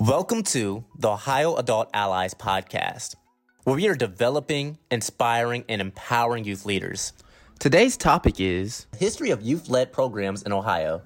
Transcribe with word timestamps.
Welcome 0.00 0.44
to 0.44 0.82
the 0.98 1.10
Ohio 1.10 1.56
Adult 1.56 1.90
Allies 1.92 2.32
podcast, 2.32 3.16
where 3.64 3.76
we 3.76 3.86
are 3.86 3.94
developing, 3.94 4.78
inspiring, 4.90 5.62
and 5.68 5.82
empowering 5.82 6.44
youth 6.44 6.64
leaders. 6.64 7.12
Today's 7.58 7.98
topic 7.98 8.36
is 8.38 8.86
History 8.96 9.28
of 9.28 9.42
Youth 9.42 9.68
Led 9.68 9.92
Programs 9.92 10.42
in 10.44 10.54
Ohio. 10.54 11.02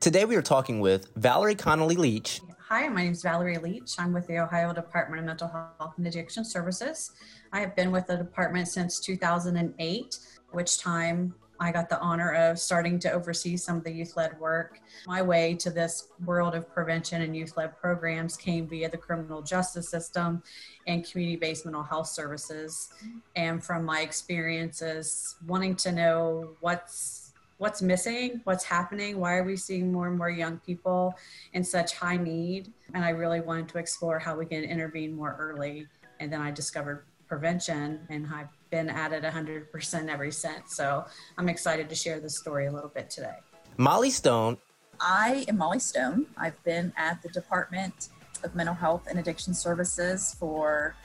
Today 0.00 0.24
we 0.24 0.34
are 0.34 0.40
talking 0.40 0.80
with 0.80 1.14
Valerie 1.16 1.56
Connolly 1.56 1.96
Leach. 1.96 2.40
Hi, 2.58 2.88
my 2.88 3.02
name 3.02 3.12
is 3.12 3.20
Valerie 3.20 3.58
Leach. 3.58 3.96
I'm 3.98 4.14
with 4.14 4.26
the 4.26 4.38
Ohio 4.38 4.72
Department 4.72 5.20
of 5.20 5.26
Mental 5.26 5.48
Health 5.48 5.92
and 5.98 6.06
Addiction 6.06 6.42
Services. 6.42 7.10
I 7.52 7.60
have 7.60 7.76
been 7.76 7.92
with 7.92 8.06
the 8.06 8.16
department 8.16 8.68
since 8.68 8.98
2008, 8.98 10.18
which 10.52 10.78
time 10.78 11.34
I 11.60 11.72
got 11.72 11.88
the 11.88 11.98
honor 12.00 12.32
of 12.32 12.58
starting 12.58 12.98
to 13.00 13.12
oversee 13.12 13.56
some 13.56 13.78
of 13.78 13.84
the 13.84 13.90
youth 13.90 14.16
led 14.16 14.38
work. 14.38 14.80
My 15.06 15.22
way 15.22 15.54
to 15.56 15.70
this 15.70 16.08
world 16.24 16.54
of 16.54 16.72
prevention 16.72 17.22
and 17.22 17.36
youth 17.36 17.56
led 17.56 17.76
programs 17.78 18.36
came 18.36 18.66
via 18.68 18.88
the 18.88 18.96
criminal 18.96 19.42
justice 19.42 19.88
system 19.88 20.42
and 20.86 21.08
community 21.08 21.36
based 21.36 21.64
mental 21.64 21.82
health 21.82 22.08
services. 22.08 22.90
And 23.34 23.62
from 23.62 23.84
my 23.84 24.00
experiences, 24.00 25.36
wanting 25.46 25.74
to 25.76 25.92
know 25.92 26.56
what's 26.60 27.28
what's 27.58 27.82
missing, 27.82 28.40
what's 28.44 28.62
happening, 28.64 29.18
why 29.18 29.34
are 29.34 29.42
we 29.42 29.56
seeing 29.56 29.92
more 29.92 30.06
and 30.06 30.16
more 30.16 30.30
young 30.30 30.58
people 30.60 31.12
in 31.52 31.64
such 31.64 31.94
high 31.94 32.16
need? 32.16 32.72
And 32.94 33.04
I 33.04 33.10
really 33.10 33.40
wanted 33.40 33.68
to 33.70 33.78
explore 33.78 34.20
how 34.20 34.36
we 34.36 34.46
can 34.46 34.62
intervene 34.62 35.14
more 35.14 35.36
early. 35.38 35.88
And 36.20 36.32
then 36.32 36.40
I 36.40 36.52
discovered 36.52 37.04
prevention 37.28 38.00
and 38.08 38.26
I've 38.26 38.48
been 38.70 38.88
at 38.88 39.12
it 39.12 39.22
100% 39.22 40.08
ever 40.08 40.30
since. 40.30 40.74
So 40.74 41.04
I'm 41.36 41.48
excited 41.48 41.88
to 41.88 41.94
share 41.94 42.20
this 42.20 42.38
story 42.38 42.66
a 42.66 42.72
little 42.72 42.90
bit 42.90 43.10
today. 43.10 43.36
Molly 43.76 44.10
Stone. 44.10 44.58
I 45.00 45.44
am 45.48 45.58
Molly 45.58 45.78
Stone. 45.78 46.26
I've 46.36 46.60
been 46.64 46.92
at 46.96 47.22
the 47.22 47.28
Department 47.28 48.08
of 48.42 48.54
Mental 48.54 48.74
Health 48.74 49.06
and 49.08 49.18
Addiction 49.18 49.54
Services 49.54 50.34
for, 50.38 50.96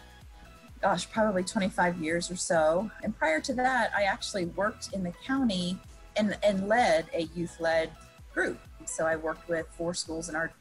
gosh, 0.81 1.09
probably 1.11 1.43
25 1.43 1.97
years 2.01 2.31
or 2.31 2.35
so. 2.35 2.89
And 3.03 3.15
prior 3.15 3.39
to 3.41 3.53
that, 3.55 3.91
I 3.95 4.03
actually 4.03 4.45
worked 4.45 4.93
in 4.93 5.03
the 5.03 5.13
county 5.25 5.77
and, 6.15 6.37
and 6.43 6.67
led 6.67 7.07
a 7.13 7.23
youth 7.35 7.59
led 7.59 7.91
group. 8.33 8.59
So 8.85 9.05
I 9.05 9.15
worked 9.15 9.47
with 9.47 9.67
four 9.77 9.93
schools 9.93 10.29
in 10.29 10.35
our 10.35 10.51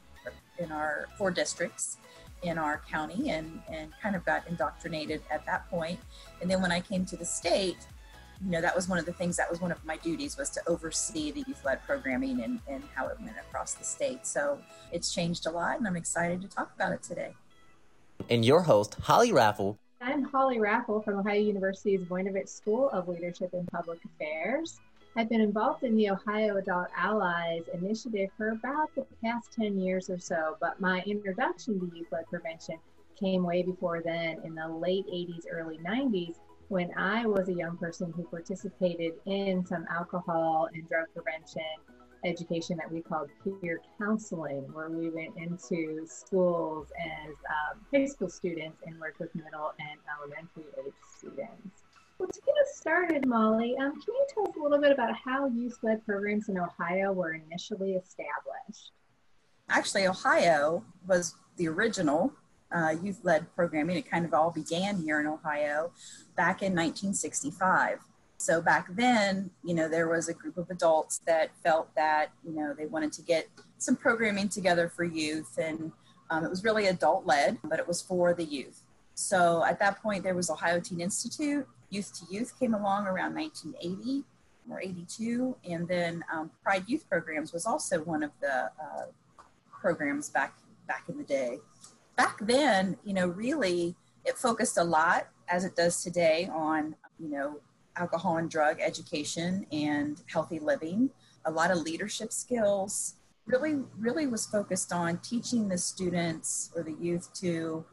in 0.59 0.71
our 0.71 1.07
four 1.17 1.31
districts 1.31 1.97
in 2.43 2.57
our 2.57 2.81
county 2.89 3.29
and, 3.29 3.61
and 3.69 3.91
kind 4.01 4.15
of 4.15 4.25
got 4.25 4.47
indoctrinated 4.47 5.21
at 5.31 5.45
that 5.45 5.69
point. 5.69 5.99
And 6.41 6.49
then 6.49 6.61
when 6.61 6.71
I 6.71 6.79
came 6.81 7.05
to 7.05 7.17
the 7.17 7.25
state, 7.25 7.77
you 8.43 8.51
know, 8.51 8.61
that 8.61 8.75
was 8.75 8.89
one 8.89 8.99
of 8.99 9.05
the 9.05 9.13
things 9.13 9.37
that 9.37 9.49
was 9.49 9.61
one 9.61 9.71
of 9.71 9.83
my 9.85 9.97
duties 9.97 10.37
was 10.37 10.49
to 10.51 10.61
oversee 10.67 11.31
the 11.31 11.43
youth 11.47 11.63
led 11.63 11.83
programming 11.85 12.43
and, 12.43 12.59
and 12.67 12.83
how 12.93 13.07
it 13.07 13.17
went 13.21 13.37
across 13.37 13.73
the 13.75 13.83
state. 13.83 14.27
So 14.27 14.59
it's 14.91 15.13
changed 15.13 15.45
a 15.45 15.51
lot 15.51 15.77
and 15.77 15.87
I'm 15.87 15.95
excited 15.95 16.41
to 16.41 16.47
talk 16.47 16.71
about 16.75 16.91
it 16.91 17.01
today. 17.01 17.35
And 18.29 18.43
your 18.43 18.61
host, 18.61 18.95
Holly 19.01 19.31
Raffle. 19.31 19.77
I'm 20.01 20.23
Holly 20.23 20.59
Raffle 20.59 21.01
from 21.01 21.19
Ohio 21.19 21.39
University's 21.39 22.01
Voinovich 22.01 22.49
School 22.49 22.89
of 22.89 23.07
Leadership 23.07 23.53
and 23.53 23.65
Public 23.69 23.99
Affairs. 24.03 24.81
I've 25.15 25.29
been 25.29 25.41
involved 25.41 25.83
in 25.83 25.95
the 25.95 26.09
Ohio 26.09 26.57
Adult 26.57 26.87
Allies 26.97 27.61
initiative 27.71 28.31
for 28.35 28.49
about 28.49 28.95
the 28.95 29.05
past 29.23 29.51
10 29.51 29.77
years 29.77 30.09
or 30.09 30.17
so, 30.17 30.57
but 30.59 30.81
my 30.81 31.03
introduction 31.05 31.79
to 31.79 31.95
youth 31.95 32.07
led 32.11 32.25
prevention 32.31 32.77
came 33.19 33.43
way 33.43 33.61
before 33.61 34.01
then 34.03 34.39
in 34.43 34.55
the 34.55 34.67
late 34.67 35.05
80s, 35.05 35.43
early 35.51 35.77
90s, 35.77 36.37
when 36.69 36.89
I 36.97 37.27
was 37.27 37.47
a 37.47 37.53
young 37.53 37.77
person 37.77 38.11
who 38.15 38.23
participated 38.23 39.13
in 39.27 39.63
some 39.63 39.85
alcohol 39.87 40.69
and 40.73 40.89
drug 40.89 41.05
prevention 41.13 41.61
education 42.25 42.77
that 42.77 42.91
we 42.91 43.01
called 43.01 43.29
peer 43.43 43.81
counseling, 43.99 44.63
where 44.73 44.89
we 44.89 45.09
went 45.09 45.37
into 45.37 46.07
schools 46.07 46.87
as 46.99 47.29
um, 47.29 47.85
high 47.93 48.05
school 48.05 48.29
students 48.29 48.81
and 48.87 48.99
worked 48.99 49.19
with 49.19 49.33
middle 49.35 49.73
and 49.79 49.99
elementary 50.17 50.71
age 50.83 50.93
students. 51.17 51.82
Well, 52.23 52.31
to 52.31 52.41
get 52.45 52.55
us 52.55 52.77
started, 52.77 53.27
Molly, 53.27 53.75
um, 53.81 53.91
can 54.01 54.13
you 54.15 54.25
tell 54.33 54.47
us 54.47 54.55
a 54.55 54.63
little 54.63 54.79
bit 54.79 54.93
about 54.93 55.13
how 55.13 55.45
youth 55.47 55.77
led 55.83 56.05
programs 56.05 56.47
in 56.47 56.57
Ohio 56.57 57.11
were 57.11 57.33
initially 57.33 57.95
established? 57.95 58.93
Actually, 59.67 60.07
Ohio 60.07 60.85
was 61.05 61.35
the 61.57 61.67
original 61.67 62.31
uh, 62.71 62.95
youth 63.03 63.19
led 63.23 63.53
programming. 63.57 63.97
It 63.97 64.09
kind 64.09 64.23
of 64.23 64.33
all 64.33 64.51
began 64.51 65.01
here 65.01 65.19
in 65.19 65.27
Ohio 65.27 65.91
back 66.37 66.61
in 66.61 66.71
1965. 66.71 67.99
So 68.37 68.61
back 68.61 68.87
then, 68.95 69.51
you 69.61 69.73
know, 69.73 69.89
there 69.89 70.07
was 70.07 70.29
a 70.29 70.33
group 70.33 70.57
of 70.57 70.69
adults 70.69 71.19
that 71.27 71.49
felt 71.61 71.93
that, 71.95 72.31
you 72.47 72.53
know, 72.53 72.73
they 72.73 72.85
wanted 72.85 73.11
to 73.13 73.21
get 73.21 73.49
some 73.79 73.97
programming 73.97 74.47
together 74.47 74.87
for 74.87 75.03
youth. 75.03 75.57
And 75.57 75.91
um, 76.29 76.45
it 76.45 76.49
was 76.49 76.63
really 76.63 76.87
adult 76.87 77.25
led, 77.25 77.57
but 77.65 77.79
it 77.79 77.87
was 77.87 78.01
for 78.01 78.33
the 78.33 78.45
youth. 78.45 78.79
So 79.13 79.63
at 79.65 79.77
that 79.79 80.01
point, 80.01 80.23
there 80.23 80.35
was 80.35 80.49
Ohio 80.49 80.79
Teen 80.79 81.01
Institute, 81.01 81.67
Youth 81.93 82.11
to 82.19 82.33
Youth 82.33 82.57
came 82.59 82.73
along 82.73 83.05
around 83.05 83.35
1980 83.35 84.23
or 84.69 84.81
82, 84.81 85.55
and 85.69 85.87
then 85.87 86.23
um, 86.33 86.49
Pride 86.63 86.83
Youth 86.87 87.07
Programs 87.09 87.53
was 87.53 87.65
also 87.65 88.01
one 88.03 88.23
of 88.23 88.31
the 88.41 88.71
uh, 88.81 89.05
programs 89.69 90.29
back 90.29 90.55
back 90.87 91.03
in 91.07 91.17
the 91.17 91.23
day. 91.23 91.59
Back 92.17 92.37
then, 92.41 92.97
you 93.05 93.13
know, 93.13 93.27
really 93.27 93.95
it 94.25 94.37
focused 94.37 94.77
a 94.77 94.83
lot, 94.83 95.27
as 95.47 95.65
it 95.65 95.75
does 95.75 96.03
today, 96.03 96.49
on 96.51 96.95
you 97.19 97.29
know 97.29 97.59
alcohol 97.95 98.37
and 98.37 98.49
drug 98.49 98.79
education 98.79 99.67
and 99.71 100.21
healthy 100.25 100.59
living. 100.59 101.11
A 101.45 101.51
lot 101.51 101.71
of 101.71 101.77
leadership 101.77 102.31
skills. 102.31 103.15
Really, 103.45 103.81
really 103.99 104.25
was 104.25 104.45
focused 104.45 104.93
on 104.93 105.17
teaching 105.17 105.67
the 105.67 105.77
students 105.77 106.71
or 106.75 106.81
the 106.81 106.93
youth 106.93 107.29
to 107.41 107.83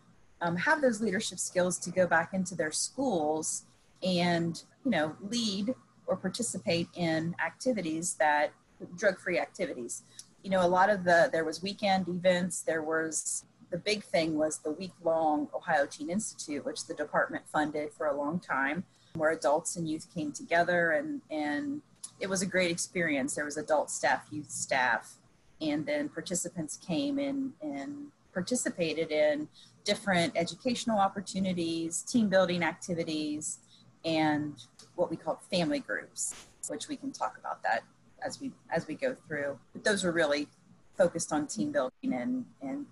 um, 0.40 0.56
have 0.56 0.80
those 0.80 1.00
leadership 1.00 1.40
skills 1.40 1.76
to 1.78 1.90
go 1.90 2.06
back 2.06 2.32
into 2.32 2.54
their 2.54 2.70
schools 2.70 3.64
and 4.02 4.62
you 4.84 4.90
know 4.90 5.16
lead 5.20 5.74
or 6.06 6.16
participate 6.16 6.88
in 6.94 7.34
activities 7.44 8.14
that 8.14 8.52
drug-free 8.96 9.38
activities. 9.38 10.02
You 10.42 10.50
know 10.50 10.64
a 10.64 10.68
lot 10.68 10.90
of 10.90 11.04
the 11.04 11.28
there 11.32 11.44
was 11.44 11.62
weekend 11.62 12.08
events. 12.08 12.62
There 12.62 12.82
was 12.82 13.44
the 13.70 13.78
big 13.78 14.02
thing 14.02 14.36
was 14.36 14.58
the 14.58 14.72
week-long 14.72 15.48
ohio 15.54 15.86
teen 15.86 16.10
institute 16.10 16.64
which 16.64 16.86
the 16.86 16.94
department 16.94 17.44
funded 17.52 17.92
for 17.92 18.06
a 18.06 18.16
long 18.16 18.40
time 18.40 18.84
where 19.14 19.30
adults 19.30 19.76
and 19.76 19.88
youth 19.88 20.06
came 20.12 20.32
together 20.32 20.92
and 20.92 21.20
and 21.30 21.82
it 22.18 22.28
was 22.28 22.42
a 22.42 22.46
great 22.46 22.70
experience. 22.70 23.34
There 23.34 23.44
was 23.44 23.56
adult 23.56 23.90
staff 23.90 24.26
youth 24.30 24.50
staff 24.50 25.16
and 25.60 25.84
then 25.86 26.08
participants 26.08 26.76
came 26.76 27.18
in 27.18 27.52
and 27.62 28.06
participated 28.32 29.10
in 29.10 29.48
different 29.84 30.32
educational 30.36 30.98
opportunities 30.98 32.02
team 32.02 32.28
building 32.28 32.62
activities 32.62 33.58
and 34.04 34.54
what 34.94 35.10
we 35.10 35.16
call 35.16 35.40
family 35.50 35.80
groups, 35.80 36.34
which 36.68 36.88
we 36.88 36.96
can 36.96 37.12
talk 37.12 37.36
about 37.38 37.62
that 37.62 37.82
as 38.24 38.40
we 38.40 38.52
as 38.70 38.86
we 38.86 38.94
go 38.94 39.14
through. 39.26 39.58
But 39.72 39.84
those 39.84 40.04
were 40.04 40.12
really 40.12 40.48
focused 40.96 41.32
on 41.32 41.46
team 41.46 41.72
building 41.72 42.12
and 42.12 42.44
and 42.60 42.86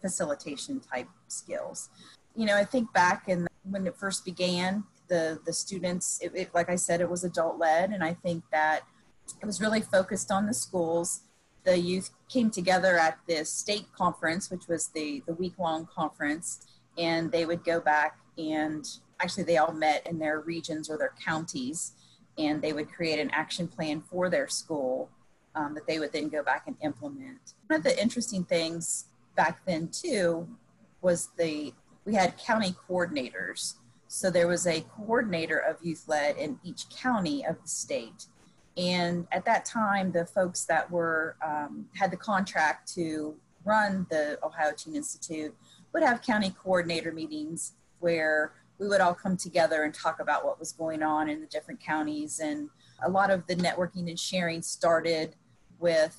facilitation 0.00 0.80
type 0.80 1.08
skills. 1.28 1.88
You 2.34 2.46
know, 2.46 2.56
I 2.56 2.64
think 2.64 2.92
back 2.92 3.28
and 3.28 3.48
when 3.68 3.86
it 3.86 3.96
first 3.96 4.24
began, 4.24 4.84
the 5.08 5.40
the 5.44 5.52
students, 5.52 6.20
it, 6.22 6.32
it, 6.34 6.54
like 6.54 6.68
I 6.68 6.76
said, 6.76 7.00
it 7.00 7.08
was 7.08 7.24
adult 7.24 7.58
led, 7.58 7.90
and 7.90 8.02
I 8.02 8.14
think 8.14 8.44
that 8.52 8.80
it 9.40 9.46
was 9.46 9.60
really 9.60 9.80
focused 9.80 10.30
on 10.30 10.46
the 10.46 10.54
schools. 10.54 11.22
The 11.64 11.78
youth 11.78 12.10
came 12.28 12.50
together 12.50 12.96
at 12.96 13.18
the 13.26 13.44
state 13.44 13.86
conference, 13.92 14.50
which 14.50 14.68
was 14.68 14.88
the 14.88 15.22
the 15.26 15.34
week 15.34 15.54
long 15.58 15.86
conference, 15.86 16.66
and 16.98 17.32
they 17.32 17.46
would 17.46 17.64
go 17.64 17.80
back 17.80 18.18
and 18.38 18.86
actually 19.20 19.44
they 19.44 19.56
all 19.56 19.72
met 19.72 20.06
in 20.06 20.18
their 20.18 20.40
regions 20.40 20.90
or 20.90 20.98
their 20.98 21.14
counties 21.24 21.92
and 22.38 22.60
they 22.60 22.72
would 22.72 22.92
create 22.92 23.18
an 23.18 23.30
action 23.30 23.66
plan 23.66 24.00
for 24.00 24.28
their 24.28 24.48
school 24.48 25.08
um, 25.54 25.74
that 25.74 25.86
they 25.86 25.98
would 25.98 26.12
then 26.12 26.28
go 26.28 26.42
back 26.42 26.64
and 26.66 26.76
implement. 26.82 27.54
One 27.68 27.78
of 27.78 27.84
the 27.84 28.00
interesting 28.00 28.44
things 28.44 29.06
back 29.36 29.64
then 29.66 29.88
too 29.88 30.46
was 31.00 31.30
the 31.38 31.72
we 32.04 32.14
had 32.14 32.38
county 32.38 32.74
coordinators. 32.88 33.74
So 34.06 34.30
there 34.30 34.46
was 34.46 34.66
a 34.66 34.82
coordinator 34.96 35.58
of 35.58 35.76
youth 35.82 36.04
led 36.06 36.36
in 36.36 36.60
each 36.62 36.88
county 36.88 37.44
of 37.44 37.60
the 37.60 37.68
state. 37.68 38.26
And 38.76 39.26
at 39.32 39.44
that 39.46 39.64
time 39.64 40.12
the 40.12 40.26
folks 40.26 40.64
that 40.66 40.90
were 40.90 41.36
um, 41.44 41.86
had 41.94 42.10
the 42.10 42.16
contract 42.16 42.92
to 42.94 43.34
run 43.64 44.06
the 44.10 44.38
ohio 44.44 44.72
teen 44.76 44.94
institute 44.94 45.54
would 45.92 46.02
have 46.02 46.22
county 46.22 46.54
coordinator 46.62 47.10
meetings 47.12 47.72
where 47.98 48.52
we 48.78 48.88
would 48.88 49.00
all 49.00 49.14
come 49.14 49.36
together 49.36 49.84
and 49.84 49.94
talk 49.94 50.20
about 50.20 50.44
what 50.44 50.58
was 50.58 50.72
going 50.72 51.02
on 51.02 51.28
in 51.28 51.40
the 51.40 51.46
different 51.46 51.80
counties. 51.80 52.40
And 52.40 52.68
a 53.04 53.10
lot 53.10 53.30
of 53.30 53.46
the 53.46 53.56
networking 53.56 54.08
and 54.08 54.18
sharing 54.18 54.62
started 54.62 55.34
with 55.78 56.16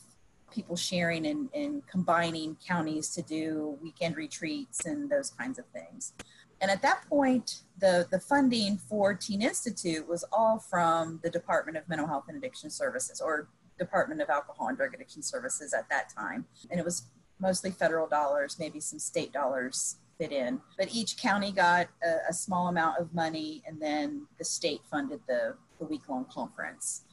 people 0.52 0.76
sharing 0.76 1.26
and, 1.28 1.50
and 1.54 1.86
combining 1.88 2.58
counties 2.66 3.10
to 3.10 3.22
do 3.22 3.78
weekend 3.82 4.16
retreats 4.16 4.86
and 4.86 5.10
those 5.10 5.30
kinds 5.32 5.60
of 5.60 5.66
things. 5.68 6.14
And 6.62 6.72
at 6.72 6.82
that 6.82 7.04
point, 7.08 7.62
the, 7.80 8.08
the 8.10 8.20
funding 8.20 8.78
for 8.78 9.14
Teen 9.14 9.42
Institute 9.42 10.08
was 10.08 10.26
all 10.32 10.58
from 10.58 11.20
the 11.24 11.30
Department 11.30 11.78
of 11.78 11.88
Mental 11.88 12.08
Health 12.08 12.26
and 12.28 12.38
Addiction 12.38 12.70
Services 12.70 13.22
or 13.22 13.48
Department 13.78 14.22
of 14.22 14.30
Alcohol 14.30 14.70
and 14.70 14.78
Drug 14.78 14.94
Addiction 14.96 15.22
Services 15.22 15.74
at 15.74 15.88
that 15.90 16.10
time. 16.10 16.46
And 16.72 16.80
it 16.80 16.84
was 16.84 17.04
mostly 17.40 17.70
federal 17.70 18.08
dollars, 18.08 18.58
maybe 18.60 18.80
some 18.80 18.98
state 18.98 19.32
dollars 19.32 19.98
fit 20.18 20.32
in. 20.32 20.62
But 20.78 20.94
each 20.94 21.18
county 21.18 21.52
got 21.52 21.88
a, 22.04 22.30
a 22.30 22.34
small 22.34 22.68
amount 22.68 23.00
of 23.00 23.14
money, 23.14 23.64
and 23.68 23.80
then 23.82 24.28
the 24.38 24.46
state 24.46 24.82
funded 24.90 25.22
the, 25.28 25.56
the 25.80 25.86
week 25.86 26.08
long 26.10 26.26
conference. 26.26 27.04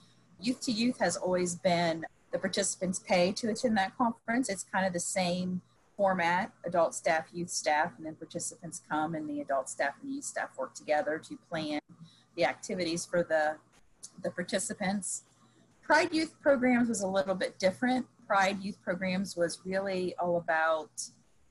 Youth 0.40 0.60
to 0.62 0.72
Youth 0.72 0.98
has 0.98 1.16
always 1.16 1.54
been 1.54 2.04
the 2.32 2.38
participants 2.38 2.98
pay 2.98 3.32
to 3.32 3.50
attend 3.50 3.76
that 3.76 3.96
conference. 3.96 4.48
It's 4.48 4.64
kind 4.64 4.86
of 4.86 4.92
the 4.92 5.00
same 5.00 5.60
format 5.96 6.50
adult 6.66 6.94
staff, 6.94 7.26
youth 7.32 7.50
staff, 7.50 7.92
and 7.96 8.04
then 8.04 8.16
participants 8.16 8.82
come, 8.90 9.14
and 9.14 9.28
the 9.30 9.40
adult 9.40 9.68
staff 9.68 9.94
and 10.02 10.12
youth 10.12 10.24
staff 10.24 10.48
work 10.58 10.74
together 10.74 11.22
to 11.28 11.38
plan 11.48 11.80
the 12.36 12.44
activities 12.44 13.06
for 13.06 13.22
the, 13.22 13.56
the 14.22 14.30
participants. 14.30 15.22
Pride 15.82 16.12
Youth 16.12 16.34
programs 16.40 16.88
was 16.88 17.02
a 17.02 17.06
little 17.06 17.34
bit 17.34 17.58
different. 17.58 18.06
Pride 18.26 18.60
Youth 18.60 18.78
programs 18.82 19.36
was 19.36 19.60
really 19.64 20.14
all 20.20 20.38
about, 20.38 20.90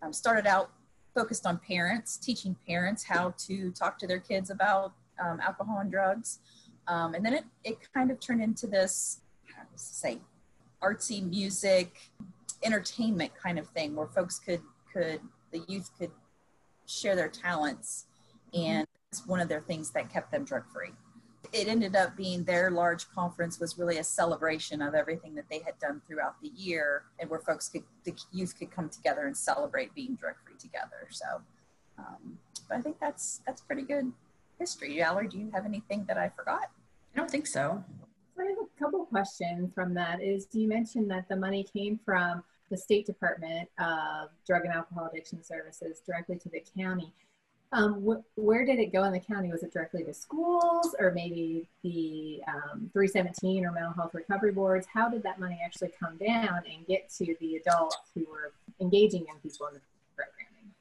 um, 0.01 0.11
started 0.11 0.45
out 0.45 0.71
focused 1.15 1.45
on 1.45 1.59
parents, 1.59 2.17
teaching 2.17 2.55
parents 2.67 3.03
how 3.03 3.33
to 3.37 3.71
talk 3.71 3.97
to 3.99 4.07
their 4.07 4.19
kids 4.19 4.49
about 4.49 4.93
um, 5.23 5.39
alcohol 5.39 5.79
and 5.79 5.91
drugs. 5.91 6.39
Um, 6.87 7.13
and 7.13 7.25
then 7.25 7.33
it, 7.33 7.45
it 7.63 7.77
kind 7.93 8.11
of 8.11 8.19
turned 8.19 8.41
into 8.41 8.67
this, 8.67 9.21
how 9.55 9.63
to 9.63 9.77
say, 9.77 10.19
artsy 10.81 11.27
music, 11.27 12.11
entertainment 12.63 13.31
kind 13.41 13.57
of 13.59 13.67
thing 13.69 13.95
where 13.95 14.07
folks 14.07 14.39
could, 14.39 14.61
could, 14.91 15.21
the 15.51 15.61
youth 15.67 15.89
could 15.97 16.11
share 16.85 17.15
their 17.15 17.29
talents. 17.29 18.05
And 18.53 18.87
it's 19.11 19.25
one 19.25 19.39
of 19.39 19.47
their 19.47 19.61
things 19.61 19.91
that 19.91 20.11
kept 20.11 20.31
them 20.31 20.43
drug 20.43 20.63
free. 20.73 20.91
It 21.53 21.67
ended 21.67 21.95
up 21.95 22.17
being 22.17 22.43
their 22.43 22.71
large 22.71 23.07
conference 23.11 23.59
was 23.59 23.77
really 23.77 23.99
a 23.99 24.03
celebration 24.03 24.81
of 24.81 24.95
everything 24.95 25.35
that 25.35 25.45
they 25.49 25.59
had 25.59 25.77
done 25.79 26.01
throughout 26.07 26.41
the 26.41 26.49
year 26.49 27.03
and 27.19 27.29
where 27.29 27.39
folks 27.39 27.69
could, 27.69 27.83
the 28.03 28.15
youth 28.31 28.57
could 28.57 28.71
come 28.71 28.89
together 28.89 29.27
and 29.27 29.37
celebrate 29.37 29.93
being 29.93 30.15
drug 30.15 30.33
free 30.43 30.55
together. 30.59 31.07
So, 31.11 31.25
um, 31.99 32.39
but 32.67 32.77
I 32.77 32.81
think 32.81 32.99
that's, 32.99 33.41
that's 33.45 33.61
pretty 33.61 33.83
good 33.83 34.11
history. 34.59 34.97
Valerie, 34.97 35.27
do 35.27 35.37
you 35.37 35.51
have 35.53 35.65
anything 35.65 36.05
that 36.07 36.17
I 36.17 36.29
forgot? 36.29 36.71
I 37.15 37.19
don't 37.19 37.29
think 37.29 37.45
so. 37.45 37.83
I 38.39 38.43
have 38.45 38.57
a 38.57 38.79
couple 38.83 39.05
questions 39.05 39.71
from 39.75 39.93
that. 39.93 40.23
Is 40.23 40.47
you 40.53 40.67
mentioned 40.67 41.11
that 41.11 41.29
the 41.29 41.35
money 41.35 41.63
came 41.63 41.99
from 42.03 42.43
the 42.71 42.77
State 42.77 43.05
Department 43.05 43.69
of 43.77 44.29
Drug 44.47 44.65
and 44.65 44.73
Alcohol 44.73 45.07
Addiction 45.11 45.43
Services 45.43 46.01
directly 46.05 46.37
to 46.37 46.49
the 46.49 46.63
county. 46.75 47.13
Um, 47.73 48.05
wh- 48.05 48.37
where 48.37 48.65
did 48.65 48.77
it 48.77 48.93
go 48.93 49.03
in 49.03 49.13
the 49.13 49.19
county? 49.19 49.51
Was 49.51 49.63
it 49.63 49.73
directly 49.73 50.03
to 50.03 50.13
schools 50.13 50.95
or 50.99 51.11
maybe 51.11 51.67
the 51.83 52.41
um, 52.47 52.91
317 52.93 53.65
or 53.65 53.71
mental 53.71 53.93
health 53.93 54.13
recovery 54.13 54.51
boards? 54.51 54.85
How 54.93 55.09
did 55.09 55.23
that 55.23 55.39
money 55.39 55.59
actually 55.65 55.89
come 55.99 56.17
down 56.17 56.61
and 56.71 56.85
get 56.87 57.09
to 57.17 57.35
the 57.39 57.55
adults 57.55 57.97
who 58.13 58.25
were 58.29 58.53
engaging 58.79 59.25
young 59.25 59.39
people 59.41 59.65
in 59.67 59.73
the 59.73 59.81
programming? 60.15 60.71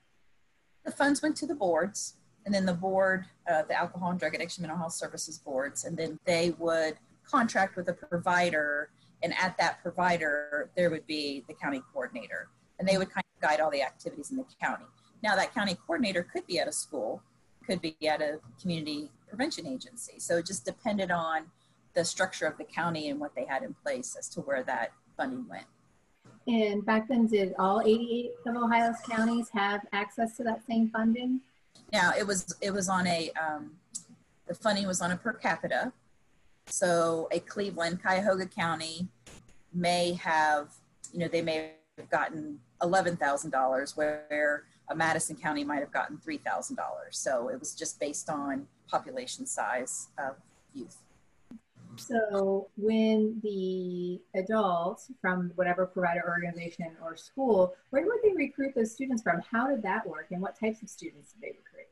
The 0.85 0.93
funds 0.93 1.23
went 1.23 1.35
to 1.37 1.47
the 1.47 1.55
boards 1.55 2.17
and 2.45 2.55
then 2.55 2.67
the 2.67 2.75
board, 2.75 3.25
uh, 3.51 3.63
the 3.63 3.75
Alcohol 3.75 4.11
and 4.11 4.21
Drug 4.21 4.35
Addiction 4.35 4.63
Mental 4.63 4.77
Health 4.77 4.93
Services 4.93 5.39
boards, 5.39 5.85
and 5.85 5.97
then 5.97 6.19
they 6.27 6.55
would 6.59 6.99
contract 7.25 7.77
with 7.77 7.89
a 7.89 7.93
provider. 7.95 8.91
And 9.23 9.33
at 9.41 9.57
that 9.59 9.81
provider, 9.81 10.71
there 10.77 10.91
would 10.91 11.07
be 11.07 11.45
the 11.49 11.55
county 11.55 11.81
coordinator, 11.93 12.49
and 12.79 12.87
they 12.87 12.99
would 12.99 13.11
kind 13.11 13.25
of 13.37 13.49
guide 13.49 13.61
all 13.61 13.71
the 13.71 13.83
activities 13.83 14.31
in 14.31 14.37
the 14.37 14.45
county. 14.61 14.85
Now, 15.23 15.37
that 15.37 15.55
county 15.55 15.77
coordinator 15.87 16.23
could 16.23 16.47
be 16.47 16.59
at 16.59 16.69
a 16.69 16.73
school, 16.73 17.23
could 17.67 17.81
be 17.81 17.97
at 18.07 18.21
a 18.21 18.41
community 18.61 19.11
prevention 19.29 19.67
agency. 19.67 20.19
So 20.19 20.39
it 20.39 20.47
just 20.47 20.65
depended 20.65 21.11
on 21.11 21.45
the 21.95 22.05
structure 22.05 22.47
of 22.47 22.59
the 22.59 22.65
county 22.65 23.09
and 23.09 23.21
what 23.21 23.35
they 23.35 23.45
had 23.45 23.63
in 23.63 23.75
place 23.83 24.17
as 24.19 24.29
to 24.31 24.41
where 24.41 24.63
that 24.65 24.93
funding 25.17 25.47
went. 25.49 25.67
And 26.47 26.85
back 26.85 27.09
then, 27.09 27.27
did 27.27 27.55
all 27.59 27.81
88 27.83 28.33
of 28.47 28.57
Ohio's 28.57 28.97
counties 29.09 29.49
have 29.53 29.81
access 29.93 30.37
to 30.39 30.43
that 30.45 30.63
same 30.67 30.89
funding? 30.91 31.41
Now 31.93 32.13
it 32.19 32.27
was 32.27 32.57
it 32.61 32.73
was 32.73 32.89
on 32.89 33.07
a 33.07 33.31
um, 33.33 33.73
the 34.49 34.55
funding 34.55 34.87
was 34.87 35.01
on 35.01 35.13
a 35.13 35.17
per 35.17 35.35
capita. 35.35 35.93
So 36.67 37.29
a 37.31 37.39
Cleveland, 37.41 38.03
Cuyahoga 38.03 38.47
County 38.47 39.09
may 39.73 40.15
have 40.15 40.71
you 41.13 41.21
know 41.21 41.29
they 41.29 41.43
may 41.43 41.73
have 41.99 42.11
gotten 42.11 42.59
eleven 42.83 43.17
thousand 43.17 43.51
dollars 43.51 43.97
where 43.97 44.65
a 44.89 44.95
Madison 44.95 45.37
County 45.37 45.65
might 45.65 45.81
have 45.81 45.93
gotten 45.93 46.19
three 46.19 46.39
thousand 46.39 46.77
dollars. 46.77 47.19
So 47.19 47.49
it 47.49 47.59
was 47.59 47.75
just 47.75 47.99
based 48.01 48.29
on 48.29 48.67
population 48.89 49.47
size 49.47 50.09
of 50.19 50.37
youth. 50.75 50.99
So 51.97 52.69
when 52.77 53.39
the 53.43 54.21
adults 54.35 55.11
from 55.21 55.53
whatever 55.57 55.85
provider 55.87 56.25
organization 56.27 56.97
or 57.03 57.17
school, 57.17 57.75
where 57.91 58.05
would 58.05 58.21
they 58.23 58.33
recruit 58.33 58.75
those 58.75 58.93
students 58.93 59.23
from? 59.23 59.43
How 59.51 59.69
did 59.69 59.83
that 59.83 60.07
work 60.07 60.29
and 60.31 60.41
what 60.41 60.59
types 60.59 60.83
of 60.83 60.89
students 60.89 61.33
did 61.33 61.43
they 61.43 61.49
recruit? 61.49 61.89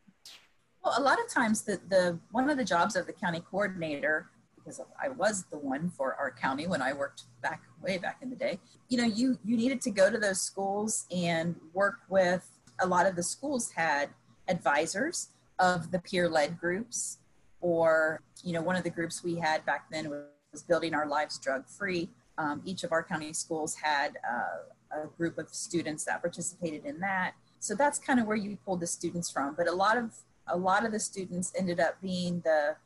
Well, 0.82 0.94
a 0.96 1.02
lot 1.02 1.18
of 1.22 1.28
times 1.28 1.62
the, 1.62 1.80
the 1.88 2.18
one 2.30 2.48
of 2.48 2.56
the 2.56 2.64
jobs 2.64 2.96
of 2.96 3.06
the 3.06 3.12
county 3.12 3.42
coordinator, 3.50 4.30
because 4.56 4.80
I 4.98 5.10
was 5.10 5.44
the 5.50 5.58
one 5.58 5.90
for 5.90 6.14
our 6.14 6.30
county 6.30 6.66
when 6.66 6.80
I 6.80 6.94
worked 6.94 7.24
back 7.42 7.62
way 7.82 7.98
back 7.98 8.18
in 8.22 8.30
the 8.30 8.36
day, 8.36 8.58
you 8.88 8.96
know, 8.96 9.04
you 9.04 9.38
you 9.44 9.54
needed 9.54 9.82
to 9.82 9.90
go 9.90 10.10
to 10.10 10.16
those 10.16 10.40
schools 10.40 11.06
and 11.10 11.54
work 11.74 11.96
with 12.08 12.48
a 12.80 12.86
lot 12.86 13.06
of 13.06 13.16
the 13.16 13.22
schools 13.22 13.70
had 13.72 14.10
advisors 14.48 15.28
of 15.58 15.90
the 15.90 15.98
peer-led 15.98 16.58
groups 16.58 17.18
or 17.60 18.22
you 18.42 18.52
know 18.52 18.62
one 18.62 18.76
of 18.76 18.82
the 18.82 18.90
groups 18.90 19.22
we 19.22 19.36
had 19.36 19.64
back 19.66 19.90
then 19.90 20.08
was 20.08 20.62
building 20.62 20.94
our 20.94 21.06
lives 21.06 21.38
drug 21.38 21.66
free. 21.68 22.08
Um, 22.38 22.62
each 22.64 22.84
of 22.84 22.92
our 22.92 23.02
county 23.02 23.32
schools 23.32 23.74
had 23.74 24.16
uh, 24.28 25.02
a 25.02 25.06
group 25.18 25.36
of 25.36 25.50
students 25.50 26.04
that 26.04 26.22
participated 26.22 26.86
in 26.86 26.98
that. 27.00 27.32
So 27.58 27.74
that's 27.74 27.98
kind 27.98 28.18
of 28.18 28.26
where 28.26 28.36
you 28.36 28.56
pulled 28.64 28.80
the 28.80 28.86
students 28.86 29.30
from. 29.30 29.54
But 29.54 29.68
a 29.68 29.72
lot 29.72 29.98
of 29.98 30.14
a 30.46 30.56
lot 30.56 30.86
of 30.86 30.92
the 30.92 31.00
students 31.00 31.52
ended 31.56 31.80
up 31.80 32.00
being 32.00 32.40
the 32.40 32.76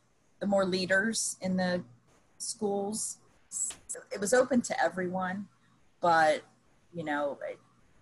the 0.40 0.46
more 0.46 0.64
leaders 0.64 1.36
in 1.40 1.56
the 1.56 1.82
schools. 2.38 3.18
It 4.12 4.20
was 4.20 4.34
open 4.34 4.60
to 4.62 4.82
everyone 4.82 5.46
but 6.04 6.42
you 6.92 7.02
know 7.02 7.38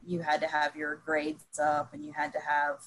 you 0.06 0.20
had 0.20 0.40
to 0.40 0.46
have 0.46 0.74
your 0.76 0.96
grades 0.96 1.58
up 1.60 1.92
and 1.94 2.04
you 2.04 2.12
had 2.12 2.32
to 2.32 2.40
have 2.40 2.78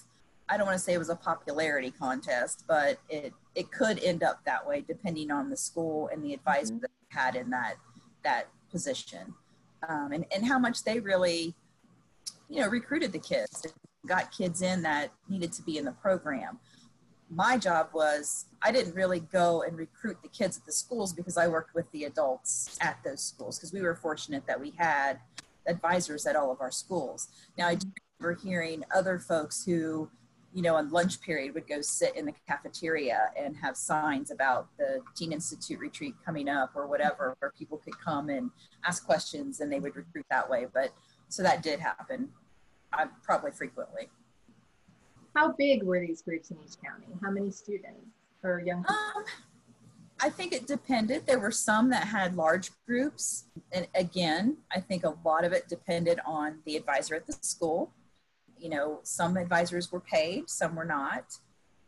I 0.48 0.58
don't 0.58 0.68
want 0.68 0.78
to 0.78 0.84
say 0.84 0.94
it 0.94 1.00
was 1.00 1.10
a 1.10 1.16
popularity 1.16 1.92
contest, 1.92 2.66
but 2.68 3.00
it 3.10 3.34
it 3.56 3.72
could 3.72 4.00
end 4.04 4.22
up 4.22 4.44
that 4.46 4.66
way 4.66 4.84
depending 4.88 5.32
on 5.32 5.50
the 5.50 5.58
school 5.58 6.10
and 6.14 6.24
the 6.24 6.34
advisor 6.34 6.74
mm-hmm. 6.74 6.82
that 6.82 6.92
had 7.10 7.36
in 7.36 7.50
that 7.50 7.76
that 8.24 8.48
position, 8.70 9.34
um, 9.88 10.12
and 10.12 10.26
and 10.34 10.46
how 10.46 10.60
much 10.60 10.84
they 10.84 11.00
really, 11.00 11.56
you 12.50 12.62
know, 12.62 12.68
recruited 12.68 13.12
the 13.12 13.20
kids, 13.20 13.66
got 14.06 14.32
kids 14.32 14.62
in 14.62 14.84
that 14.84 15.12
needed 15.30 15.52
to 15.54 15.64
be 15.64 15.78
in 15.78 15.86
the 15.86 15.94
program. 15.94 16.60
My 17.32 17.58
job 17.58 17.90
was 17.92 18.46
I 18.62 18.72
didn't 18.72 18.94
really 18.94 19.22
go 19.22 19.64
and 19.64 19.76
recruit 19.76 20.18
the 20.22 20.30
kids 20.30 20.58
at 20.58 20.66
the 20.66 20.72
schools 20.72 21.12
because 21.12 21.38
I 21.38 21.48
worked 21.48 21.74
with 21.74 21.90
the 21.92 22.04
adults 22.04 22.78
at 22.82 23.00
those 23.04 23.24
schools 23.24 23.58
because 23.58 23.74
we 23.74 23.82
were 23.82 23.96
fortunate 23.96 24.46
that 24.46 24.60
we 24.60 24.74
had 24.78 25.20
advisors 25.68 26.26
at 26.26 26.36
all 26.36 26.52
of 26.52 26.62
our 26.62 26.72
schools. 26.72 27.30
Now 27.58 27.68
I 27.68 27.76
do 27.76 27.88
remember 28.20 28.40
hearing 28.42 28.84
other 28.94 29.20
folks 29.20 29.64
who 29.66 30.10
you 30.56 30.62
know, 30.62 30.76
on 30.76 30.90
lunch 30.90 31.20
period 31.20 31.54
would 31.54 31.68
go 31.68 31.82
sit 31.82 32.16
in 32.16 32.26
the 32.26 32.34
cafeteria 32.48 33.30
and 33.38 33.58
have 33.58 33.76
signs 33.76 34.32
about 34.32 34.70
the 34.78 35.02
Teen 35.14 35.34
Institute 35.34 35.78
retreat 35.80 36.16
coming 36.26 36.48
up 36.48 36.72
or 36.76 36.88
whatever, 36.88 37.36
where 37.40 37.52
people 37.60 37.78
could 37.78 38.00
come 38.00 38.30
and 38.30 38.50
ask 38.86 39.06
questions 39.06 39.60
and 39.60 39.70
they 39.70 39.82
would 39.82 39.98
recruit 39.98 40.26
that 40.32 40.50
way. 40.50 40.66
But 40.74 40.94
so 41.28 41.44
that 41.44 41.62
did 41.62 41.82
happen, 41.82 42.30
uh, 42.98 43.08
probably 43.22 43.52
frequently. 43.52 44.08
How 45.36 45.52
big 45.52 45.84
were 45.84 46.00
these 46.00 46.22
groups 46.22 46.52
in 46.52 46.58
each 46.66 46.82
county? 46.82 47.08
How 47.22 47.32
many 47.32 47.52
students 47.52 48.08
or 48.42 48.62
young 48.66 48.82
people? 48.84 48.96
Um, 48.96 49.24
I 50.22 50.30
think 50.30 50.54
it 50.54 50.66
depended. 50.66 51.26
There 51.26 51.40
were 51.40 51.52
some 51.52 51.90
that 51.90 52.08
had 52.08 52.36
large 52.36 52.72
groups. 52.88 53.46
And 53.72 53.88
again, 53.96 54.58
I 54.74 54.80
think 54.80 55.04
a 55.04 55.16
lot 55.26 55.44
of 55.44 55.52
it 55.52 55.68
depended 55.68 56.20
on 56.26 56.60
the 56.66 56.78
advisor 56.78 57.16
at 57.16 57.28
the 57.28 57.34
school 57.42 57.92
you 58.60 58.70
know, 58.70 59.00
some 59.04 59.38
advisors 59.38 59.92
were 59.92 60.00
paid, 60.00 60.50
some 60.50 60.76
were 60.76 60.86
not. 60.86 61.38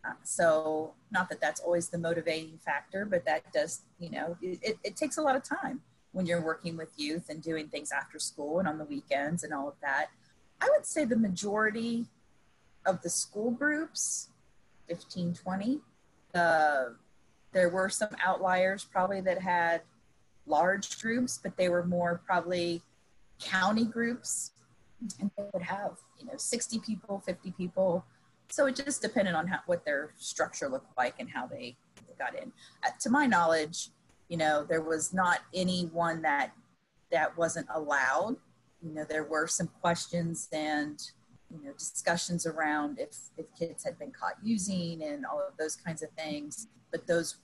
Uh, 0.06 0.14
so, 0.24 0.94
not 1.12 1.30
that 1.30 1.42
that's 1.42 1.60
always 1.60 1.90
the 1.90 1.98
motivating 1.98 2.58
factor, 2.64 3.06
but 3.06 3.26
that 3.26 3.52
does, 3.52 3.82
you 4.00 4.10
know, 4.10 4.38
it, 4.42 4.78
it 4.84 4.96
takes 4.96 5.18
a 5.18 5.22
lot 5.22 5.36
of 5.36 5.44
time 5.44 5.82
when 6.12 6.26
you're 6.26 6.42
working 6.42 6.78
with 6.78 6.90
youth 6.98 7.30
and 7.30 7.42
doing 7.42 7.68
things 7.68 7.92
after 7.92 8.20
school 8.20 8.60
and 8.60 8.68
on 8.68 8.78
the 8.78 8.86
weekends 8.86 9.44
and 9.44 9.54
all 9.54 9.68
of 9.68 9.76
that. 9.82 10.08
I 10.62 10.70
would 10.76 10.86
say 10.86 11.04
the 11.04 11.18
majority 11.18 12.06
of 12.86 13.02
the 13.02 13.10
school 13.10 13.52
groups, 13.52 14.30
15, 14.88 15.34
20, 15.34 15.80
uh, 16.36 16.86
there 17.54 17.70
were 17.70 17.90
some 17.90 18.10
outliers 18.24 18.84
probably 18.84 19.22
that 19.22 19.42
had 19.42 19.82
large 20.46 21.02
groups, 21.02 21.40
but 21.42 21.58
they 21.58 21.70
were 21.70 21.86
more 21.86 22.22
probably 22.26 22.82
county 23.40 23.86
groups. 23.86 24.52
And 25.20 25.30
they 25.38 25.44
would 25.54 25.64
have 25.64 25.98
you 26.20 26.26
know 26.26 26.38
60 26.38 26.80
people 26.80 27.20
50 27.26 27.52
people. 27.52 28.06
So 28.50 28.66
it 28.66 28.76
just 28.76 29.02
depended 29.02 29.36
on 29.36 29.46
how, 29.48 29.60
what 29.66 29.86
their 29.86 30.14
structure 30.18 30.70
looked 30.70 30.98
like 30.98 31.16
and 31.20 31.30
how 31.30 31.48
they, 31.48 31.76
got 32.18 32.34
in. 32.34 32.52
Uh, 32.84 32.90
to 33.00 33.12
my 33.12 33.28
knowledge 33.28 33.90
you 34.28 34.38
know 34.38 34.66
there 34.68 34.82
was 34.82 35.14
not 35.14 35.42
anyone 35.54 36.24
that 36.24 36.52
that 37.12 37.38
wasn't 37.38 37.68
allowed. 37.74 38.36
You 38.82 38.94
know, 38.94 39.06
there 39.08 39.24
were 39.24 39.48
some 39.48 39.70
questions 39.82 40.48
and 40.52 41.00
you 41.52 41.64
know 41.64 41.74
discussions 41.74 42.46
around 42.46 43.00
if 43.00 43.18
if 43.38 43.46
kids 43.58 43.84
had 43.84 43.98
been 43.98 44.12
caught 44.12 44.36
using 44.44 45.04
and 45.04 45.26
all 45.26 45.40
of 45.40 45.56
those 45.58 45.76
kinds 45.76 46.02
of 46.02 46.10
things. 46.12 46.68
But 46.92 47.08
those 47.08 47.38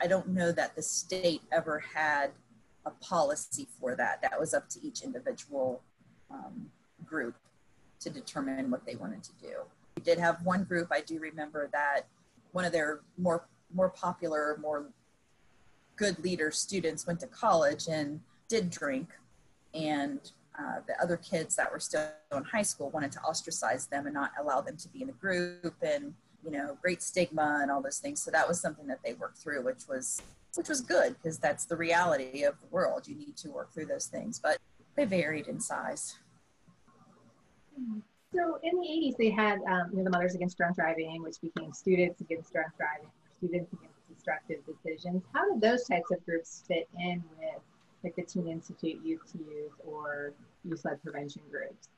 i 0.00 0.06
don't 0.06 0.28
know 0.28 0.52
that 0.52 0.76
the 0.76 0.82
state 0.82 1.42
ever 1.50 1.80
had 1.94 2.30
a 2.84 2.90
policy 2.90 3.66
for 3.80 3.96
that. 3.96 4.22
That 4.22 4.38
was 4.38 4.54
up 4.54 4.68
to 4.70 4.86
each 4.86 5.02
individual 5.02 5.82
um, 6.30 6.70
group 7.04 7.34
to 7.98 8.10
determine 8.10 8.70
what 8.70 8.86
they 8.86 8.94
wanted 8.94 9.24
to 9.24 9.32
do. 9.42 9.54
We 9.96 10.02
did 10.02 10.18
have 10.18 10.44
one 10.44 10.64
group 10.64 10.88
i 10.90 11.00
do 11.00 11.18
remember 11.18 11.68
that 11.72 12.02
one 12.52 12.64
of 12.64 12.72
their 12.72 13.00
more 13.18 13.46
more 13.74 13.90
popular 13.90 14.58
more 14.60 14.86
good 15.96 16.18
leader 16.22 16.50
students 16.50 17.06
went 17.06 17.20
to 17.20 17.26
college 17.26 17.88
and 17.88 18.20
did 18.48 18.70
drink 18.70 19.08
and 19.74 20.32
uh, 20.58 20.80
the 20.86 21.00
other 21.02 21.16
kids 21.16 21.56
that 21.56 21.70
were 21.70 21.80
still 21.80 22.06
in 22.32 22.44
high 22.44 22.62
school 22.62 22.90
wanted 22.90 23.12
to 23.12 23.20
ostracize 23.20 23.86
them 23.86 24.06
and 24.06 24.14
not 24.14 24.32
allow 24.40 24.60
them 24.60 24.76
to 24.76 24.88
be 24.88 25.02
in 25.02 25.08
the 25.08 25.12
group 25.14 25.74
and 25.82 26.14
you 26.44 26.50
know 26.50 26.76
great 26.80 27.02
stigma 27.02 27.60
and 27.62 27.70
all 27.70 27.82
those 27.82 27.98
things. 27.98 28.22
So 28.22 28.30
that 28.30 28.46
was 28.46 28.60
something 28.60 28.86
that 28.86 29.00
they 29.04 29.14
worked 29.14 29.38
through 29.38 29.62
which 29.64 29.88
was 29.88 30.22
which 30.54 30.68
was 30.68 30.80
good 30.80 31.16
because 31.16 31.38
that's 31.38 31.66
the 31.66 31.76
reality 31.76 32.44
of 32.44 32.54
the 32.60 32.66
world. 32.70 33.06
You 33.06 33.16
need 33.16 33.36
to 33.38 33.50
work 33.50 33.72
through 33.72 33.86
those 33.86 34.06
things 34.06 34.38
but 34.38 34.58
they 34.94 35.04
varied 35.04 35.46
in 35.48 35.60
size. 35.60 36.16
So 38.34 38.58
in 38.62 38.80
the 38.80 38.86
80s 38.86 39.16
they 39.18 39.30
had 39.30 39.58
um, 39.68 39.90
you 39.90 39.98
know 39.98 40.04
the 40.04 40.10
mothers 40.10 40.34
against 40.34 40.56
drunk 40.56 40.76
driving 40.76 41.22
which 41.22 41.40
became 41.40 41.72
students 41.72 42.20
against 42.20 42.52
drunk 42.52 42.72
driving 42.78 43.10
students 43.38 43.72
against 43.72 43.96
destructive 44.08 44.60
decisions. 44.66 45.22
How 45.32 45.52
did 45.52 45.60
those 45.60 45.84
types 45.84 46.10
of 46.10 46.24
groups 46.24 46.64
fit 46.66 46.88
in 46.98 47.22
with 47.38 47.60
like 48.06 48.14
the 48.14 48.22
Teen 48.22 48.46
Institute 48.48 49.00
Youth 49.04 49.32
to 49.32 49.38
Youth 49.38 49.72
or 49.84 50.32
youth 50.64 50.84
led 50.84 51.02
prevention 51.02 51.42
groups? 51.50 51.88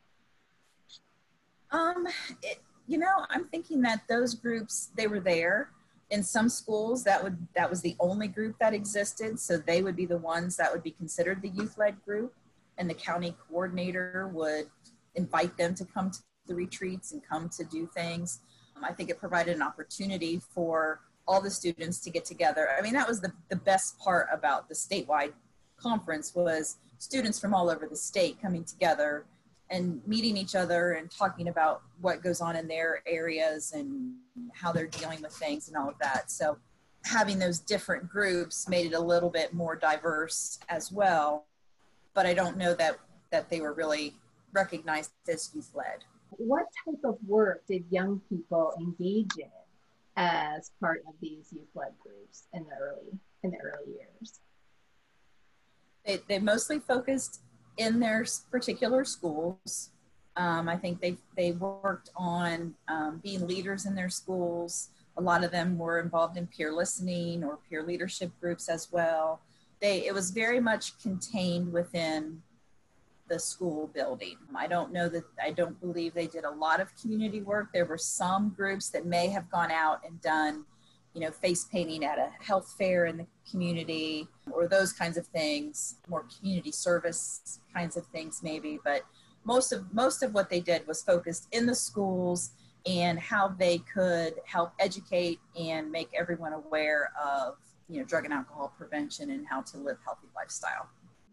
Um, 1.70 2.06
it, 2.42 2.60
you 2.86 2.96
know, 2.96 3.26
I'm 3.28 3.44
thinking 3.44 3.82
that 3.82 4.02
those 4.08 4.34
groups 4.34 4.90
they 4.96 5.06
were 5.06 5.20
there. 5.20 5.70
In 6.10 6.22
some 6.22 6.48
schools, 6.48 7.04
that 7.04 7.22
would 7.22 7.36
that 7.54 7.68
was 7.68 7.82
the 7.82 7.94
only 8.00 8.28
group 8.28 8.56
that 8.58 8.72
existed, 8.72 9.38
so 9.38 9.58
they 9.58 9.82
would 9.82 9.94
be 9.94 10.06
the 10.06 10.16
ones 10.16 10.56
that 10.56 10.72
would 10.72 10.82
be 10.82 10.92
considered 10.92 11.42
the 11.42 11.50
youth 11.50 11.76
led 11.76 12.02
group, 12.02 12.32
and 12.78 12.88
the 12.88 12.94
county 12.94 13.36
coordinator 13.46 14.30
would 14.32 14.70
invite 15.14 15.58
them 15.58 15.74
to 15.74 15.84
come 15.84 16.10
to 16.10 16.20
the 16.46 16.54
retreats 16.54 17.12
and 17.12 17.20
come 17.22 17.50
to 17.50 17.64
do 17.64 17.86
things. 17.94 18.40
Um, 18.74 18.84
I 18.84 18.92
think 18.94 19.10
it 19.10 19.18
provided 19.18 19.54
an 19.56 19.60
opportunity 19.62 20.40
for 20.54 21.00
all 21.26 21.42
the 21.42 21.50
students 21.50 22.00
to 22.00 22.08
get 22.08 22.24
together. 22.24 22.70
I 22.78 22.80
mean, 22.80 22.94
that 22.94 23.06
was 23.06 23.20
the, 23.20 23.30
the 23.50 23.56
best 23.56 23.98
part 23.98 24.28
about 24.32 24.70
the 24.70 24.74
statewide 24.74 25.34
conference 25.80 26.34
was 26.34 26.76
students 26.98 27.38
from 27.38 27.54
all 27.54 27.70
over 27.70 27.86
the 27.86 27.96
state 27.96 28.40
coming 28.40 28.64
together 28.64 29.24
and 29.70 30.00
meeting 30.06 30.36
each 30.36 30.54
other 30.54 30.92
and 30.92 31.10
talking 31.10 31.48
about 31.48 31.82
what 32.00 32.22
goes 32.22 32.40
on 32.40 32.56
in 32.56 32.66
their 32.66 33.02
areas 33.06 33.72
and 33.72 34.14
how 34.52 34.72
they're 34.72 34.86
dealing 34.86 35.20
with 35.20 35.32
things 35.32 35.68
and 35.68 35.76
all 35.76 35.88
of 35.88 35.98
that. 36.00 36.30
So 36.30 36.58
having 37.04 37.38
those 37.38 37.58
different 37.58 38.08
groups 38.08 38.68
made 38.68 38.86
it 38.86 38.94
a 38.94 39.00
little 39.00 39.30
bit 39.30 39.54
more 39.54 39.76
diverse 39.76 40.58
as 40.68 40.90
well. 40.90 41.46
But 42.14 42.26
I 42.26 42.34
don't 42.34 42.56
know 42.56 42.74
that 42.74 42.98
that 43.30 43.50
they 43.50 43.60
were 43.60 43.74
really 43.74 44.14
recognized 44.52 45.10
as 45.28 45.50
youth 45.54 45.70
led. 45.74 46.04
What 46.30 46.64
type 46.84 47.00
of 47.04 47.18
work 47.26 47.66
did 47.66 47.84
young 47.90 48.20
people 48.28 48.72
engage 48.80 49.32
in 49.38 49.50
as 50.16 50.70
part 50.80 51.02
of 51.06 51.14
these 51.20 51.52
youth 51.52 51.68
led 51.74 51.92
groups 52.02 52.44
in 52.54 52.64
the 52.64 52.74
early 52.80 53.18
in 53.42 53.50
the 53.50 53.58
early 53.58 53.92
years? 53.98 54.40
They, 56.08 56.20
they 56.26 56.38
mostly 56.38 56.78
focused 56.78 57.42
in 57.76 58.00
their 58.00 58.24
particular 58.50 59.04
schools. 59.04 59.90
Um, 60.36 60.66
I 60.66 60.76
think 60.76 61.00
they, 61.02 61.18
they 61.36 61.52
worked 61.52 62.10
on 62.16 62.74
um, 62.88 63.20
being 63.22 63.46
leaders 63.46 63.84
in 63.84 63.94
their 63.94 64.08
schools. 64.08 64.88
A 65.18 65.20
lot 65.20 65.44
of 65.44 65.50
them 65.50 65.76
were 65.76 66.00
involved 66.00 66.38
in 66.38 66.46
peer 66.46 66.72
listening 66.72 67.44
or 67.44 67.58
peer 67.68 67.82
leadership 67.82 68.32
groups 68.40 68.70
as 68.70 68.88
well. 68.90 69.42
They, 69.80 70.06
it 70.06 70.14
was 70.14 70.30
very 70.30 70.60
much 70.60 70.98
contained 71.02 71.72
within 71.72 72.42
the 73.28 73.38
school 73.38 73.88
building. 73.88 74.38
I 74.56 74.66
don't 74.66 74.92
know 74.92 75.10
that, 75.10 75.24
I 75.42 75.50
don't 75.50 75.78
believe 75.78 76.14
they 76.14 76.26
did 76.26 76.44
a 76.44 76.50
lot 76.50 76.80
of 76.80 76.88
community 76.96 77.42
work. 77.42 77.68
There 77.74 77.84
were 77.84 77.98
some 77.98 78.54
groups 78.56 78.88
that 78.90 79.04
may 79.04 79.28
have 79.28 79.50
gone 79.50 79.70
out 79.70 80.00
and 80.06 80.18
done 80.22 80.64
you 81.18 81.24
know, 81.24 81.32
face 81.32 81.64
painting 81.64 82.04
at 82.04 82.16
a 82.16 82.30
health 82.40 82.76
fair 82.78 83.06
in 83.06 83.16
the 83.16 83.26
community 83.50 84.28
or 84.52 84.68
those 84.68 84.92
kinds 84.92 85.16
of 85.16 85.26
things, 85.26 85.96
more 86.08 86.24
community 86.38 86.70
service 86.70 87.58
kinds 87.74 87.96
of 87.96 88.06
things 88.06 88.40
maybe. 88.40 88.78
But 88.84 89.02
most 89.42 89.72
of 89.72 89.92
most 89.92 90.22
of 90.22 90.32
what 90.32 90.48
they 90.48 90.60
did 90.60 90.86
was 90.86 91.02
focused 91.02 91.48
in 91.50 91.66
the 91.66 91.74
schools 91.74 92.52
and 92.86 93.18
how 93.18 93.48
they 93.48 93.78
could 93.78 94.34
help 94.44 94.70
educate 94.78 95.40
and 95.58 95.90
make 95.90 96.08
everyone 96.16 96.52
aware 96.52 97.10
of 97.20 97.56
you 97.88 97.98
know 97.98 98.04
drug 98.06 98.24
and 98.24 98.32
alcohol 98.32 98.72
prevention 98.78 99.32
and 99.32 99.44
how 99.44 99.60
to 99.62 99.76
live 99.78 99.96
healthy 100.04 100.28
lifestyle. 100.36 100.88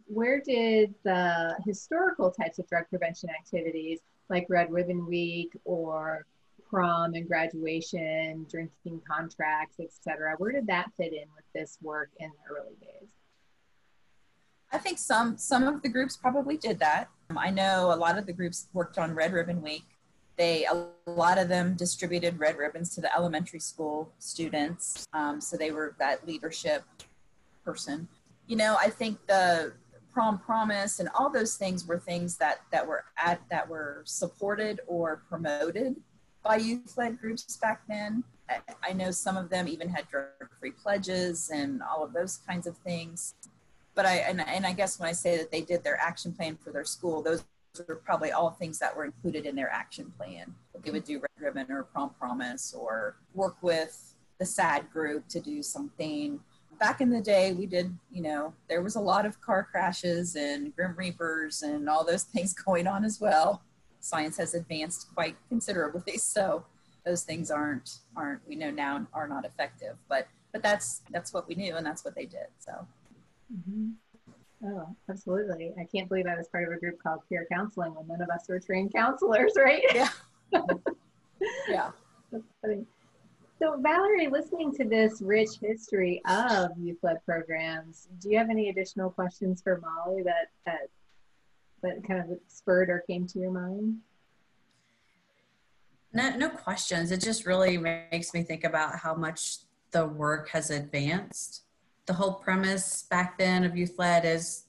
Where 0.07 0.41
did 0.41 0.95
the 1.03 1.55
historical 1.63 2.31
types 2.31 2.57
of 2.57 2.67
drug 2.67 2.85
prevention 2.89 3.29
activities 3.29 3.99
like 4.29 4.47
Red 4.49 4.71
Ribbon 4.71 5.05
Week 5.05 5.55
or 5.63 6.25
prom 6.75 7.13
and 7.13 7.25
graduation, 7.25 8.45
drinking 8.51 9.01
contracts, 9.09 9.79
etc. 9.79 10.35
Where 10.37 10.51
did 10.51 10.67
that 10.67 10.91
fit 10.97 11.13
in 11.13 11.23
with 11.33 11.45
this 11.53 11.77
work 11.81 12.09
in 12.19 12.29
the 12.29 12.53
early 12.53 12.75
days? 12.81 13.07
I 14.73 14.77
think 14.77 14.97
some 14.97 15.37
some 15.37 15.63
of 15.63 15.81
the 15.81 15.87
groups 15.87 16.17
probably 16.17 16.57
did 16.57 16.79
that. 16.79 17.07
I 17.37 17.49
know 17.49 17.93
a 17.93 17.95
lot 17.95 18.17
of 18.17 18.25
the 18.25 18.33
groups 18.33 18.67
worked 18.73 18.97
on 18.97 19.15
Red 19.15 19.31
Ribbon 19.31 19.61
Week. 19.61 19.85
They 20.35 20.65
a 20.65 20.87
lot 21.09 21.37
of 21.37 21.47
them 21.47 21.75
distributed 21.77 22.37
red 22.37 22.57
ribbons 22.57 22.93
to 22.95 23.01
the 23.01 23.15
elementary 23.15 23.61
school 23.61 24.11
students, 24.19 25.07
um, 25.13 25.39
so 25.39 25.55
they 25.55 25.71
were 25.71 25.95
that 25.99 26.27
leadership 26.27 26.83
person. 27.63 28.09
You 28.47 28.57
know, 28.57 28.75
I 28.77 28.89
think 28.89 29.25
the 29.27 29.71
prom 30.11 30.39
promise 30.39 30.99
and 30.99 31.07
all 31.15 31.29
those 31.29 31.55
things 31.55 31.87
were 31.87 31.99
things 31.99 32.35
that 32.37 32.59
that 32.73 32.85
were 32.85 33.05
at 33.17 33.39
that 33.49 33.69
were 33.69 34.01
supported 34.03 34.81
or 34.87 35.23
promoted 35.29 35.95
by 36.45 36.57
youth-led 36.57 37.19
groups 37.19 37.57
back 37.57 37.81
then. 37.89 38.23
I, 38.87 38.93
know 38.93 39.09
some 39.09 39.37
of 39.37 39.49
them 39.49 39.67
even 39.67 39.89
had 39.89 40.07
drug-free 40.07 40.71
pledges 40.71 41.49
and 41.51 41.81
all 41.81 42.03
of 42.03 42.13
those 42.13 42.37
kinds 42.47 42.67
of 42.67 42.77
things. 42.77 43.33
But 43.95 44.05
I 44.05 44.17
and, 44.17 44.39
and 44.39 44.67
I 44.67 44.73
guess 44.73 44.99
when 44.99 45.09
I 45.09 45.13
say 45.13 45.37
that 45.37 45.51
they 45.51 45.61
did 45.61 45.83
their 45.83 45.99
action 45.99 46.31
plan 46.31 46.55
for 46.63 46.69
their 46.69 46.85
school, 46.85 47.23
those 47.23 47.43
were 47.87 47.95
probably 47.95 48.31
all 48.31 48.51
things 48.51 48.77
that 48.79 48.95
were 48.95 49.05
included 49.05 49.47
in 49.47 49.55
their 49.55 49.71
action 49.71 50.13
plan. 50.15 50.53
They 50.83 50.91
would 50.91 51.05
do 51.05 51.19
Red 51.19 51.55
Ribbon 51.55 51.75
or 51.75 51.83
Prom 51.83 52.11
Promise 52.19 52.75
or 52.77 53.15
work 53.33 53.55
with 53.61 54.13
the 54.37 54.45
SADD 54.45 54.91
group 54.91 55.27
to 55.29 55.39
do 55.39 55.63
something. 55.63 56.39
Back 56.79 57.01
in 57.01 57.09
the 57.09 57.21
day, 57.21 57.53
we 57.53 57.65
did, 57.65 57.97
you 58.11 58.21
know, 58.21 58.53
there 58.69 58.83
was 58.83 58.95
a 58.95 58.99
lot 58.99 59.25
of 59.25 59.41
car 59.41 59.63
crashes 59.63 60.35
and 60.35 60.75
Grim 60.75 60.93
Reapers 60.95 61.63
and 61.63 61.89
all 61.89 62.05
those 62.05 62.23
things 62.35 62.53
going 62.53 62.85
on 62.85 63.03
as 63.03 63.19
well 63.19 63.63
science 64.05 64.37
has 64.37 64.53
advanced 64.53 65.13
quite 65.13 65.35
considerably. 65.49 66.17
So 66.35 66.65
those 67.05 67.23
things 67.23 67.51
aren't 67.51 67.99
aren't 68.15 68.41
we 68.47 68.55
know 68.55 68.71
now 68.71 69.05
are 69.13 69.27
not 69.27 69.45
effective. 69.45 69.95
But 70.09 70.27
but 70.51 70.63
that's 70.63 71.01
that's 71.11 71.33
what 71.33 71.47
we 71.47 71.55
knew 71.55 71.75
and 71.75 71.85
that's 71.85 72.03
what 72.03 72.15
they 72.15 72.25
did. 72.25 72.47
So. 72.59 72.87
Mm-hmm. 73.53 73.89
Oh, 74.63 74.95
absolutely. 75.09 75.73
I 75.79 75.85
can't 75.85 76.07
believe 76.07 76.25
I 76.25 76.35
was 76.35 76.47
part 76.47 76.67
of 76.67 76.73
a 76.73 76.79
group 76.79 77.01
called 77.01 77.19
peer 77.29 77.45
counseling 77.51 77.93
when 77.93 78.07
none 78.07 78.21
of 78.21 78.29
us 78.29 78.47
were 78.47 78.59
trained 78.59 78.93
counselors, 78.93 79.53
right? 79.57 79.83
Yeah. 79.93 80.09
yeah. 81.69 81.91
That's 82.31 82.43
funny. 82.61 82.85
So, 83.59 83.79
Valerie, 83.79 84.27
listening 84.27 84.73
to 84.75 84.83
this 84.83 85.21
rich 85.21 85.59
history 85.61 86.21
of 86.27 86.71
youth 86.77 86.97
led 87.03 87.23
programs, 87.25 88.07
do 88.19 88.29
you 88.29 88.37
have 88.37 88.49
any 88.49 88.69
additional 88.69 89.09
questions 89.09 89.61
for 89.61 89.81
Molly 89.81 90.23
that, 90.23 90.49
that 90.65 90.89
that 91.85 92.07
kind 92.07 92.19
of 92.19 92.37
spurred 92.47 92.89
or 92.89 93.03
came 93.07 93.27
to 93.27 93.39
your 93.39 93.51
mind? 93.51 93.97
No, 96.13 96.35
no 96.37 96.49
questions. 96.49 97.11
It 97.11 97.21
just 97.21 97.45
really 97.45 97.77
makes 97.77 98.33
me 98.33 98.43
think 98.43 98.63
about 98.63 98.97
how 98.97 99.15
much 99.15 99.57
the 99.91 100.05
work 100.05 100.49
has 100.49 100.69
advanced. 100.69 101.63
The 102.05 102.13
whole 102.13 102.33
premise 102.33 103.03
back 103.03 103.37
then 103.37 103.63
of 103.63 103.75
youth 103.75 103.95
led 103.97 104.23
is 104.25 104.65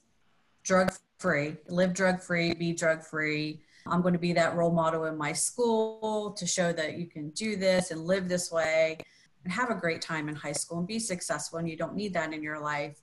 drug 0.63 0.91
free, 1.19 1.55
live 1.69 1.93
drug 1.93 2.21
free, 2.21 2.53
be 2.53 2.73
drug 2.73 3.01
free. 3.01 3.61
I'm 3.87 4.01
going 4.01 4.13
to 4.13 4.19
be 4.19 4.33
that 4.33 4.55
role 4.55 4.71
model 4.71 5.05
in 5.05 5.17
my 5.17 5.31
school 5.31 6.33
to 6.37 6.45
show 6.45 6.73
that 6.73 6.97
you 6.97 7.07
can 7.07 7.29
do 7.29 7.55
this 7.55 7.91
and 7.91 8.05
live 8.05 8.27
this 8.27 8.51
way 8.51 8.97
and 9.45 9.53
have 9.53 9.69
a 9.69 9.75
great 9.75 10.01
time 10.01 10.27
in 10.27 10.35
high 10.35 10.51
school 10.51 10.79
and 10.79 10.87
be 10.87 10.99
successful. 10.99 11.59
And 11.59 11.69
you 11.69 11.77
don't 11.77 11.95
need 11.95 12.13
that 12.13 12.33
in 12.33 12.43
your 12.43 12.59
life. 12.59 12.99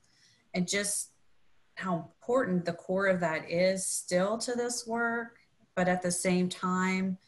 And 0.53 0.69
just 0.69 1.13
how 1.75 1.97
important 1.97 2.65
the 2.65 2.73
core 2.73 3.07
of 3.07 3.21
that 3.21 3.51
is 3.51 3.85
still 3.85 4.39
to 4.39 4.53
this 4.53 4.87
work, 4.87 5.39
but 5.75 5.89
at 5.89 6.03
the 6.03 6.11
same 6.11 6.49
time, 6.49 7.19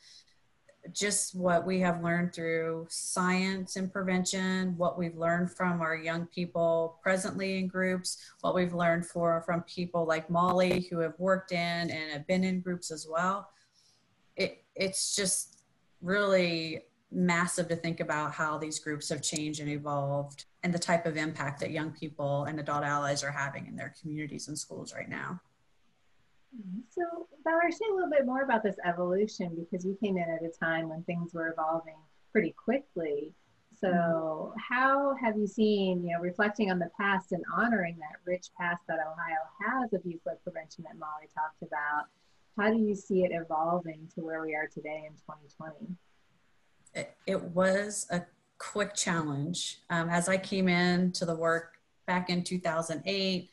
just 0.93 1.35
what 1.35 1.67
we 1.67 1.81
have 1.81 2.03
learned 2.03 2.33
through 2.33 2.87
science 2.89 3.77
and 3.77 3.93
prevention, 3.93 4.77
what 4.77 4.99
we've 4.99 5.17
learned 5.17 5.51
from 5.51 5.81
our 5.81 5.97
young 5.97 6.27
people 6.27 6.99
presently 7.03 7.59
in 7.59 7.67
groups, 7.67 8.19
what 8.41 8.55
we've 8.55 8.75
learned 8.75 9.07
for 9.07 9.43
from 9.45 9.63
people 9.63 10.07
like 10.07 10.31
Molly 10.31 10.87
who 10.91 10.99
have 11.01 11.15
worked 11.19 11.53
in 11.53 11.59
and 11.91 12.13
have 12.13 12.27
been 12.27 12.45
in 12.45 12.61
groups 12.61 12.91
as 12.91 13.07
well. 13.11 13.51
It 14.37 14.65
it's 14.75 15.17
just 15.17 15.61
really 16.03 16.83
massive 17.11 17.69
to 17.69 17.77
think 17.77 18.01
about 18.01 18.33
how 18.33 18.59
these 18.59 18.79
groups 18.79 19.09
have 19.09 19.23
changed 19.23 19.61
and 19.61 19.71
evolved 19.71 20.45
and 20.63 20.75
the 20.75 20.79
type 20.79 21.07
of 21.07 21.17
impact 21.17 21.61
that 21.61 21.71
young 21.71 21.93
people 21.93 22.45
and 22.45 22.59
adult 22.59 22.83
allies 22.83 23.23
are 23.23 23.31
having 23.31 23.67
in 23.67 23.77
their 23.77 23.95
communities 24.01 24.49
and 24.49 24.59
schools 24.59 24.93
right 24.95 25.09
now. 25.09 25.41
So, 26.91 27.29
Valerie, 27.45 27.73
say 27.73 27.85
a 27.91 27.95
little 27.95 28.11
bit 28.11 28.27
more 28.27 28.43
about 28.43 28.63
this 28.63 28.77
evolution 28.85 29.55
because 29.55 29.85
you 29.85 29.97
came 30.03 30.17
in 30.17 30.25
at 30.25 30.43
a 30.43 30.49
time 30.49 30.89
when 30.89 31.03
things 31.03 31.35
were 31.35 31.49
evolving 31.49 31.97
pretty 32.33 32.53
quickly. 32.53 33.33
So, 33.79 33.89
mm-hmm. 33.89 34.59
how 34.75 35.15
have 35.23 35.37
you 35.37 35.47
seen, 35.47 36.05
you 36.05 36.15
know, 36.15 36.21
reflecting 36.21 36.71
on 36.71 36.79
the 36.79 36.91
past 36.99 37.33
and 37.33 37.45
honoring 37.55 37.99
that 37.99 38.21
rich 38.25 38.49
past 38.59 38.83
that 38.89 38.99
Ohio 39.01 39.43
has 39.61 39.93
of 39.93 40.01
youth 40.05 40.23
led 40.25 40.43
prevention 40.43 40.85
that 40.85 40.99
Molly 40.99 41.29
talked 41.35 41.63
about? 41.63 42.05
How 42.59 42.71
do 42.71 42.79
you 42.79 42.95
see 42.95 43.25
it 43.25 43.33
evolving 43.33 44.09
to 44.15 44.23
where 44.23 44.41
we 44.41 44.55
are 44.55 44.67
today 44.67 45.05
in 45.07 45.13
2020? 45.13 45.95
It, 47.27 47.43
was 47.43 48.07
a 48.11 48.23
quick 48.59 48.95
challenge. 48.95 49.81
Um, 49.91 50.09
as 50.09 50.29
I 50.29 50.39
came 50.39 50.69
into 50.69 51.25
the 51.25 51.35
work 51.35 51.75
back 52.07 52.31
in 52.31 52.43
2008, 52.43 53.51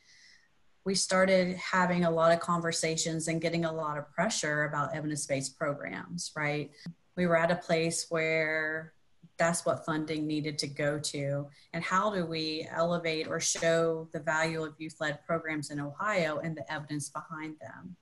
we 0.85 0.95
started 0.95 1.55
having 1.57 2.05
a 2.05 2.11
lot 2.11 2.31
of 2.31 2.39
conversations 2.39 3.27
and 3.27 3.41
getting 3.41 3.65
a 3.65 3.71
lot 3.71 3.97
of 3.97 4.11
pressure 4.11 4.65
about 4.65 4.95
evidence 4.95 5.25
based 5.25 5.57
programs, 5.57 6.31
right? 6.35 6.71
We 7.15 7.27
were 7.27 7.37
at 7.37 7.51
a 7.51 7.55
place 7.55 8.07
where 8.09 8.93
that's 9.37 9.65
what 9.65 9.85
funding 9.85 10.27
needed 10.27 10.57
to 10.59 10.67
go 10.67 10.99
to. 10.99 11.47
And 11.73 11.83
how 11.83 12.13
do 12.13 12.25
we 12.25 12.67
elevate 12.71 13.27
or 13.27 13.39
show 13.39 14.07
the 14.13 14.19
value 14.19 14.63
of 14.63 14.73
youth 14.77 14.95
led 14.99 15.25
programs 15.25 15.71
in 15.71 15.79
Ohio 15.79 16.39
and 16.39 16.55
the 16.55 16.71
evidence 16.71 17.09
behind 17.09 17.55
them? 17.59 17.95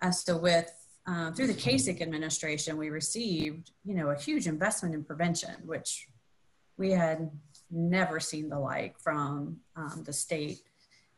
As 0.00 0.24
to 0.24 0.36
with 0.36 0.72
uh, 1.06 1.30
through 1.32 1.48
the 1.48 1.54
Kasich 1.54 2.00
administration, 2.00 2.76
we 2.76 2.88
received, 2.90 3.72
you 3.84 3.94
know, 3.94 4.10
a 4.10 4.18
huge 4.18 4.46
investment 4.46 4.94
in 4.94 5.04
prevention, 5.04 5.54
which 5.64 6.08
we 6.78 6.90
had 6.90 7.30
never 7.70 8.18
seen 8.20 8.48
the 8.48 8.58
like 8.58 8.98
from 8.98 9.58
um, 9.76 10.02
the 10.04 10.12
state 10.12 10.60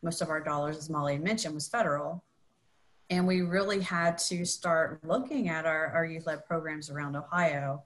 most 0.02 0.22
of 0.22 0.28
our 0.28 0.40
dollars, 0.40 0.76
as 0.76 0.90
Molly 0.90 1.18
mentioned, 1.18 1.54
was 1.54 1.68
federal. 1.68 2.24
And 3.10 3.26
we 3.26 3.42
really 3.42 3.80
had 3.80 4.18
to 4.18 4.44
start 4.44 5.00
looking 5.04 5.48
at 5.48 5.64
our, 5.64 5.86
our 5.88 6.04
youth 6.04 6.26
led 6.26 6.44
programs 6.46 6.90
around 6.90 7.16
Ohio. 7.16 7.82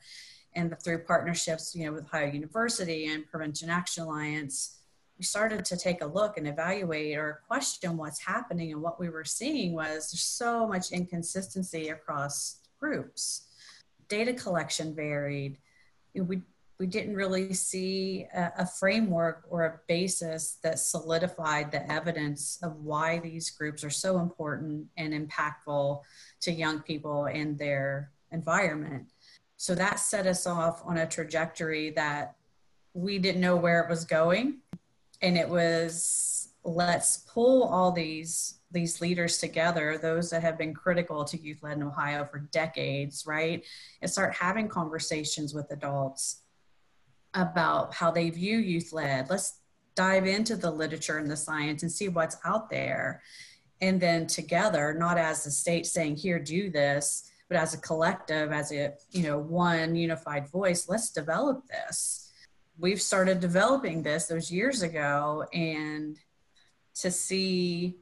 And 0.55 0.75
through 0.83 1.05
partnerships, 1.05 1.77
you 1.77 1.87
know, 1.87 1.93
with 1.93 2.07
Ohio 2.07 2.33
University 2.33 3.07
and 3.07 3.27
Prevention 3.27 3.71
Action 3.71 4.05
Alliance, 4.05 4.80
we 5.21 5.25
started 5.25 5.67
to 5.67 5.77
take 5.77 6.01
a 6.01 6.07
look 6.07 6.39
and 6.39 6.49
evaluate 6.49 7.15
or 7.15 7.43
question 7.47 7.99
what's 7.99 8.19
happening. 8.19 8.73
And 8.73 8.81
what 8.81 8.99
we 8.99 9.11
were 9.11 9.27
seeing 9.27 9.75
was 9.75 10.11
there's 10.11 10.23
so 10.23 10.67
much 10.67 10.93
inconsistency 10.93 11.91
across 11.91 12.61
groups. 12.81 13.43
Data 14.09 14.33
collection 14.33 14.95
varied. 14.95 15.59
We 16.15 16.41
we 16.79 16.87
didn't 16.87 17.15
really 17.15 17.53
see 17.53 18.27
a, 18.33 18.53
a, 18.61 18.67
framework 18.67 19.45
or 19.51 19.65
a 19.65 19.81
basis 19.87 20.57
that 20.63 20.79
solidified 20.79 21.71
the 21.71 21.93
evidence 21.93 22.59
of 22.63 22.75
why 22.77 23.19
these 23.19 23.51
groups 23.51 23.85
are 23.85 23.91
so 23.91 24.19
important 24.19 24.87
and 24.97 25.13
impactful 25.13 26.01
to 26.41 26.51
young 26.51 26.81
people 26.81 27.27
and 27.27 27.59
their 27.59 28.13
environment. 28.33 29.09
So 29.59 29.75
that 29.75 30.01
set 30.01 30.27
us 30.27 30.47
off 30.47 30.81
on 30.87 30.97
a 30.97 31.07
trajectory 31.07 31.91
that 31.91 32.37
we 32.95 33.19
didn't 33.19 33.43
know 33.43 33.57
where 33.57 33.83
it 33.83 33.91
was 33.91 34.07
going. 34.07 34.61
And 35.23 35.37
it 35.37 35.49
was 35.49 36.49
let's 36.63 37.19
pull 37.19 37.65
all 37.65 37.93
these 37.93 38.61
these 38.73 39.01
leaders 39.01 39.39
together, 39.39 39.99
those 39.99 40.31
that 40.31 40.43
have 40.43 40.57
been 40.57 40.73
critical 40.73 41.25
to 41.25 41.41
youth 41.41 41.63
led 41.63 41.77
in 41.77 41.83
Ohio 41.83 42.25
for 42.25 42.39
decades, 42.53 43.27
right? 43.27 43.65
And 44.01 44.11
start 44.11 44.35
having 44.35 44.69
conversations 44.69 45.53
with 45.53 45.73
adults 45.73 46.43
about 47.35 47.95
how 47.95 48.13
they 48.13 48.31
view 48.31 48.59
youth 48.59 48.93
led. 48.93 49.29
Let's 49.29 49.59
dive 49.97 50.27
into 50.27 50.55
the 50.55 50.71
literature 50.71 51.19
and 51.19 51.31
the 51.31 51.37
science 51.37 51.83
and 51.83 51.91
see 51.91 52.09
what's 52.09 52.37
out 52.45 52.71
there. 52.71 53.23
And 53.81 54.01
then 54.01 54.27
together, 54.27 54.95
not 54.95 55.19
as 55.19 55.43
the 55.43 55.51
state 55.51 55.87
saying, 55.87 56.17
here, 56.17 56.39
do 56.39 56.71
this, 56.71 57.31
but 57.49 57.57
as 57.57 57.75
a 57.75 57.79
collective, 57.79 58.53
as 58.53 58.73
a, 58.73 58.93
you 59.11 59.25
know, 59.25 59.39
one 59.39 59.97
unified 59.97 60.49
voice, 60.49 60.89
let's 60.89 61.11
develop 61.11 61.67
this. 61.67 62.30
We've 62.81 63.01
started 63.01 63.41
developing 63.41 64.03
this 64.03 64.27
those 64.27 64.51
years 64.51 64.83
ago 64.83 65.45
and 65.53 66.17
to 66.97 67.11
see 67.11 67.97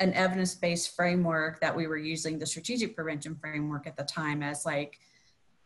an 0.00 0.12
evidence-based 0.14 0.96
framework 0.96 1.60
that 1.60 1.76
we 1.76 1.86
were 1.86 1.96
using 1.96 2.38
the 2.38 2.46
strategic 2.46 2.96
prevention 2.96 3.36
framework 3.36 3.86
at 3.86 3.96
the 3.96 4.04
time 4.04 4.42
as 4.42 4.64
like 4.64 4.98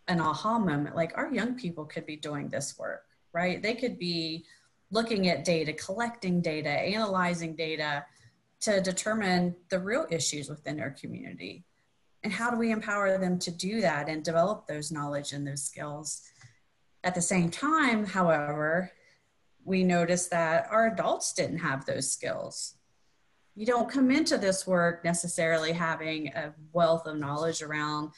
an 0.09 0.20
aha 0.20 0.59
moment 0.59 0.94
like 0.94 1.12
our 1.16 1.33
young 1.33 1.55
people 1.55 1.85
could 1.85 2.05
be 2.05 2.16
doing 2.16 2.49
this 2.49 2.79
work 2.79 3.07
right? 3.37 3.62
They 3.62 3.75
could 3.75 3.99
be 3.99 4.46
looking 4.90 5.29
at 5.29 5.44
data 5.44 5.75
collecting 5.75 6.40
data 6.40 6.70
analyzing 6.70 7.55
data 7.55 8.07
to 8.61 8.81
determine 8.81 9.55
the 9.68 9.79
real 9.79 10.07
issues 10.11 10.49
within 10.49 10.79
their 10.79 10.96
community. 10.99 11.64
And 12.22 12.33
how 12.33 12.51
do 12.51 12.57
we 12.57 12.72
empower 12.72 13.18
them 13.18 13.38
to 13.40 13.51
do 13.51 13.83
that 13.83 14.09
and 14.09 14.25
develop 14.25 14.66
those 14.66 14.90
knowledge 14.90 15.33
and 15.33 15.46
those 15.46 15.62
skills 15.62 16.22
at 17.07 17.14
the 17.14 17.23
same 17.23 17.51
time 17.51 18.05
however 18.05 18.92
we 19.64 19.83
noticed 19.83 20.31
that 20.31 20.69
our 20.71 20.88
adults 20.88 21.33
didn't 21.33 21.59
have 21.59 21.87
those 21.87 22.12
skills 22.12 22.75
you 23.57 23.64
don't 23.64 23.90
come 23.90 24.11
into 24.11 24.37
this 24.37 24.66
work 24.66 25.03
necessarily 25.03 25.73
having 25.73 26.29
a 26.29 26.53
wealth 26.75 27.07
of 27.07 27.16
knowledge 27.16 27.62
around 27.62 28.11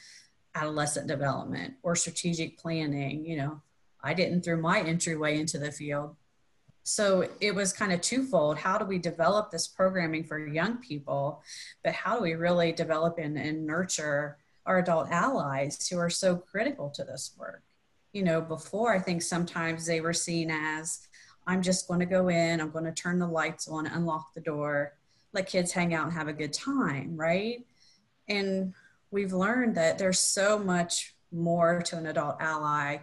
adolescent 0.53 1.07
development 1.07 1.75
or 1.81 1.95
strategic 1.95 2.57
planning. 2.57 3.25
You 3.25 3.37
know, 3.37 3.61
I 4.03 4.13
didn't 4.13 4.43
through 4.43 4.61
my 4.61 4.81
entryway 4.81 5.39
into 5.39 5.57
the 5.57 5.71
field. 5.71 6.15
So 6.83 7.29
it 7.39 7.55
was 7.55 7.71
kind 7.71 7.93
of 7.93 8.01
twofold. 8.01 8.57
How 8.57 8.77
do 8.77 8.85
we 8.85 8.97
develop 8.97 9.49
this 9.49 9.67
programming 9.67 10.25
for 10.25 10.39
young 10.39 10.77
people? 10.77 11.41
But 11.83 11.93
how 11.93 12.17
do 12.17 12.23
we 12.23 12.33
really 12.33 12.73
develop 12.73 13.17
and, 13.17 13.37
and 13.37 13.65
nurture 13.65 14.37
our 14.65 14.79
adult 14.79 15.09
allies 15.09 15.87
who 15.87 15.97
are 15.99 16.09
so 16.09 16.35
critical 16.35 16.89
to 16.91 17.03
this 17.03 17.33
work? 17.37 17.63
You 18.13 18.23
know, 18.23 18.41
before 18.41 18.93
I 18.93 18.99
think 18.99 19.21
sometimes 19.21 19.85
they 19.85 20.01
were 20.01 20.13
seen 20.13 20.49
as 20.49 21.07
I'm 21.45 21.61
just 21.61 21.87
going 21.87 21.99
to 21.99 22.05
go 22.05 22.29
in, 22.29 22.61
I'm 22.61 22.71
going 22.71 22.85
to 22.85 22.91
turn 22.91 23.19
the 23.19 23.27
lights 23.27 23.67
on, 23.67 23.87
unlock 23.87 24.33
the 24.33 24.41
door, 24.41 24.93
let 25.33 25.47
kids 25.47 25.71
hang 25.71 25.93
out 25.93 26.05
and 26.05 26.13
have 26.13 26.27
a 26.27 26.33
good 26.33 26.53
time, 26.53 27.15
right? 27.15 27.65
And 28.27 28.73
we've 29.11 29.33
learned 29.33 29.75
that 29.75 29.97
there's 29.97 30.19
so 30.19 30.59
much 30.59 31.15
more 31.31 31.81
to 31.83 31.97
an 31.97 32.07
adult 32.07 32.37
ally 32.39 32.97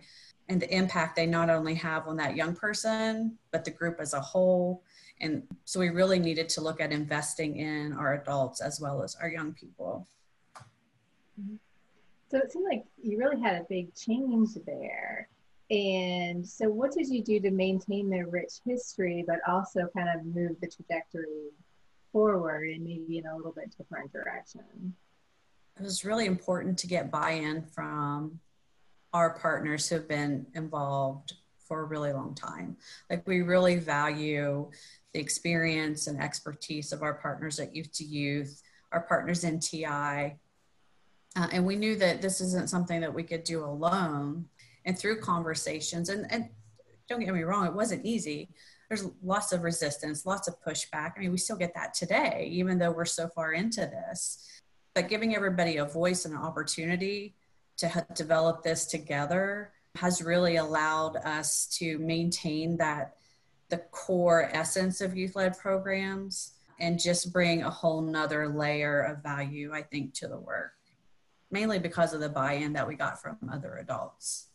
and 0.49 0.61
the 0.61 0.73
impact 0.73 1.17
they 1.17 1.27
not 1.27 1.51
only 1.51 1.75
have 1.75 2.07
on 2.07 2.17
that 2.17 2.37
young 2.37 2.55
person, 2.55 3.37
but 3.51 3.65
the 3.65 3.71
group 3.71 3.99
as 4.01 4.15
a 4.15 4.21
whole. 4.21 4.83
And 5.21 5.43
so 5.65 5.81
we 5.81 5.89
really 5.89 6.19
needed 6.19 6.49
to 6.51 6.61
look 6.61 6.81
at 6.81 6.93
investing 6.93 7.57
in 7.57 7.93
our 7.95 8.15
adults 8.15 8.61
as 8.61 8.81
well 8.81 9.03
as 9.03 9.17
our 9.17 9.29
young 9.29 9.53
people. 9.55 10.07
Mm-hmm. 11.41 11.57
So 12.37 12.43
it 12.43 12.53
seemed 12.53 12.67
like 12.69 12.85
you 13.03 13.17
really 13.17 13.41
had 13.41 13.55
a 13.55 13.65
big 13.67 13.95
change 13.95 14.51
there. 14.67 15.27
And 15.71 16.47
so, 16.47 16.69
what 16.69 16.93
did 16.93 17.09
you 17.09 17.23
do 17.23 17.41
to 17.41 17.51
maintain 17.51 18.11
their 18.11 18.27
rich 18.27 18.61
history, 18.63 19.25
but 19.27 19.39
also 19.49 19.89
kind 19.97 20.11
of 20.11 20.27
move 20.27 20.57
the 20.61 20.69
trajectory 20.69 21.49
forward 22.13 22.69
and 22.69 22.85
maybe 22.85 23.17
in 23.17 23.27
a 23.27 23.35
little 23.35 23.53
bit 23.53 23.75
different 23.77 24.13
direction? 24.13 24.95
it 25.79 25.83
was 25.83 26.05
really 26.05 26.27
important 26.27 26.79
to 26.79 26.87
get 26.87 27.11
buy-in 27.11 27.63
from 27.63 28.39
our 29.13 29.39
partners 29.39 29.89
who 29.89 29.95
have 29.97 30.09
been 30.09 30.47
involved 30.55 31.35
for 31.67 31.83
a 31.83 31.85
really 31.85 32.13
long 32.13 32.35
time. 32.35 32.77
Like 33.11 33.27
we 33.27 33.43
really 33.43 33.77
value 33.77 34.71
the 35.13 35.21
experience 35.21 36.07
and 36.07 36.21
expertise 36.21 36.93
of 36.93 37.03
our 37.03 37.15
partners 37.15 37.59
at 37.61 37.75
Youth 37.75 37.93
to 37.93 38.05
Youth, 38.05 38.63
our 38.93 39.03
partners 39.03 39.45
in 39.45 39.59
TI. 39.59 40.37
Uh, 41.37 41.49
and 41.53 41.65
we 41.65 41.77
knew 41.77 41.97
that 41.97 42.23
this 42.23 42.41
isn't 42.41 42.71
something 42.71 43.01
that 43.01 43.13
we 43.13 43.23
could 43.23 43.45
do 43.45 43.65
alone. 43.65 44.47
And 44.85 44.99
through 44.99 45.21
conversations, 45.21 46.09
and, 46.09 46.27
and 46.31 46.49
don't 47.09 47.21
get 47.21 47.35
me 47.35 47.43
wrong, 47.43 47.67
it 47.67 47.75
wasn't 47.75 48.05
easy. 48.05 48.49
There's 48.89 49.09
lots 49.23 49.53
of 49.53 49.63
resistance, 49.63 50.27
lots 50.27 50.49
of 50.49 50.55
pushback. 50.63 51.13
I 51.17 51.21
mean, 51.21 51.33
we 51.33 51.39
still 51.39 51.57
get 51.57 51.75
that 51.75 51.93
today, 51.93 52.49
even 52.53 52.79
though 52.79 52.93
we're 52.93 53.05
so 53.05 53.29
far 53.29 53.53
into 53.53 53.81
this 53.81 54.47
but 54.97 55.11
giving 55.11 55.37
everybody 55.37 55.77
a 55.77 55.85
voice 55.85 56.25
and 56.25 56.35
an 56.35 56.41
opportunity 56.41 57.35
to 57.77 58.07
develop 58.15 58.63
this 58.63 58.87
together 58.87 59.71
has 59.95 60.23
really 60.23 60.57
allowed 60.57 61.17
us 61.17 61.67
to 61.67 61.99
maintain 61.99 62.79
that 62.79 63.17
the 63.69 63.77
core 63.77 64.49
essence 64.55 65.03
of 65.03 65.15
youth-led 65.15 65.59
programs 65.59 66.55
and 66.81 66.99
just 66.99 67.31
bring 67.31 67.63
a 67.63 67.71
whole 67.71 68.01
nother 68.01 68.49
layer 68.49 69.03
of 69.03 69.23
value 69.23 69.71
i 69.75 69.83
think 69.83 70.15
to 70.15 70.27
the 70.27 70.39
work 70.39 70.73
mainly 71.57 71.79
because 71.79 72.13
of 72.13 72.21
the 72.21 72.29
buy-in 72.29 72.75
that 72.75 72.87
we 72.87 72.95
got 72.95 73.19
from 73.19 73.39
other 73.51 73.79
adults. 73.79 74.49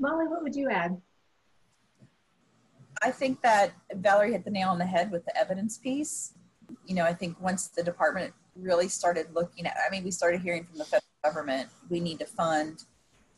Molly, 0.00 0.26
what 0.26 0.42
would 0.42 0.56
you 0.56 0.68
add? 0.68 1.00
I 3.02 3.12
think 3.12 3.40
that 3.42 3.70
Valerie 3.94 4.32
hit 4.32 4.44
the 4.44 4.50
nail 4.50 4.70
on 4.70 4.78
the 4.78 4.84
head 4.84 5.12
with 5.12 5.24
the 5.26 5.36
evidence 5.36 5.78
piece. 5.78 6.34
You 6.86 6.96
know, 6.96 7.04
I 7.04 7.14
think 7.14 7.40
once 7.40 7.68
the 7.68 7.84
department 7.84 8.34
really 8.56 8.88
started 8.88 9.28
looking 9.32 9.64
at, 9.64 9.76
I 9.86 9.90
mean, 9.92 10.02
we 10.02 10.10
started 10.10 10.40
hearing 10.40 10.64
from 10.64 10.78
the 10.78 10.84
federal 10.84 11.06
government, 11.22 11.68
we 11.88 12.00
need 12.00 12.18
to 12.18 12.26
fund 12.26 12.82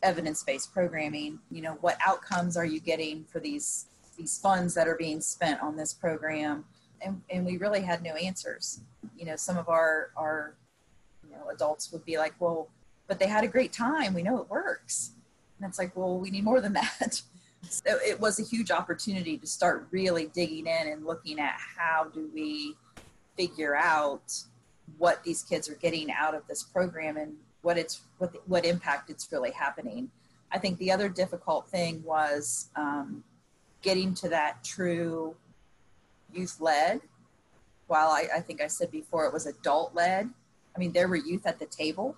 evidence-based 0.03 0.73
programming. 0.73 1.38
You 1.51 1.61
know, 1.61 1.77
what 1.83 1.99
outcomes 2.05 2.57
are 2.57 2.64
you 2.64 2.81
getting 2.81 3.25
for 3.25 3.40
these 3.40 3.88
these 4.16 4.38
funds 4.38 4.73
that 4.75 4.88
are 4.88 4.97
being 4.97 5.21
spent 5.21 5.61
on 5.62 5.77
this 5.77 5.92
program? 5.92 6.64
And, 7.03 7.21
and 7.29 7.45
we 7.45 7.59
really 7.59 7.83
had 7.83 8.03
no 8.03 8.14
answers. 8.14 8.81
You 9.18 9.27
know, 9.27 9.37
some 9.37 9.59
of 9.59 9.68
our 9.68 10.12
our 10.16 10.57
you 11.33 11.38
know 11.38 11.49
adults 11.51 11.90
would 11.92 12.05
be 12.05 12.18
like, 12.18 12.35
well, 12.38 12.68
but 13.09 13.18
they 13.18 13.27
had 13.27 13.45
a 13.45 13.49
great 13.49 13.73
time. 13.73 14.14
We 14.14 14.23
know 14.23 14.38
it 14.38 14.51
works. 14.51 15.12
And 15.59 15.68
it's 15.68 15.79
like, 15.79 15.97
well, 15.97 16.18
we 16.18 16.31
need 16.31 16.45
more 16.45 16.61
than 16.61 16.73
that. 16.75 17.23
So 17.68 17.99
it 18.05 18.18
was 18.21 18.40
a 18.40 18.42
huge 18.42 18.71
opportunity 18.71 19.38
to 19.38 19.47
start 19.47 19.87
really 19.90 20.27
digging 20.27 20.66
in 20.66 20.88
and 20.88 21.07
looking 21.07 21.38
at 21.38 21.55
how 21.77 22.11
do 22.12 22.29
we 22.35 22.75
figure 23.37 23.77
out 23.77 24.35
what 24.99 25.23
these 25.25 25.42
kids 25.42 25.68
are 25.68 25.77
getting 25.77 26.11
out 26.11 26.35
of 26.35 26.47
this 26.49 26.62
program 26.62 27.16
and 27.16 27.35
what 27.62 27.79
it's 27.79 28.03
what 28.18 28.35
what 28.49 28.64
impact 28.64 29.11
it's 29.11 29.31
really 29.31 29.53
happening. 29.53 30.11
I 30.51 30.59
think 30.59 30.79
the 30.79 30.92
other 30.92 31.09
difficult 31.09 31.68
thing 31.68 32.03
was 32.05 32.68
um, 32.77 33.25
getting 33.81 34.12
to 34.14 34.29
that 34.29 34.62
true 34.64 35.35
youth 36.33 36.61
led. 36.61 37.01
While 37.87 38.09
I, 38.09 38.27
I 38.37 38.40
think 38.40 38.61
I 38.61 38.66
said 38.66 38.90
before 38.90 39.27
it 39.27 39.33
was 39.33 39.47
adult 39.47 39.95
led, 39.95 40.31
I 40.74 40.78
mean 40.78 40.92
there 40.92 41.08
were 41.08 41.16
youth 41.16 41.46
at 41.46 41.58
the 41.58 41.66
table, 41.66 42.16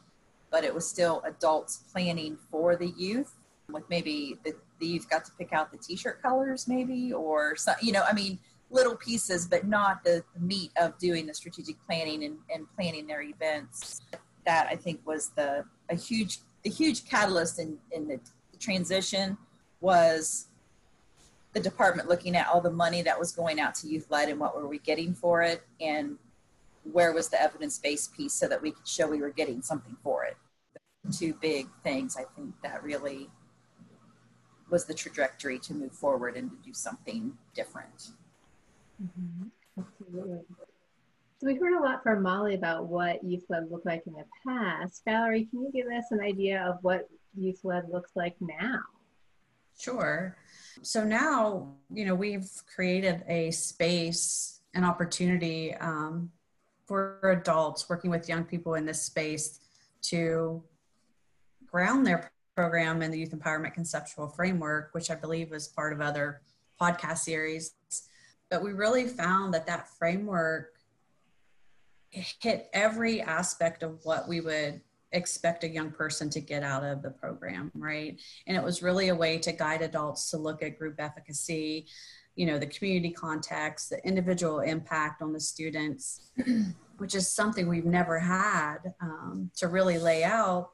but 0.51 0.65
it 0.65 0.75
was 0.75 0.89
still 0.89 1.23
adults 1.25 1.85
planning 1.93 2.39
for 2.51 2.77
the 2.77 2.89
youth. 2.97 3.35
With 3.71 3.89
maybe 3.89 4.39
the, 4.45 4.55
the 4.79 4.87
youth 4.87 5.09
got 5.09 5.25
to 5.25 5.33
pick 5.39 5.53
out 5.53 5.73
the 5.73 5.79
t-shirt 5.79 6.21
colors 6.21 6.69
maybe 6.69 7.13
or 7.13 7.57
some, 7.57 7.77
you 7.81 7.93
know 7.93 8.03
i 8.03 8.13
mean 8.13 8.39
little 8.71 8.97
pieces 8.97 9.47
but 9.47 9.67
not 9.67 10.05
the 10.05 10.23
meat 10.39 10.71
of 10.77 10.99
doing 10.99 11.27
the 11.27 11.35
strategic 11.35 11.77
planning 11.87 12.25
and, 12.25 12.37
and 12.53 12.67
planning 12.77 13.07
their 13.07 13.23
events. 13.23 14.03
That 14.45 14.67
i 14.69 14.77
think 14.77 15.01
was 15.07 15.31
the 15.31 15.65
a 15.89 15.95
huge 15.95 16.39
the 16.63 16.71
huge 16.71 17.07
catalyst 17.07 17.59
in, 17.59 17.79
in 17.93 18.09
the 18.09 18.21
transition 18.59 19.39
was 19.81 20.47
the 21.53 21.61
department 21.61 22.09
looking 22.09 22.37
at 22.37 22.47
all 22.49 22.61
the 22.61 22.71
money 22.71 23.01
that 23.03 23.19
was 23.19 23.33
going 23.33 23.61
out 23.61 23.75
to 23.77 23.87
youth 23.87 24.07
led 24.11 24.29
and 24.29 24.41
what 24.41 24.57
were 24.57 24.67
we 24.67 24.79
getting 24.79 25.15
for 25.15 25.43
it 25.43 25.63
and 25.81 26.19
where 26.93 27.13
was 27.13 27.29
the 27.29 27.41
evidence-based 27.41 28.15
piece 28.15 28.35
so 28.35 28.47
that 28.47 28.61
we 28.61 28.71
could 28.71 28.87
show 28.87 29.07
we 29.07 29.21
were 29.21 29.31
getting 29.31 29.63
something 29.63 29.97
for 30.03 30.25
it 30.25 30.37
two 31.13 31.35
big 31.41 31.67
things 31.83 32.17
i 32.17 32.25
think 32.37 32.55
that 32.63 32.83
really 32.83 33.29
was 34.71 34.85
the 34.85 34.95
trajectory 34.95 35.59
to 35.59 35.75
move 35.75 35.93
forward 35.93 36.37
and 36.37 36.51
to 36.51 36.57
do 36.57 36.73
something 36.73 37.33
different. 37.55 38.11
Mm-hmm. 39.03 39.49
Absolutely. 39.79 40.41
So 41.39 41.47
we 41.47 41.55
heard 41.57 41.79
a 41.79 41.83
lot 41.83 42.03
from 42.03 42.23
Molly 42.23 42.55
about 42.55 42.87
what 42.87 43.23
Youth 43.23 43.45
Led 43.49 43.71
looked 43.71 43.87
like 43.87 44.03
in 44.07 44.15
the 44.15 44.25
past. 44.47 45.03
Valerie, 45.05 45.47
can 45.51 45.63
you 45.63 45.71
give 45.73 45.87
us 45.87 46.07
an 46.11 46.21
idea 46.21 46.63
of 46.63 46.79
what 46.83 47.09
Youth 47.37 47.61
Led 47.65 47.89
looks 47.91 48.13
like 48.15 48.35
now? 48.41 48.81
Sure. 49.79 50.37
So 50.83 51.05
now, 51.05 51.75
you 51.93 52.05
know, 52.05 52.15
we've 52.15 52.51
created 52.73 53.25
a 53.29 53.51
space, 53.51 54.61
an 54.75 54.85
opportunity 54.85 55.75
um, 55.75 56.31
for 56.95 57.33
adults 57.33 57.89
working 57.89 58.09
with 58.09 58.29
young 58.29 58.45
people 58.45 58.75
in 58.75 58.87
this 58.87 59.03
space 59.03 59.59
to 60.01 60.63
ground 61.67 62.07
their 62.07 62.31
program 62.55 63.03
in 63.03 63.11
the 63.11 63.19
Youth 63.19 63.37
Empowerment 63.37 63.75
Conceptual 63.75 64.29
Framework, 64.29 64.91
which 64.93 65.11
I 65.11 65.17
believe 65.17 65.51
was 65.51 65.67
part 65.67 65.93
of 65.93 66.01
other 66.01 66.41
podcast 66.81 67.19
series. 67.19 67.75
But 68.49 68.63
we 68.63 68.73
really 68.73 69.09
found 69.09 69.53
that 69.55 69.67
that 69.67 69.89
framework 69.89 70.75
hit 72.11 72.71
every 72.73 73.21
aspect 73.21 73.83
of 73.83 73.99
what 74.05 74.29
we 74.29 74.41
would 74.41 74.81
expect 75.11 75.65
a 75.65 75.69
young 75.69 75.91
person 75.91 76.31
to 76.31 76.41
get 76.41 76.63
out 76.63 76.85
of 76.85 77.03
the 77.03 77.11
program, 77.11 77.73
right? 77.75 78.21
And 78.47 78.57
it 78.57 78.63
was 78.63 78.85
really 78.85 79.09
a 79.09 79.17
way 79.17 79.39
to 79.39 79.51
guide 79.51 79.83
adults 79.83 80.31
to 80.31 80.37
look 80.37 80.63
at 80.63 80.79
group 80.79 80.95
efficacy, 81.01 81.87
you 82.37 82.47
know, 82.47 82.57
the 82.57 82.67
community 82.67 83.11
context, 83.11 83.91
the 83.91 84.07
individual 84.07 84.61
impact 84.61 85.23
on 85.23 85.33
the 85.33 85.41
students, 85.41 86.31
which 86.99 87.15
is 87.15 87.29
something 87.29 87.69
we've 87.69 87.85
never 87.85 88.19
had 88.19 88.79
um, 89.01 89.51
to 89.57 89.69
really 89.69 89.99
lay 89.99 90.25
out 90.25 90.71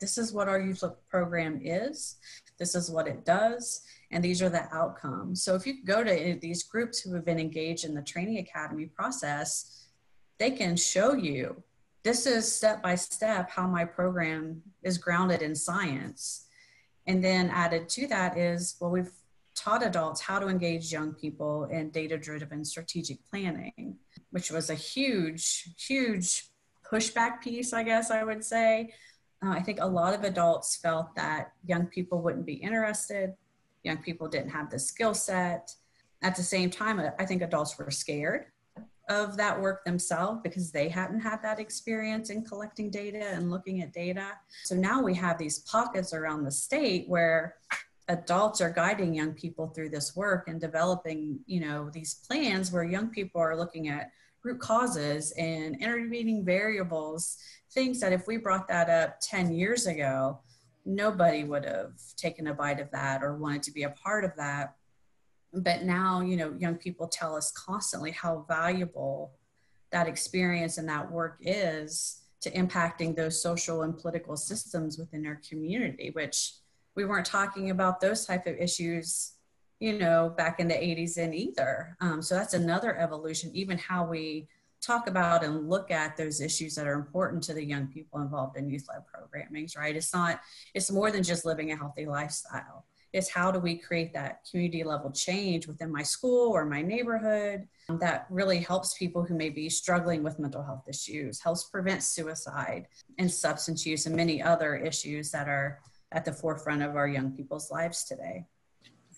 this 0.00 0.18
is 0.18 0.32
what 0.32 0.48
our 0.48 0.60
youth 0.60 0.84
program 1.08 1.60
is, 1.62 2.16
this 2.58 2.74
is 2.74 2.90
what 2.90 3.08
it 3.08 3.24
does, 3.24 3.82
and 4.10 4.22
these 4.22 4.42
are 4.42 4.48
the 4.48 4.72
outcomes. 4.74 5.42
So 5.42 5.54
if 5.54 5.66
you 5.66 5.84
go 5.84 6.04
to 6.04 6.38
these 6.40 6.62
groups 6.62 7.00
who 7.00 7.14
have 7.14 7.24
been 7.24 7.38
engaged 7.38 7.84
in 7.84 7.94
the 7.94 8.02
training 8.02 8.38
academy 8.38 8.86
process, 8.86 9.86
they 10.38 10.50
can 10.50 10.76
show 10.76 11.14
you 11.14 11.62
this 12.02 12.26
is 12.26 12.50
step 12.50 12.82
by 12.82 12.94
step 12.94 13.50
how 13.50 13.66
my 13.66 13.84
program 13.84 14.62
is 14.82 14.96
grounded 14.96 15.42
in 15.42 15.54
science. 15.54 16.46
And 17.06 17.24
then 17.24 17.50
added 17.50 17.88
to 17.90 18.06
that 18.08 18.36
is, 18.36 18.76
well, 18.80 18.90
we've 18.90 19.12
taught 19.54 19.84
adults 19.84 20.20
how 20.20 20.38
to 20.38 20.48
engage 20.48 20.92
young 20.92 21.14
people 21.14 21.64
in 21.64 21.90
data 21.90 22.16
driven 22.18 22.64
strategic 22.64 23.18
planning, 23.28 23.96
which 24.36 24.50
was 24.50 24.68
a 24.68 24.74
huge, 24.74 25.70
huge 25.78 26.50
pushback 26.92 27.40
piece, 27.40 27.72
I 27.72 27.82
guess 27.82 28.10
I 28.10 28.22
would 28.22 28.44
say, 28.44 28.92
uh, 29.42 29.48
I 29.48 29.60
think 29.60 29.78
a 29.80 29.86
lot 29.86 30.12
of 30.12 30.24
adults 30.24 30.76
felt 30.76 31.14
that 31.16 31.52
young 31.64 31.86
people 31.86 32.20
wouldn't 32.20 32.44
be 32.44 32.52
interested, 32.52 33.32
young 33.82 33.96
people 33.96 34.28
didn't 34.28 34.50
have 34.50 34.68
the 34.68 34.78
skill 34.78 35.14
set. 35.14 35.74
At 36.20 36.36
the 36.36 36.42
same 36.42 36.68
time, 36.68 37.00
I 37.18 37.24
think 37.24 37.40
adults 37.40 37.78
were 37.78 37.90
scared 37.90 38.44
of 39.08 39.38
that 39.38 39.58
work 39.58 39.86
themselves 39.86 40.40
because 40.42 40.70
they 40.70 40.90
hadn't 40.90 41.20
had 41.20 41.42
that 41.42 41.58
experience 41.58 42.28
in 42.28 42.44
collecting 42.44 42.90
data 42.90 43.28
and 43.32 43.50
looking 43.50 43.80
at 43.80 43.94
data. 43.94 44.32
So 44.64 44.74
now 44.74 45.02
we 45.02 45.14
have 45.14 45.38
these 45.38 45.60
pockets 45.60 46.12
around 46.12 46.44
the 46.44 46.50
state 46.50 47.08
where 47.08 47.54
adults 48.08 48.60
are 48.60 48.70
guiding 48.70 49.14
young 49.14 49.32
people 49.32 49.68
through 49.68 49.88
this 49.88 50.14
work 50.14 50.48
and 50.48 50.60
developing, 50.60 51.40
you 51.46 51.60
know, 51.60 51.88
these 51.90 52.16
plans 52.28 52.70
where 52.70 52.84
young 52.84 53.08
people 53.08 53.40
are 53.40 53.56
looking 53.56 53.88
at 53.88 54.10
root 54.46 54.60
causes 54.60 55.32
and 55.32 55.76
intervening 55.82 56.44
variables 56.44 57.38
things 57.72 58.00
that 58.00 58.12
if 58.12 58.26
we 58.26 58.36
brought 58.36 58.68
that 58.68 58.88
up 58.88 59.18
10 59.20 59.52
years 59.52 59.86
ago, 59.86 60.38
nobody 60.86 61.44
would 61.44 61.64
have 61.64 61.92
taken 62.16 62.46
a 62.46 62.54
bite 62.54 62.80
of 62.80 62.90
that 62.92 63.22
or 63.22 63.36
wanted 63.36 63.62
to 63.64 63.72
be 63.72 63.82
a 63.82 63.90
part 63.90 64.24
of 64.24 64.34
that. 64.36 64.76
But 65.52 65.82
now, 65.82 66.20
you 66.20 66.36
know, 66.36 66.54
young 66.58 66.76
people 66.76 67.08
tell 67.08 67.34
us 67.36 67.50
constantly 67.50 68.12
how 68.12 68.46
valuable 68.48 69.32
that 69.90 70.06
experience 70.06 70.78
and 70.78 70.88
that 70.88 71.10
work 71.10 71.38
is 71.40 72.22
to 72.40 72.50
impacting 72.52 73.16
those 73.16 73.42
social 73.42 73.82
and 73.82 73.98
political 73.98 74.36
systems 74.36 74.96
within 74.96 75.26
our 75.26 75.40
community, 75.48 76.10
which 76.12 76.52
we 76.94 77.04
weren't 77.04 77.26
talking 77.26 77.70
about 77.70 78.00
those 78.00 78.24
type 78.24 78.46
of 78.46 78.56
issues 78.56 79.32
you 79.78 79.98
know 79.98 80.32
back 80.36 80.60
in 80.60 80.68
the 80.68 80.74
80s 80.74 81.18
and 81.18 81.34
either 81.34 81.96
um, 82.00 82.22
so 82.22 82.34
that's 82.34 82.54
another 82.54 82.96
evolution 82.96 83.50
even 83.54 83.76
how 83.76 84.04
we 84.04 84.48
talk 84.80 85.08
about 85.08 85.44
and 85.44 85.68
look 85.68 85.90
at 85.90 86.16
those 86.16 86.40
issues 86.40 86.74
that 86.74 86.86
are 86.86 86.94
important 86.94 87.42
to 87.42 87.54
the 87.54 87.64
young 87.64 87.86
people 87.88 88.20
involved 88.20 88.56
in 88.56 88.70
youth 88.70 88.86
led 88.88 89.02
programmings, 89.02 89.76
right? 89.76 89.96
It's 89.96 90.12
not, 90.12 90.40
it's 90.74 90.90
more 90.90 91.10
than 91.10 91.22
just 91.22 91.44
living 91.44 91.72
a 91.72 91.76
healthy 91.76 92.06
lifestyle. 92.06 92.84
It's 93.12 93.30
how 93.30 93.50
do 93.50 93.58
we 93.58 93.76
create 93.78 94.12
that 94.12 94.40
community 94.50 94.84
level 94.84 95.10
change 95.10 95.66
within 95.66 95.90
my 95.90 96.02
school 96.02 96.50
or 96.52 96.66
my 96.66 96.82
neighborhood 96.82 97.66
that 97.88 98.26
really 98.28 98.58
helps 98.58 98.98
people 98.98 99.24
who 99.24 99.34
may 99.34 99.48
be 99.48 99.70
struggling 99.70 100.22
with 100.22 100.38
mental 100.38 100.62
health 100.62 100.84
issues, 100.88 101.40
helps 101.40 101.64
prevent 101.64 102.02
suicide 102.02 102.86
and 103.18 103.30
substance 103.30 103.86
use 103.86 104.06
and 104.06 104.14
many 104.14 104.42
other 104.42 104.76
issues 104.76 105.30
that 105.30 105.48
are 105.48 105.80
at 106.12 106.24
the 106.24 106.32
forefront 106.32 106.82
of 106.82 106.94
our 106.94 107.08
young 107.08 107.32
people's 107.32 107.70
lives 107.70 108.04
today. 108.04 108.44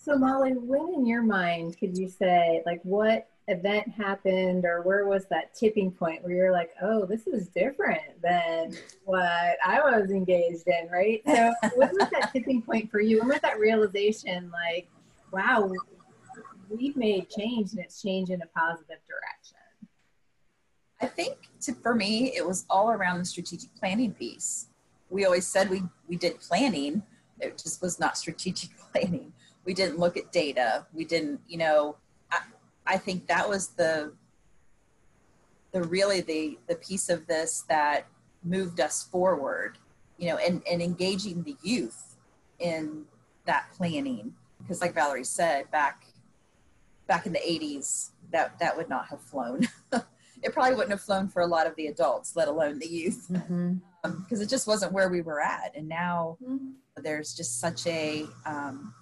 So, 0.01 0.17
Molly, 0.17 0.53
when 0.53 0.93
in 0.93 1.05
your 1.05 1.21
mind 1.21 1.77
could 1.77 1.97
you 1.97 2.07
say, 2.07 2.63
like, 2.65 2.79
what 2.83 3.27
event 3.49 3.89
happened 3.89 4.63
or 4.63 4.81
where 4.81 5.05
was 5.05 5.25
that 5.25 5.53
tipping 5.53 5.91
point 5.91 6.23
where 6.23 6.33
you're 6.33 6.51
like, 6.53 6.71
oh, 6.81 7.05
this 7.05 7.27
is 7.27 7.49
different 7.49 8.21
than 8.23 8.77
what 9.03 9.57
I 9.65 9.81
was 9.81 10.09
engaged 10.09 10.67
in, 10.67 10.87
right? 10.89 11.21
So, 11.25 11.53
what 11.75 11.91
was 11.91 12.09
that 12.11 12.31
tipping 12.31 12.61
point 12.61 12.89
for 12.89 13.01
you? 13.01 13.19
And 13.19 13.27
with 13.27 13.41
that 13.41 13.59
realization, 13.59 14.49
like, 14.51 14.87
wow, 15.33 15.69
we've 16.69 16.95
made 16.95 17.29
change 17.29 17.71
and 17.71 17.79
it's 17.79 18.01
changed 18.01 18.31
in 18.31 18.41
a 18.41 18.47
positive 18.57 18.99
direction? 19.05 19.57
I 21.01 21.07
think 21.07 21.35
to, 21.61 21.73
for 21.73 21.93
me, 21.93 22.35
it 22.35 22.45
was 22.45 22.65
all 22.69 22.89
around 22.91 23.19
the 23.19 23.25
strategic 23.25 23.75
planning 23.75 24.13
piece. 24.13 24.67
We 25.09 25.25
always 25.25 25.45
said 25.45 25.69
we, 25.69 25.83
we 26.07 26.15
did 26.15 26.39
planning, 26.39 27.03
it 27.39 27.57
just 27.57 27.81
was 27.81 27.99
not 27.99 28.17
strategic 28.17 28.69
planning. 28.93 29.33
We 29.69 29.75
didn't 29.75 29.99
look 29.99 30.17
at 30.17 30.31
data. 30.31 30.87
We 30.95 31.05
didn't, 31.05 31.41
you 31.47 31.59
know, 31.59 31.95
I 32.87 32.97
think 32.97 33.27
that 33.27 33.47
was 33.47 33.67
the 33.67 34.13
the 35.73 35.83
really 35.83 36.21
the 36.21 36.57
the 36.67 36.73
piece 36.73 37.07
of 37.07 37.27
this 37.27 37.65
that 37.69 38.07
moved 38.43 38.79
us 38.79 39.03
forward, 39.03 39.77
you 40.17 40.27
know, 40.29 40.37
and, 40.37 40.63
and 40.67 40.81
engaging 40.81 41.43
the 41.43 41.55
youth 41.61 42.17
in 42.57 43.03
that 43.45 43.67
planning. 43.77 44.33
Because 44.57 44.81
like 44.81 44.95
Valerie 44.95 45.23
said, 45.23 45.69
back 45.69 46.03
back 47.05 47.27
in 47.27 47.33
the 47.33 47.39
80s, 47.39 48.09
that 48.31 48.57
that 48.57 48.75
would 48.75 48.89
not 48.89 49.05
have 49.09 49.21
flown. 49.21 49.67
it 50.41 50.51
probably 50.51 50.73
wouldn't 50.73 50.93
have 50.93 51.01
flown 51.01 51.27
for 51.27 51.43
a 51.43 51.47
lot 51.47 51.67
of 51.67 51.75
the 51.75 51.85
adults, 51.85 52.35
let 52.35 52.47
alone 52.47 52.79
the 52.79 52.87
youth, 52.87 53.27
because 53.29 53.47
mm-hmm. 53.51 53.77
um, 54.03 54.25
it 54.31 54.49
just 54.49 54.65
wasn't 54.65 54.93
where 54.93 55.09
we 55.09 55.21
were 55.21 55.39
at. 55.39 55.73
And 55.75 55.87
now 55.87 56.39
mm-hmm. 56.43 56.69
there's 57.03 57.35
just 57.35 57.59
such 57.59 57.85
a 57.85 58.25
um, 58.47 58.95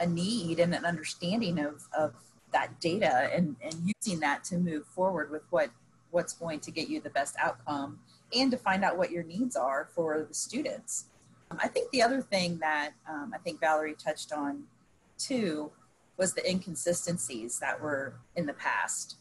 a 0.00 0.06
need 0.06 0.58
and 0.58 0.74
an 0.74 0.84
understanding 0.84 1.58
of 1.58 1.86
of 1.96 2.14
that 2.52 2.80
data 2.80 3.30
and, 3.32 3.54
and 3.62 3.74
using 4.02 4.18
that 4.20 4.42
to 4.42 4.58
move 4.58 4.84
forward 4.86 5.30
with 5.30 5.42
what 5.50 5.70
what's 6.10 6.32
going 6.32 6.58
to 6.60 6.70
get 6.72 6.88
you 6.88 7.00
the 7.00 7.10
best 7.10 7.36
outcome 7.38 8.00
and 8.34 8.50
to 8.50 8.56
find 8.56 8.84
out 8.84 8.98
what 8.98 9.10
your 9.10 9.22
needs 9.22 9.54
are 9.54 9.88
for 9.94 10.26
the 10.26 10.34
students. 10.34 11.06
Um, 11.50 11.58
I 11.62 11.68
think 11.68 11.90
the 11.90 12.02
other 12.02 12.20
thing 12.20 12.58
that 12.58 12.90
um, 13.08 13.32
I 13.34 13.38
think 13.38 13.60
Valerie 13.60 13.94
touched 13.94 14.32
on 14.32 14.64
too 15.18 15.70
was 16.16 16.34
the 16.34 16.48
inconsistencies 16.48 17.58
that 17.60 17.80
were 17.80 18.14
in 18.36 18.46
the 18.46 18.52
past. 18.54 19.16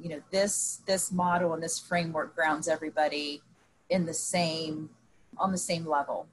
You 0.00 0.10
know, 0.10 0.22
this 0.30 0.80
this 0.86 1.10
model 1.10 1.54
and 1.54 1.62
this 1.62 1.78
framework 1.78 2.34
grounds 2.34 2.68
everybody 2.68 3.42
in 3.88 4.06
the 4.06 4.14
same 4.14 4.90
on 5.38 5.52
the 5.52 5.58
same 5.58 5.86
level. 5.86 6.26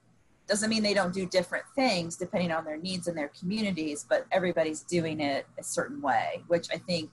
Doesn't 0.48 0.70
mean 0.70 0.82
they 0.82 0.94
don't 0.94 1.12
do 1.12 1.26
different 1.26 1.64
things 1.74 2.16
depending 2.16 2.50
on 2.50 2.64
their 2.64 2.78
needs 2.78 3.06
and 3.06 3.16
their 3.16 3.30
communities, 3.38 4.06
but 4.08 4.26
everybody's 4.32 4.80
doing 4.80 5.20
it 5.20 5.46
a 5.58 5.62
certain 5.62 6.00
way, 6.00 6.42
which 6.48 6.68
I 6.72 6.78
think 6.78 7.10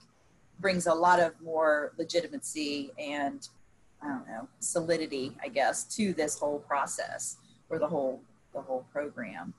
brings 0.58 0.86
a 0.86 0.94
lot 0.94 1.20
of 1.20 1.38
more 1.42 1.92
legitimacy 1.98 2.92
and 2.98 3.46
I 4.02 4.08
don't 4.08 4.26
know 4.26 4.48
solidity, 4.60 5.36
I 5.42 5.48
guess, 5.48 5.84
to 5.96 6.12
this 6.14 6.38
whole 6.38 6.60
process 6.60 7.36
or 7.68 7.78
the 7.78 7.86
whole 7.86 8.22
the 8.54 8.60
whole 8.60 8.86
program. 8.92 9.52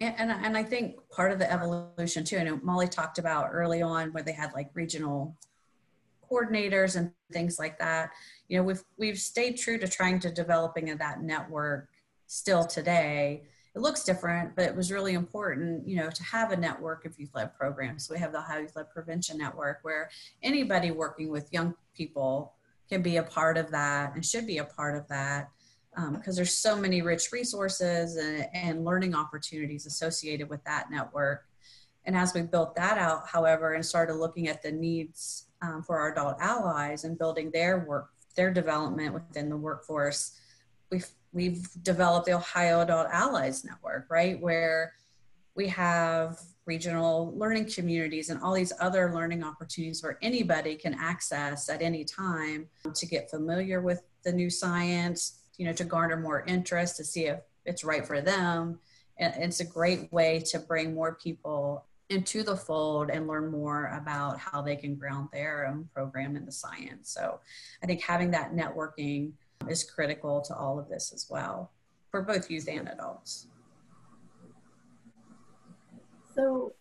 And, 0.00 0.30
and, 0.30 0.58
I 0.58 0.62
think 0.62 0.96
part 1.10 1.32
of 1.32 1.38
the 1.38 1.50
evolution 1.50 2.22
too, 2.22 2.36
I 2.36 2.44
know 2.44 2.60
Molly 2.62 2.86
talked 2.86 3.18
about 3.18 3.48
early 3.50 3.80
on 3.80 4.12
where 4.12 4.22
they 4.22 4.32
had 4.32 4.52
like 4.52 4.70
regional 4.74 5.34
coordinators 6.30 6.96
and 6.96 7.12
things 7.32 7.58
like 7.58 7.78
that. 7.78 8.10
You 8.48 8.58
know, 8.58 8.62
we've 8.62 8.82
we've 8.98 9.18
stayed 9.18 9.56
true 9.56 9.78
to 9.78 9.88
trying 9.88 10.20
to 10.20 10.30
developing 10.30 10.94
that 10.96 11.22
network 11.22 11.88
still 12.30 12.64
today. 12.64 13.42
It 13.74 13.80
looks 13.80 14.04
different, 14.04 14.54
but 14.54 14.64
it 14.64 14.76
was 14.76 14.92
really 14.92 15.14
important, 15.14 15.86
you 15.86 15.96
know, 15.96 16.10
to 16.10 16.22
have 16.22 16.52
a 16.52 16.56
network 16.56 17.04
of 17.04 17.18
youth-led 17.18 17.56
programs. 17.56 18.06
So 18.06 18.14
we 18.14 18.20
have 18.20 18.30
the 18.30 18.38
Ohio 18.38 18.60
Youth-led 18.60 18.90
Prevention 18.90 19.36
Network 19.36 19.80
where 19.82 20.10
anybody 20.40 20.92
working 20.92 21.28
with 21.28 21.52
young 21.52 21.74
people 21.92 22.54
can 22.88 23.02
be 23.02 23.16
a 23.16 23.22
part 23.22 23.58
of 23.58 23.72
that 23.72 24.14
and 24.14 24.24
should 24.24 24.46
be 24.46 24.58
a 24.58 24.64
part 24.64 24.96
of 24.96 25.08
that 25.08 25.50
because 26.12 26.28
um, 26.28 26.36
there's 26.36 26.54
so 26.54 26.76
many 26.76 27.02
rich 27.02 27.32
resources 27.32 28.16
and, 28.16 28.46
and 28.54 28.84
learning 28.84 29.12
opportunities 29.12 29.86
associated 29.86 30.48
with 30.48 30.62
that 30.64 30.88
network. 30.88 31.46
And 32.04 32.16
as 32.16 32.32
we 32.32 32.42
built 32.42 32.76
that 32.76 32.96
out, 32.96 33.26
however, 33.26 33.74
and 33.74 33.84
started 33.84 34.14
looking 34.14 34.46
at 34.46 34.62
the 34.62 34.70
needs 34.70 35.46
um, 35.62 35.82
for 35.82 35.98
our 35.98 36.12
adult 36.12 36.36
allies 36.40 37.02
and 37.02 37.18
building 37.18 37.50
their 37.52 37.80
work, 37.80 38.10
their 38.36 38.52
development 38.52 39.14
within 39.14 39.48
the 39.48 39.56
workforce, 39.56 40.38
we've 40.90 41.10
we've 41.32 41.66
developed 41.82 42.26
the 42.26 42.32
Ohio 42.32 42.80
Adult 42.80 43.08
Allies 43.12 43.64
Network, 43.64 44.06
right, 44.10 44.40
where 44.40 44.94
we 45.54 45.68
have 45.68 46.38
regional 46.66 47.36
learning 47.36 47.66
communities 47.66 48.30
and 48.30 48.40
all 48.40 48.54
these 48.54 48.72
other 48.80 49.12
learning 49.12 49.42
opportunities 49.42 50.02
where 50.02 50.18
anybody 50.22 50.76
can 50.76 50.94
access 50.94 51.68
at 51.68 51.82
any 51.82 52.04
time 52.04 52.66
to 52.94 53.06
get 53.06 53.30
familiar 53.30 53.80
with 53.80 54.02
the 54.24 54.32
new 54.32 54.50
science, 54.50 55.40
you 55.56 55.66
know 55.66 55.72
to 55.72 55.84
garner 55.84 56.16
more 56.16 56.44
interest 56.46 56.96
to 56.96 57.04
see 57.04 57.26
if 57.26 57.40
it's 57.66 57.84
right 57.84 58.06
for 58.06 58.20
them. 58.20 58.78
And 59.18 59.34
it's 59.44 59.60
a 59.60 59.64
great 59.64 60.10
way 60.12 60.40
to 60.46 60.58
bring 60.58 60.94
more 60.94 61.14
people 61.22 61.84
into 62.08 62.42
the 62.42 62.56
fold 62.56 63.10
and 63.10 63.26
learn 63.26 63.50
more 63.50 63.86
about 63.88 64.38
how 64.38 64.62
they 64.62 64.74
can 64.74 64.94
ground 64.94 65.28
their 65.32 65.66
own 65.66 65.88
program 65.94 66.34
in 66.36 66.46
the 66.46 66.52
science. 66.52 67.10
So 67.10 67.40
i 67.82 67.86
think 67.86 68.00
having 68.00 68.30
that 68.30 68.54
networking 68.54 69.32
is 69.68 69.84
critical 69.84 70.40
to 70.40 70.54
all 70.54 70.78
of 70.78 70.88
this 70.88 71.12
as 71.14 71.26
well 71.30 71.70
for 72.10 72.22
both 72.22 72.50
youth 72.50 72.68
and 72.68 72.88
adults 72.88 73.46
so 76.34 76.72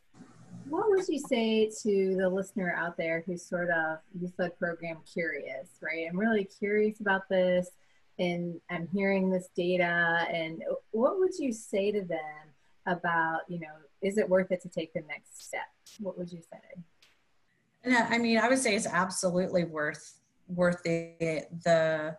what 0.68 0.90
would 0.90 1.08
you 1.08 1.20
say 1.20 1.70
to 1.84 2.16
the 2.18 2.30
listener 2.30 2.74
out 2.78 2.96
there 2.98 3.24
who's 3.26 3.44
sort 3.44 3.70
of 3.70 3.98
youth 4.20 4.34
led 4.38 4.58
program 4.58 4.98
curious 5.12 5.70
right 5.82 6.08
i'm 6.10 6.18
really 6.18 6.46
curious 6.46 7.00
about 7.00 7.28
this 7.30 7.72
and 8.20 8.60
I'm 8.70 8.88
hearing 8.94 9.30
this 9.30 9.50
data 9.56 10.28
and 10.32 10.62
what 10.92 11.20
would 11.20 11.32
you 11.40 11.54
say 11.54 11.92
to 11.92 12.02
them 12.02 12.20
about, 12.86 13.42
you 13.48 13.60
know, 13.60 13.68
is 14.02 14.18
it 14.18 14.28
worth 14.30 14.52
it 14.52 14.62
to 14.62 14.70
take 14.70 14.94
the 14.94 15.02
next 15.08 15.48
step? 15.48 15.62
What 16.00 16.18
would 16.18 16.32
you 16.32 16.42
say? 16.42 16.82
Yeah, 17.86 18.08
I 18.10 18.18
mean, 18.18 18.38
I 18.38 18.50
would 18.50 18.60
say 18.60 18.76
it's 18.76 18.88
absolutely 18.88 19.64
worth 19.64 20.20
worth 20.48 20.84
the 20.84 21.46
the 21.64 22.18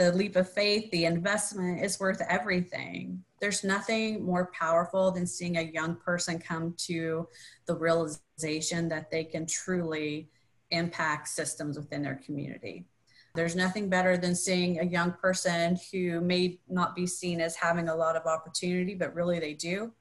the 0.00 0.12
leap 0.12 0.34
of 0.34 0.50
faith, 0.50 0.90
the 0.92 1.04
investment 1.04 1.84
is 1.84 2.00
worth 2.00 2.22
everything. 2.26 3.22
There's 3.38 3.62
nothing 3.62 4.24
more 4.24 4.50
powerful 4.58 5.10
than 5.10 5.26
seeing 5.26 5.58
a 5.58 5.72
young 5.78 5.94
person 5.94 6.38
come 6.38 6.74
to 6.86 7.28
the 7.66 7.74
realization 7.74 8.88
that 8.88 9.10
they 9.10 9.24
can 9.24 9.44
truly 9.44 10.30
impact 10.70 11.28
systems 11.28 11.76
within 11.76 12.00
their 12.00 12.18
community. 12.24 12.86
There's 13.34 13.54
nothing 13.54 13.90
better 13.90 14.16
than 14.16 14.34
seeing 14.34 14.80
a 14.80 14.84
young 14.84 15.12
person 15.12 15.78
who 15.92 16.22
may 16.22 16.60
not 16.66 16.96
be 16.96 17.06
seen 17.06 17.38
as 17.42 17.54
having 17.54 17.90
a 17.90 17.94
lot 17.94 18.16
of 18.16 18.24
opportunity, 18.24 18.94
but 18.94 19.14
really 19.14 19.38
they 19.38 19.52
do. 19.52 19.92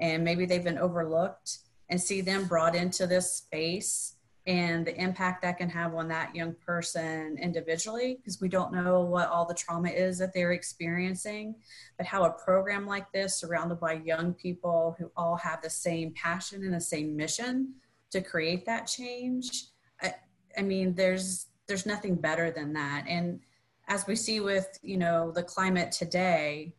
And 0.00 0.22
maybe 0.22 0.44
they've 0.44 0.62
been 0.62 0.76
overlooked 0.76 1.60
and 1.88 1.98
see 1.98 2.20
them 2.20 2.44
brought 2.44 2.76
into 2.76 3.06
this 3.06 3.32
space 3.32 4.16
and 4.50 4.86
the 4.86 5.00
impact 5.00 5.42
that 5.42 5.58
can 5.58 5.68
have 5.68 5.94
on 5.94 6.08
that 6.08 6.34
young 6.34 6.54
person 6.66 7.38
individually 7.40 8.16
because 8.16 8.40
we 8.40 8.48
don't 8.48 8.72
know 8.72 9.00
what 9.00 9.28
all 9.28 9.46
the 9.46 9.54
trauma 9.54 9.88
is 9.88 10.18
that 10.18 10.32
they're 10.34 10.52
experiencing 10.52 11.54
but 11.96 12.06
how 12.06 12.24
a 12.24 12.30
program 12.30 12.86
like 12.86 13.10
this 13.12 13.38
surrounded 13.38 13.78
by 13.78 13.92
young 13.92 14.34
people 14.34 14.96
who 14.98 15.10
all 15.16 15.36
have 15.36 15.62
the 15.62 15.70
same 15.70 16.12
passion 16.14 16.64
and 16.64 16.74
the 16.74 16.80
same 16.80 17.16
mission 17.16 17.72
to 18.10 18.20
create 18.20 18.64
that 18.66 18.86
change 18.86 19.66
i, 20.02 20.14
I 20.56 20.62
mean 20.62 20.94
there's 20.94 21.46
there's 21.70 21.86
nothing 21.86 22.16
better 22.16 22.50
than 22.50 22.72
that. 22.72 23.04
And 23.08 23.40
as 23.86 24.06
we 24.06 24.16
see 24.16 24.40
with 24.40 24.78
you 24.82 24.98
know 24.98 25.30
the 25.30 25.42
climate 25.42 25.92
today 25.92 26.74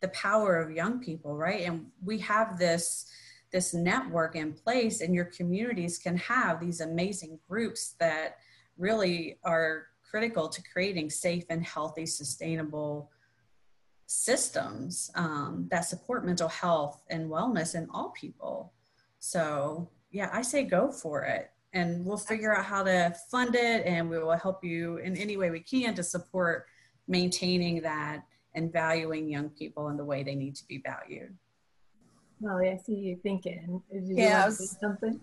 the 0.00 0.08
power 0.08 0.56
of 0.56 0.70
young 0.70 1.00
people 1.00 1.34
right? 1.34 1.62
And 1.62 1.86
we 2.04 2.18
have 2.18 2.58
this 2.58 3.06
this 3.54 3.72
network 3.72 4.34
in 4.34 4.52
place 4.52 5.00
and 5.00 5.14
your 5.14 5.26
communities 5.26 5.96
can 5.96 6.16
have 6.16 6.58
these 6.58 6.80
amazing 6.80 7.38
groups 7.48 7.94
that 8.00 8.38
really 8.76 9.38
are 9.44 9.86
critical 10.02 10.48
to 10.48 10.60
creating 10.72 11.08
safe 11.08 11.44
and 11.50 11.64
healthy 11.64 12.04
sustainable 12.04 13.12
systems 14.06 15.08
um, 15.14 15.68
that 15.70 15.82
support 15.82 16.26
mental 16.26 16.48
health 16.48 17.04
and 17.10 17.30
wellness 17.30 17.76
in 17.76 17.86
all 17.94 18.10
people 18.10 18.72
so 19.20 19.88
yeah 20.10 20.28
i 20.32 20.42
say 20.42 20.64
go 20.64 20.90
for 20.90 21.22
it 21.22 21.52
and 21.74 22.04
we'll 22.04 22.16
figure 22.16 22.56
out 22.56 22.64
how 22.64 22.82
to 22.82 23.14
fund 23.30 23.54
it 23.54 23.86
and 23.86 24.10
we 24.10 24.18
will 24.18 24.32
help 24.32 24.64
you 24.64 24.96
in 24.96 25.16
any 25.16 25.36
way 25.36 25.52
we 25.52 25.60
can 25.60 25.94
to 25.94 26.02
support 26.02 26.66
maintaining 27.06 27.80
that 27.82 28.24
and 28.56 28.72
valuing 28.72 29.28
young 29.28 29.48
people 29.50 29.88
in 29.90 29.96
the 29.96 30.04
way 30.04 30.24
they 30.24 30.34
need 30.34 30.54
to 30.54 30.66
be 30.66 30.82
valued. 30.84 31.36
Oh, 32.46 32.58
well, 32.58 32.72
I 32.72 32.76
see 32.76 32.94
you 32.94 33.16
thinking. 33.22 33.82
You 33.90 34.16
yeah, 34.16 34.42
I 34.42 34.46
was, 34.46 34.76
something? 34.80 35.18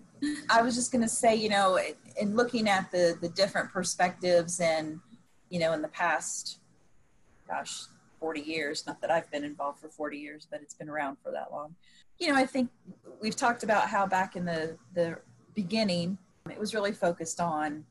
I 0.49 0.62
was 0.63 0.73
just 0.73 0.91
going 0.91 1.03
to 1.03 1.07
say, 1.10 1.36
you 1.36 1.49
know, 1.49 1.79
in 2.19 2.36
looking 2.36 2.67
at 2.67 2.91
the 2.91 3.15
the 3.21 3.29
different 3.29 3.71
perspectives 3.71 4.60
and, 4.60 4.99
you 5.49 5.60
know, 5.60 5.73
in 5.73 5.81
the 5.81 5.88
past, 5.89 6.60
gosh, 7.47 7.84
40 8.19 8.41
years, 8.41 8.88
not 8.88 9.01
that 9.01 9.12
I've 9.12 9.29
been 9.31 9.43
involved 9.43 9.79
for 9.79 9.89
40 9.89 10.17
years, 10.17 10.47
but 10.49 10.62
it's 10.62 10.73
been 10.73 10.89
around 10.89 11.17
for 11.23 11.31
that 11.31 11.51
long. 11.51 11.75
You 12.17 12.29
know, 12.29 12.36
I 12.36 12.45
think 12.45 12.69
we've 13.21 13.36
talked 13.36 13.63
about 13.63 13.88
how 13.88 14.07
back 14.07 14.36
in 14.36 14.45
the, 14.45 14.77
the 14.93 15.17
beginning, 15.53 16.17
it 16.49 16.60
was 16.60 16.73
really 16.73 16.91
focused 16.91 17.39
on 17.39 17.84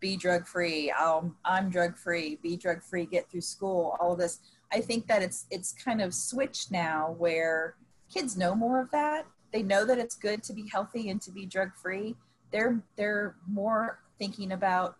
be 0.00 0.16
drug 0.16 0.46
free. 0.46 0.90
Um, 0.90 1.36
I'm 1.44 1.70
drug 1.70 1.96
free. 1.96 2.38
Be 2.42 2.56
drug 2.56 2.82
free. 2.82 3.06
Get 3.06 3.30
through 3.30 3.40
school. 3.40 3.96
All 4.00 4.12
of 4.12 4.18
this. 4.18 4.40
I 4.72 4.80
think 4.80 5.06
that 5.06 5.22
it's 5.22 5.46
it's 5.50 5.72
kind 5.72 6.00
of 6.02 6.12
switched 6.12 6.70
now 6.70 7.14
where 7.18 7.76
kids 8.12 8.36
know 8.36 8.54
more 8.54 8.80
of 8.80 8.90
that. 8.90 9.26
They 9.52 9.62
know 9.62 9.84
that 9.84 9.98
it's 9.98 10.14
good 10.14 10.42
to 10.44 10.52
be 10.52 10.68
healthy 10.68 11.10
and 11.10 11.20
to 11.22 11.30
be 11.30 11.46
drug 11.46 11.74
free. 11.74 12.16
They're 12.50 12.80
they're 12.96 13.36
more 13.48 14.00
thinking 14.18 14.52
about 14.52 14.96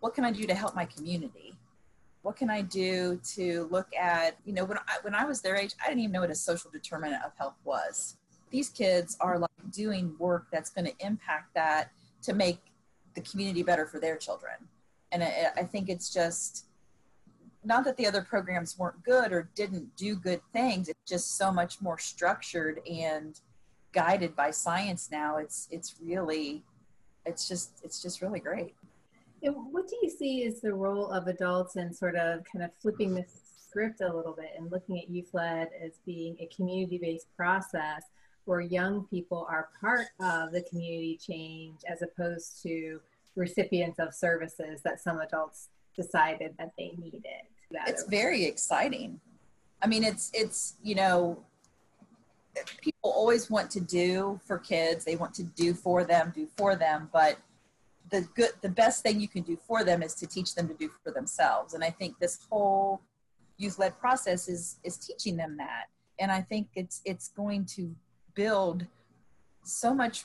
what 0.00 0.14
can 0.14 0.24
I 0.24 0.30
do 0.30 0.46
to 0.46 0.54
help 0.54 0.74
my 0.74 0.84
community. 0.84 1.54
What 2.22 2.36
can 2.36 2.50
I 2.50 2.62
do 2.62 3.20
to 3.34 3.68
look 3.70 3.88
at 3.94 4.36
you 4.44 4.52
know 4.52 4.64
when 4.64 4.78
I 4.78 4.98
when 5.02 5.14
I 5.14 5.24
was 5.24 5.40
their 5.40 5.56
age, 5.56 5.74
I 5.82 5.88
didn't 5.88 6.00
even 6.00 6.12
know 6.12 6.20
what 6.20 6.30
a 6.30 6.34
social 6.34 6.70
determinant 6.70 7.24
of 7.24 7.32
health 7.36 7.56
was. 7.64 8.16
These 8.50 8.68
kids 8.68 9.16
are 9.20 9.38
like 9.38 9.50
doing 9.70 10.14
work 10.18 10.46
that's 10.52 10.70
going 10.70 10.86
to 10.86 10.94
impact 11.04 11.54
that 11.54 11.90
to 12.22 12.32
make 12.32 12.60
the 13.14 13.20
community 13.22 13.62
better 13.62 13.86
for 13.86 13.98
their 13.98 14.16
children. 14.16 14.54
And 15.12 15.24
I, 15.24 15.48
I 15.56 15.62
think 15.64 15.88
it's 15.88 16.12
just 16.12 16.66
not 17.66 17.84
that 17.84 17.96
the 17.96 18.06
other 18.06 18.22
programs 18.22 18.78
weren't 18.78 19.02
good 19.04 19.32
or 19.32 19.50
didn't 19.54 19.94
do 19.96 20.16
good 20.16 20.40
things 20.52 20.88
it's 20.88 20.98
just 21.06 21.36
so 21.36 21.50
much 21.50 21.82
more 21.82 21.98
structured 21.98 22.80
and 22.88 23.40
guided 23.96 24.36
by 24.36 24.50
science 24.50 25.08
now. 25.10 25.38
It's 25.38 25.68
it's 25.70 25.96
really 26.02 26.62
it's 27.24 27.48
just 27.48 27.80
it's 27.82 28.02
just 28.02 28.20
really 28.20 28.40
great. 28.40 28.74
And 29.42 29.54
what 29.72 29.88
do 29.88 29.96
you 30.02 30.10
see 30.10 30.42
is 30.42 30.60
the 30.60 30.74
role 30.74 31.10
of 31.10 31.26
adults 31.26 31.76
in 31.76 31.92
sort 31.92 32.14
of 32.14 32.40
kind 32.50 32.62
of 32.62 32.70
flipping 32.80 33.14
the 33.14 33.24
script 33.68 34.02
a 34.02 34.14
little 34.14 34.34
bit 34.34 34.50
and 34.56 34.70
looking 34.70 34.98
at 34.98 35.08
youth 35.08 35.30
led 35.32 35.70
as 35.82 35.92
being 36.04 36.36
a 36.40 36.46
community 36.54 36.98
based 36.98 37.34
process 37.36 38.02
where 38.44 38.60
young 38.60 39.06
people 39.08 39.46
are 39.50 39.70
part 39.80 40.06
of 40.20 40.52
the 40.52 40.62
community 40.62 41.18
change 41.20 41.80
as 41.88 42.02
opposed 42.02 42.62
to 42.62 43.00
recipients 43.34 43.98
of 43.98 44.14
services 44.14 44.82
that 44.82 45.00
some 45.00 45.20
adults 45.20 45.68
decided 45.96 46.54
that 46.58 46.72
they 46.78 46.92
needed 46.98 47.24
it's 47.86 48.04
very 48.04 48.44
exciting. 48.44 49.20
I 49.82 49.86
mean 49.86 50.04
it's 50.04 50.30
it's 50.34 50.74
you 50.82 50.94
know 50.94 51.44
people 52.80 53.10
always 53.10 53.50
want 53.50 53.70
to 53.70 53.80
do 53.80 54.40
for 54.44 54.58
kids. 54.58 55.04
They 55.04 55.16
want 55.16 55.34
to 55.34 55.42
do 55.42 55.74
for 55.74 56.04
them 56.04 56.32
do 56.34 56.46
for 56.56 56.76
them. 56.76 57.10
But 57.12 57.38
the 58.10 58.22
good 58.34 58.52
the 58.62 58.68
best 58.68 59.02
thing 59.02 59.20
you 59.20 59.28
can 59.28 59.42
do 59.42 59.58
for 59.66 59.84
them 59.84 60.02
is 60.02 60.14
to 60.14 60.26
teach 60.26 60.54
them 60.54 60.68
to 60.68 60.74
do 60.74 60.90
for 61.02 61.10
themselves. 61.10 61.74
And 61.74 61.82
i 61.82 61.90
think 61.90 62.18
this 62.18 62.46
whole 62.50 63.00
youth 63.58 63.78
led 63.78 63.98
process 63.98 64.48
is 64.48 64.76
is 64.84 64.96
teaching 64.96 65.36
them 65.36 65.56
that. 65.58 65.86
And 66.18 66.30
i 66.30 66.40
think 66.40 66.68
it's 66.74 67.02
it's 67.04 67.28
going 67.28 67.64
to 67.76 67.94
build 68.34 68.86
so 69.62 69.92
much 69.92 70.24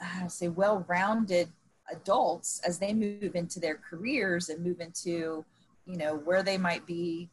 i 0.00 0.26
say 0.28 0.48
well 0.48 0.84
rounded 0.88 1.48
adults 1.90 2.60
as 2.64 2.78
they 2.78 2.92
move 2.92 3.34
into 3.34 3.58
their 3.58 3.76
careers 3.76 4.48
and 4.48 4.64
move 4.64 4.80
into 4.80 5.44
you 5.86 5.96
know 5.96 6.16
where 6.16 6.42
they 6.42 6.58
might 6.58 6.86
be 6.86 7.28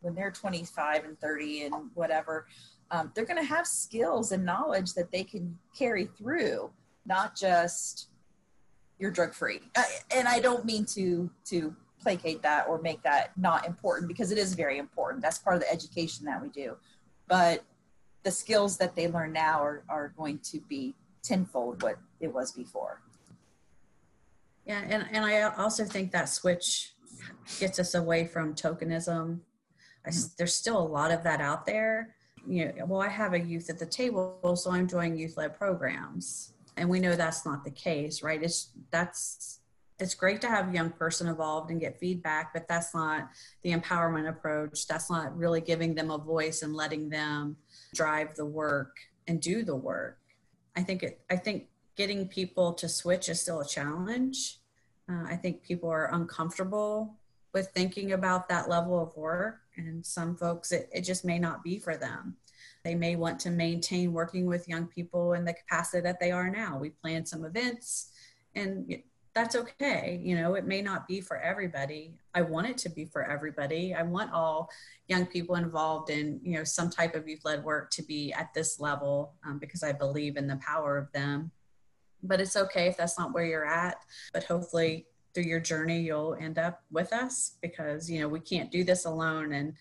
when 0.00 0.14
they're 0.14 0.30
25 0.30 1.04
and 1.04 1.20
30 1.20 1.64
and 1.64 1.74
whatever 1.94 2.46
um, 2.90 3.10
they're 3.14 3.24
going 3.24 3.40
to 3.40 3.48
have 3.48 3.66
skills 3.66 4.30
and 4.32 4.44
knowledge 4.44 4.94
that 4.94 5.10
they 5.10 5.24
can 5.24 5.58
carry 5.76 6.06
through 6.18 6.70
not 7.06 7.36
just 7.36 8.08
you're 8.98 9.10
drug 9.10 9.34
free. 9.34 9.60
And 10.14 10.26
i 10.28 10.40
don't 10.40 10.64
mean 10.64 10.84
to 10.86 11.30
to 11.46 11.74
placate 12.00 12.42
that 12.42 12.68
or 12.68 12.80
make 12.80 13.02
that 13.02 13.36
not 13.36 13.66
important 13.66 14.06
because 14.06 14.30
it 14.30 14.38
is 14.38 14.54
very 14.54 14.78
important. 14.78 15.22
That's 15.22 15.38
part 15.38 15.56
of 15.56 15.62
the 15.62 15.72
education 15.72 16.24
that 16.26 16.40
we 16.40 16.48
do. 16.50 16.76
But 17.26 17.64
the 18.22 18.30
skills 18.30 18.76
that 18.76 18.94
they 18.94 19.08
learn 19.08 19.32
now 19.32 19.62
are, 19.62 19.82
are 19.88 20.12
going 20.16 20.38
to 20.50 20.60
be 20.68 20.94
tenfold 21.22 21.82
what 21.82 21.98
it 22.20 22.32
was 22.32 22.52
before. 22.52 23.00
Yeah 24.64 24.82
and, 24.88 25.06
and 25.12 25.24
i 25.24 25.42
also 25.42 25.84
think 25.84 26.10
that 26.10 26.28
switch 26.28 26.92
gets 27.58 27.78
us 27.78 27.94
away 27.94 28.26
from 28.26 28.54
tokenism. 28.54 29.40
I, 30.06 30.10
there's 30.38 30.54
still 30.54 30.78
a 30.78 30.86
lot 30.86 31.10
of 31.10 31.22
that 31.24 31.40
out 31.40 31.66
there. 31.66 32.14
You 32.48 32.66
know 32.66 32.86
well 32.86 33.02
i 33.02 33.08
have 33.08 33.32
a 33.32 33.40
youth 33.40 33.68
at 33.70 33.78
the 33.80 33.86
table 33.86 34.54
so 34.54 34.70
i'm 34.70 34.86
doing 34.86 35.16
youth 35.16 35.36
led 35.36 35.58
programs. 35.58 36.52
And 36.76 36.88
we 36.88 37.00
know 37.00 37.16
that's 37.16 37.44
not 37.44 37.64
the 37.64 37.70
case 37.70 38.22
right? 38.22 38.42
It's 38.42 38.70
that's 38.90 39.60
it's 39.98 40.14
great 40.14 40.42
to 40.42 40.48
have 40.48 40.68
a 40.68 40.72
young 40.72 40.90
person 40.90 41.26
involved 41.26 41.70
and 41.70 41.80
get 41.80 41.98
feedback 41.98 42.52
but 42.52 42.68
that's 42.68 42.94
not 42.94 43.30
the 43.62 43.72
empowerment 43.72 44.28
approach. 44.28 44.86
That's 44.86 45.10
not 45.10 45.36
really 45.36 45.60
giving 45.60 45.94
them 45.94 46.10
a 46.10 46.18
voice 46.18 46.62
and 46.62 46.74
letting 46.74 47.08
them 47.08 47.56
drive 47.94 48.36
the 48.36 48.46
work 48.46 48.96
and 49.26 49.40
do 49.40 49.64
the 49.64 49.74
work. 49.74 50.18
I 50.76 50.82
think 50.82 51.02
it 51.02 51.20
i 51.28 51.36
think 51.36 51.66
getting 51.96 52.28
people 52.28 52.74
to 52.74 52.88
switch 52.88 53.28
is 53.28 53.40
still 53.40 53.60
a 53.60 53.66
challenge 53.66 54.60
uh, 55.10 55.24
i 55.28 55.36
think 55.36 55.62
people 55.62 55.88
are 55.88 56.12
uncomfortable 56.14 57.14
with 57.52 57.68
thinking 57.68 58.12
about 58.12 58.48
that 58.48 58.68
level 58.68 59.00
of 59.00 59.16
work 59.16 59.60
and 59.76 60.04
some 60.04 60.36
folks 60.36 60.72
it, 60.72 60.88
it 60.92 61.02
just 61.02 61.24
may 61.24 61.38
not 61.38 61.62
be 61.62 61.78
for 61.78 61.96
them 61.96 62.36
they 62.86 62.94
may 62.94 63.16
want 63.16 63.40
to 63.40 63.50
maintain 63.50 64.12
working 64.12 64.46
with 64.46 64.68
young 64.68 64.86
people 64.86 65.32
in 65.32 65.44
the 65.44 65.52
capacity 65.52 66.00
that 66.02 66.20
they 66.20 66.30
are 66.30 66.48
now. 66.48 66.78
We 66.78 66.90
plan 66.90 67.26
some 67.26 67.44
events 67.44 68.12
and 68.54 69.02
that's 69.34 69.56
okay. 69.56 70.20
You 70.22 70.36
know, 70.36 70.54
it 70.54 70.66
may 70.66 70.82
not 70.82 71.08
be 71.08 71.20
for 71.20 71.36
everybody. 71.36 72.14
I 72.32 72.42
want 72.42 72.68
it 72.68 72.78
to 72.78 72.88
be 72.88 73.04
for 73.04 73.24
everybody. 73.24 73.92
I 73.92 74.02
want 74.04 74.32
all 74.32 74.70
young 75.08 75.26
people 75.26 75.56
involved 75.56 76.10
in, 76.10 76.40
you 76.44 76.56
know, 76.56 76.62
some 76.62 76.88
type 76.88 77.16
of 77.16 77.26
youth 77.26 77.44
led 77.44 77.64
work 77.64 77.90
to 77.90 78.02
be 78.04 78.32
at 78.32 78.54
this 78.54 78.78
level 78.78 79.32
um, 79.44 79.58
because 79.58 79.82
I 79.82 79.90
believe 79.90 80.36
in 80.36 80.46
the 80.46 80.60
power 80.64 80.96
of 80.96 81.10
them. 81.10 81.50
But 82.26 82.40
it's 82.40 82.56
okay 82.56 82.88
if 82.88 82.96
that's 82.96 83.18
not 83.18 83.32
where 83.32 83.44
you're 83.44 83.66
at. 83.66 83.96
But 84.32 84.44
hopefully, 84.44 85.06
through 85.34 85.44
your 85.44 85.60
journey, 85.60 86.00
you'll 86.00 86.36
end 86.40 86.58
up 86.58 86.82
with 86.90 87.12
us 87.12 87.56
because, 87.60 88.10
you 88.10 88.20
know, 88.20 88.28
we 88.28 88.40
can't 88.40 88.70
do 88.70 88.84
this 88.84 89.04
alone. 89.04 89.52
And 89.52 89.74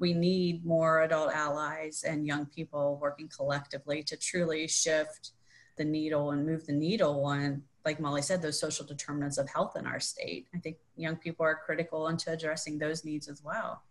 we 0.00 0.14
need 0.14 0.64
more 0.64 1.02
adult 1.02 1.32
allies 1.32 2.04
and 2.06 2.26
young 2.26 2.46
people 2.46 2.98
working 3.00 3.28
collectively 3.28 4.02
to 4.02 4.16
truly 4.16 4.66
shift 4.66 5.32
the 5.76 5.84
needle 5.84 6.32
and 6.32 6.44
move 6.44 6.66
the 6.66 6.72
needle 6.72 7.24
on 7.24 7.62
like 7.84 8.00
molly 8.00 8.22
said 8.22 8.42
those 8.42 8.58
social 8.58 8.84
determinants 8.84 9.38
of 9.38 9.48
health 9.48 9.76
in 9.76 9.86
our 9.86 10.00
state 10.00 10.46
i 10.54 10.58
think 10.58 10.76
young 10.96 11.16
people 11.16 11.44
are 11.44 11.54
critical 11.64 12.08
into 12.08 12.32
addressing 12.32 12.78
those 12.78 13.04
needs 13.04 13.28
as 13.28 13.42
well 13.44 13.82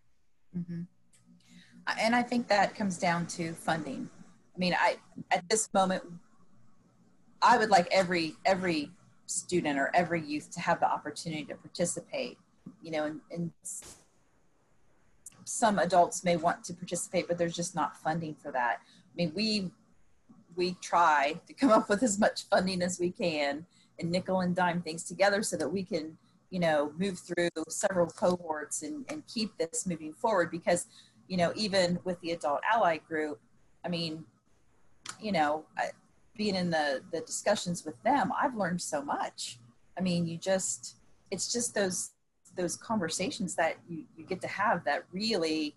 mm-hmm. 0.57 0.81
and 1.99 2.15
i 2.15 2.21
think 2.21 2.47
that 2.47 2.75
comes 2.75 2.97
down 2.97 3.25
to 3.25 3.53
funding 3.53 4.09
i 4.55 4.57
mean 4.59 4.75
i 4.79 4.97
at 5.31 5.47
this 5.49 5.73
moment 5.73 6.03
i 7.41 7.57
would 7.57 7.69
like 7.69 7.87
every 7.91 8.35
every 8.45 8.89
student 9.25 9.77
or 9.77 9.91
every 9.93 10.21
youth 10.21 10.49
to 10.51 10.59
have 10.59 10.79
the 10.79 10.89
opportunity 10.89 11.43
to 11.43 11.55
participate 11.55 12.37
you 12.81 12.91
know 12.91 13.05
and, 13.05 13.21
in 13.31 13.51
some 15.49 15.79
adults 15.79 16.23
may 16.23 16.37
want 16.37 16.63
to 16.63 16.73
participate, 16.73 17.27
but 17.27 17.37
there's 17.37 17.55
just 17.55 17.75
not 17.75 17.97
funding 17.97 18.35
for 18.35 18.51
that. 18.51 18.79
I 18.81 19.15
mean, 19.15 19.31
we 19.35 19.71
we 20.55 20.75
try 20.81 21.39
to 21.47 21.53
come 21.53 21.71
up 21.71 21.89
with 21.89 22.03
as 22.03 22.19
much 22.19 22.43
funding 22.49 22.81
as 22.81 22.99
we 22.99 23.11
can 23.11 23.65
and 23.99 24.11
nickel 24.11 24.41
and 24.41 24.55
dime 24.55 24.81
things 24.81 25.03
together 25.03 25.41
so 25.41 25.55
that 25.57 25.69
we 25.69 25.83
can, 25.83 26.17
you 26.49 26.59
know, 26.59 26.91
move 26.97 27.17
through 27.19 27.49
several 27.69 28.07
cohorts 28.07 28.83
and, 28.83 29.05
and 29.09 29.23
keep 29.27 29.57
this 29.57 29.87
moving 29.87 30.11
forward. 30.11 30.51
Because, 30.51 30.87
you 31.27 31.37
know, 31.37 31.53
even 31.55 31.99
with 32.03 32.19
the 32.21 32.31
adult 32.31 32.61
ally 32.71 32.97
group, 32.97 33.39
I 33.85 33.89
mean, 33.89 34.25
you 35.21 35.31
know, 35.31 35.63
being 36.39 36.55
in 36.55 36.69
the 36.69 37.01
the 37.11 37.19
discussions 37.19 37.85
with 37.85 38.01
them, 38.03 38.31
I've 38.41 38.55
learned 38.55 38.81
so 38.81 39.01
much. 39.01 39.59
I 39.97 40.01
mean, 40.01 40.25
you 40.25 40.37
just 40.37 40.95
it's 41.29 41.51
just 41.51 41.75
those 41.75 42.11
those 42.55 42.77
conversations 42.77 43.55
that 43.55 43.75
you, 43.87 44.05
you 44.17 44.25
get 44.25 44.41
to 44.41 44.47
have 44.47 44.85
that 44.85 45.03
really 45.11 45.75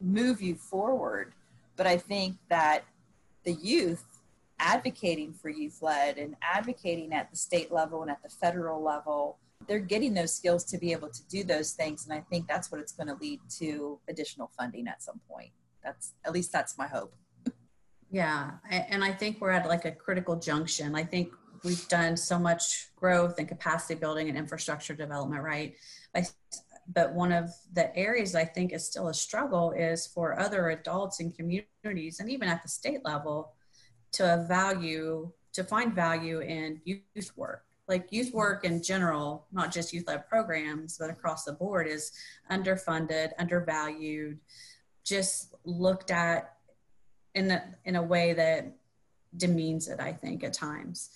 move 0.00 0.40
you 0.40 0.54
forward. 0.54 1.32
But 1.76 1.88
I 1.88 1.98
think 1.98 2.36
that 2.48 2.84
the 3.42 3.52
youth 3.52 4.04
advocating 4.60 5.34
for 5.34 5.48
youth 5.48 5.82
led 5.82 6.18
and 6.18 6.36
advocating 6.40 7.12
at 7.12 7.30
the 7.32 7.36
state 7.36 7.72
level 7.72 8.02
and 8.02 8.10
at 8.10 8.22
the 8.22 8.28
federal 8.28 8.80
level, 8.80 9.38
they're 9.66 9.80
getting 9.80 10.14
those 10.14 10.32
skills 10.32 10.62
to 10.66 10.78
be 10.78 10.92
able 10.92 11.08
to 11.08 11.22
do 11.28 11.42
those 11.42 11.72
things. 11.72 12.06
And 12.06 12.14
I 12.14 12.20
think 12.30 12.46
that's 12.46 12.70
what 12.70 12.80
it's 12.80 12.92
going 12.92 13.08
to 13.08 13.16
lead 13.20 13.40
to 13.58 13.98
additional 14.08 14.52
funding 14.56 14.86
at 14.86 15.02
some 15.02 15.20
point. 15.28 15.50
That's 15.82 16.12
at 16.24 16.32
least 16.32 16.52
that's 16.52 16.78
my 16.78 16.86
hope. 16.86 17.12
Yeah. 18.14 18.52
And 18.70 19.02
I 19.02 19.10
think 19.10 19.40
we're 19.40 19.50
at 19.50 19.66
like 19.66 19.84
a 19.86 19.90
critical 19.90 20.36
junction. 20.36 20.94
I 20.94 21.02
think 21.02 21.32
we've 21.64 21.88
done 21.88 22.16
so 22.16 22.38
much 22.38 22.90
growth 22.94 23.40
and 23.40 23.48
capacity 23.48 23.96
building 23.96 24.28
and 24.28 24.38
infrastructure 24.38 24.94
development, 24.94 25.42
right? 25.42 25.74
but 26.94 27.12
one 27.12 27.32
of 27.32 27.50
the 27.72 27.96
areas 27.96 28.36
I 28.36 28.44
think 28.44 28.72
is 28.72 28.86
still 28.86 29.08
a 29.08 29.14
struggle 29.14 29.72
is 29.72 30.06
for 30.06 30.38
other 30.38 30.68
adults 30.68 31.18
and 31.18 31.34
communities, 31.34 32.20
and 32.20 32.30
even 32.30 32.46
at 32.46 32.62
the 32.62 32.68
state 32.68 33.04
level, 33.04 33.54
to 34.12 34.44
value 34.46 35.32
to 35.54 35.64
find 35.64 35.92
value 35.92 36.40
in 36.40 36.80
youth 36.84 37.32
work. 37.36 37.64
Like 37.88 38.12
youth 38.12 38.32
work 38.32 38.64
in 38.64 38.80
general, 38.80 39.46
not 39.50 39.72
just 39.72 39.92
youth 39.92 40.06
led 40.06 40.28
programs, 40.28 40.98
but 40.98 41.10
across 41.10 41.44
the 41.44 41.52
board, 41.52 41.88
is 41.88 42.12
underfunded, 42.50 43.30
undervalued, 43.38 44.38
just 45.04 45.54
looked 45.64 46.10
at 46.12 46.54
in 47.34 47.50
a, 47.50 47.62
in 47.84 47.96
a 47.96 48.02
way 48.02 48.32
that 48.32 48.76
demeans 49.36 49.88
it. 49.88 50.00
I 50.00 50.12
think 50.12 50.44
at 50.44 50.52
times 50.52 51.10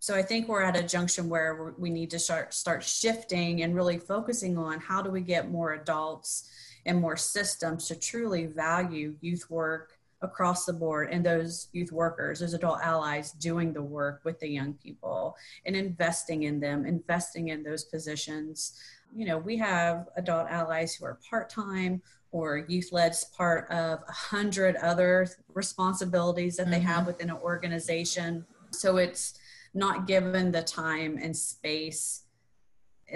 so 0.00 0.14
I 0.14 0.22
think 0.22 0.48
we're 0.48 0.62
at 0.62 0.76
a 0.76 0.82
junction 0.82 1.28
where 1.28 1.74
we 1.76 1.90
need 1.90 2.10
to 2.10 2.18
start 2.18 2.54
start 2.54 2.84
shifting 2.84 3.62
and 3.62 3.74
really 3.74 3.98
focusing 3.98 4.56
on 4.56 4.78
how 4.78 5.02
do 5.02 5.10
we 5.10 5.20
get 5.20 5.50
more 5.50 5.72
adults 5.72 6.48
and 6.86 7.00
more 7.00 7.16
systems 7.16 7.88
to 7.88 7.98
truly 7.98 8.46
value 8.46 9.16
youth 9.20 9.50
work 9.50 9.98
across 10.20 10.64
the 10.64 10.72
board 10.72 11.08
and 11.12 11.24
those 11.24 11.68
youth 11.72 11.92
workers, 11.92 12.40
those 12.40 12.54
adult 12.54 12.80
allies 12.80 13.32
doing 13.32 13.72
the 13.72 13.82
work 13.82 14.20
with 14.24 14.38
the 14.40 14.48
young 14.48 14.74
people 14.74 15.36
and 15.66 15.76
investing 15.76 16.44
in 16.44 16.58
them, 16.60 16.86
investing 16.86 17.48
in 17.48 17.62
those 17.62 17.84
positions. 17.84 18.80
You 19.14 19.26
know, 19.26 19.38
we 19.38 19.56
have 19.56 20.08
adult 20.16 20.48
allies 20.48 20.94
who 20.94 21.04
are 21.06 21.18
part-time 21.28 22.02
or 22.30 22.58
youth 22.68 22.90
led 22.92 23.14
part 23.36 23.70
of 23.70 24.00
a 24.06 24.12
hundred 24.12 24.76
other 24.76 25.28
responsibilities 25.54 26.56
that 26.56 26.64
mm-hmm. 26.64 26.72
they 26.72 26.80
have 26.80 27.06
within 27.06 27.30
an 27.30 27.36
organization. 27.36 28.44
So 28.70 28.98
it's 28.98 29.38
not 29.74 30.06
given 30.06 30.52
the 30.52 30.62
time 30.62 31.18
and 31.20 31.36
space 31.36 32.24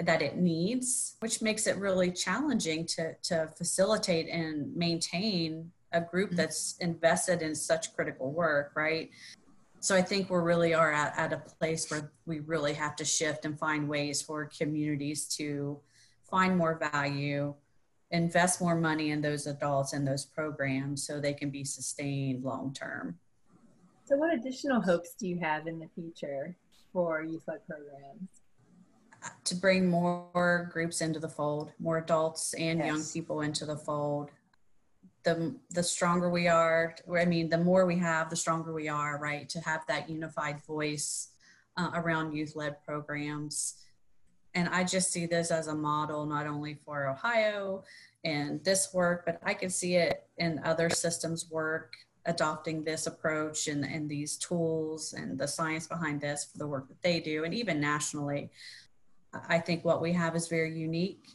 that 0.01 0.23
it 0.23 0.37
needs, 0.37 1.15
which 1.19 1.41
makes 1.41 1.67
it 1.67 1.77
really 1.77 2.11
challenging 2.11 2.85
to, 2.87 3.13
to 3.21 3.49
facilitate 3.55 4.27
and 4.29 4.75
maintain 4.75 5.71
a 5.91 6.01
group 6.01 6.29
mm-hmm. 6.29 6.37
that's 6.37 6.75
invested 6.79 7.43
in 7.43 7.53
such 7.53 7.95
critical 7.95 8.31
work, 8.31 8.71
right? 8.75 9.11
So 9.83 9.97
I 9.97 10.01
think 10.01 10.29
we 10.29 10.37
really 10.37 10.73
are 10.73 10.93
at, 10.93 11.13
at 11.17 11.33
a 11.33 11.37
place 11.59 11.91
where 11.91 12.13
we 12.25 12.39
really 12.39 12.71
have 12.71 12.95
to 12.95 13.03
shift 13.03 13.43
and 13.43 13.59
find 13.59 13.89
ways 13.89 14.21
for 14.21 14.45
communities 14.45 15.27
to 15.35 15.77
find 16.31 16.57
more 16.57 16.79
value, 16.93 17.53
invest 18.09 18.61
more 18.61 18.75
money 18.77 19.11
in 19.11 19.19
those 19.19 19.45
adults 19.45 19.91
and 19.91 20.07
those 20.07 20.23
programs 20.23 21.05
so 21.05 21.19
they 21.19 21.33
can 21.33 21.49
be 21.49 21.65
sustained 21.65 22.45
long 22.45 22.73
term. 22.73 23.19
So, 24.05 24.15
what 24.15 24.33
additional 24.33 24.79
hopes 24.79 25.15
do 25.19 25.27
you 25.27 25.37
have 25.39 25.67
in 25.67 25.79
the 25.79 25.89
future 25.93 26.55
for 26.93 27.21
youth 27.21 27.43
led 27.45 27.67
programs? 27.67 28.29
To 29.43 29.55
bring 29.55 29.89
more 29.89 30.69
groups 30.71 31.01
into 31.01 31.19
the 31.19 31.27
fold, 31.27 31.73
more 31.77 31.97
adults 31.97 32.53
and 32.53 32.79
yes. 32.79 32.87
young 32.87 33.03
people 33.03 33.41
into 33.41 33.65
the 33.65 33.75
fold. 33.75 34.29
The, 35.23 35.55
the 35.69 35.83
stronger 35.83 36.29
we 36.29 36.47
are, 36.47 36.95
I 37.17 37.25
mean, 37.25 37.49
the 37.49 37.57
more 37.57 37.85
we 37.85 37.97
have, 37.99 38.29
the 38.29 38.35
stronger 38.35 38.73
we 38.73 38.89
are, 38.89 39.17
right? 39.19 39.47
To 39.49 39.59
have 39.61 39.85
that 39.87 40.09
unified 40.09 40.61
voice 40.65 41.29
uh, 41.77 41.91
around 41.93 42.35
youth 42.35 42.55
led 42.55 42.83
programs 42.83 43.83
and 44.55 44.69
I 44.69 44.83
just 44.83 45.11
see 45.11 45.25
this 45.25 45.51
as 45.51 45.67
a 45.67 45.75
model 45.75 46.25
not 46.25 46.47
only 46.47 46.75
for 46.85 47.07
Ohio 47.07 47.83
and 48.23 48.63
this 48.63 48.93
work, 48.93 49.25
but 49.25 49.39
I 49.43 49.53
can 49.53 49.69
see 49.69 49.95
it 49.95 50.27
in 50.37 50.61
other 50.63 50.89
systems 50.89 51.49
work 51.49 51.95
adopting 52.25 52.83
this 52.83 53.07
approach 53.07 53.67
and, 53.67 53.83
and 53.83 54.09
these 54.09 54.37
tools 54.37 55.13
and 55.13 55.37
the 55.37 55.47
science 55.47 55.87
behind 55.87 56.21
this 56.21 56.45
for 56.45 56.57
the 56.57 56.67
work 56.67 56.87
that 56.87 57.01
they 57.01 57.19
do, 57.19 57.43
and 57.43 57.53
even 57.53 57.81
nationally. 57.81 58.49
I 59.49 59.59
think 59.59 59.83
what 59.83 60.01
we 60.01 60.13
have 60.13 60.35
is 60.35 60.47
very 60.47 60.77
unique, 60.77 61.27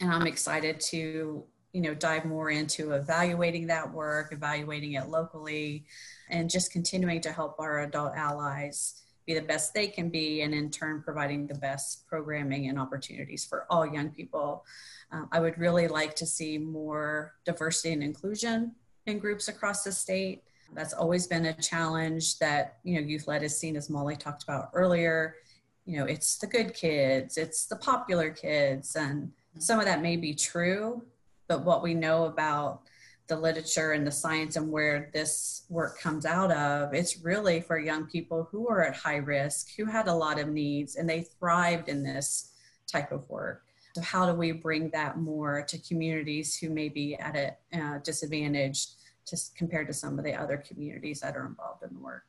and 0.00 0.10
I'm 0.12 0.26
excited 0.26 0.80
to 0.80 1.44
you 1.72 1.80
know 1.80 1.94
dive 1.94 2.24
more 2.24 2.50
into 2.50 2.92
evaluating 2.92 3.66
that 3.66 3.92
work, 3.92 4.32
evaluating 4.32 4.94
it 4.94 5.08
locally, 5.08 5.84
and 6.30 6.50
just 6.50 6.72
continuing 6.72 7.20
to 7.20 7.32
help 7.32 7.56
our 7.58 7.80
adult 7.80 8.14
allies 8.14 9.02
be 9.26 9.34
the 9.34 9.42
best 9.42 9.74
they 9.74 9.86
can 9.86 10.08
be, 10.08 10.40
and 10.40 10.54
in 10.54 10.70
turn, 10.70 11.02
providing 11.02 11.46
the 11.46 11.54
best 11.54 12.06
programming 12.06 12.68
and 12.68 12.78
opportunities 12.78 13.44
for 13.44 13.66
all 13.68 13.86
young 13.86 14.08
people. 14.10 14.64
Uh, 15.12 15.24
I 15.32 15.40
would 15.40 15.58
really 15.58 15.88
like 15.88 16.16
to 16.16 16.26
see 16.26 16.56
more 16.58 17.34
diversity 17.44 17.92
and 17.92 18.02
inclusion 18.02 18.74
in 19.06 19.18
groups 19.18 19.48
across 19.48 19.84
the 19.84 19.92
state. 19.92 20.42
That's 20.74 20.94
always 20.94 21.26
been 21.26 21.46
a 21.46 21.54
challenge 21.54 22.38
that 22.38 22.78
you 22.84 22.94
know 22.94 23.06
youth 23.06 23.28
led 23.28 23.42
is 23.42 23.58
seen 23.58 23.76
as 23.76 23.90
Molly 23.90 24.16
talked 24.16 24.42
about 24.42 24.70
earlier. 24.72 25.36
You 25.84 25.98
know, 25.98 26.04
it's 26.04 26.36
the 26.38 26.46
good 26.46 26.74
kids, 26.74 27.36
it's 27.38 27.66
the 27.66 27.76
popular 27.76 28.30
kids, 28.30 28.96
and 28.96 29.32
some 29.58 29.78
of 29.78 29.86
that 29.86 30.02
may 30.02 30.16
be 30.16 30.34
true, 30.34 31.02
but 31.48 31.64
what 31.64 31.82
we 31.82 31.94
know 31.94 32.26
about 32.26 32.82
the 33.26 33.36
literature 33.36 33.92
and 33.92 34.06
the 34.06 34.12
science 34.12 34.56
and 34.56 34.70
where 34.70 35.10
this 35.12 35.64
work 35.68 36.00
comes 36.00 36.24
out 36.24 36.50
of, 36.50 36.94
it's 36.94 37.18
really 37.18 37.60
for 37.60 37.78
young 37.78 38.06
people 38.06 38.48
who 38.50 38.68
are 38.68 38.84
at 38.84 38.96
high 38.96 39.16
risk, 39.16 39.74
who 39.76 39.84
had 39.84 40.08
a 40.08 40.14
lot 40.14 40.38
of 40.38 40.48
needs, 40.48 40.96
and 40.96 41.08
they 41.08 41.22
thrived 41.38 41.88
in 41.88 42.02
this 42.02 42.52
type 42.86 43.12
of 43.12 43.28
work. 43.28 43.64
So, 43.94 44.02
how 44.02 44.26
do 44.26 44.34
we 44.34 44.52
bring 44.52 44.90
that 44.90 45.18
more 45.18 45.62
to 45.62 45.78
communities 45.78 46.56
who 46.56 46.70
may 46.70 46.88
be 46.88 47.16
at 47.16 47.36
a 47.36 47.78
uh, 47.78 47.98
disadvantage 47.98 48.86
just 49.28 49.56
compared 49.56 49.88
to 49.88 49.92
some 49.92 50.18
of 50.18 50.24
the 50.24 50.34
other 50.34 50.56
communities 50.56 51.20
that 51.20 51.36
are 51.36 51.46
involved 51.46 51.82
in 51.82 51.94
the 51.94 52.00
work? 52.00 52.24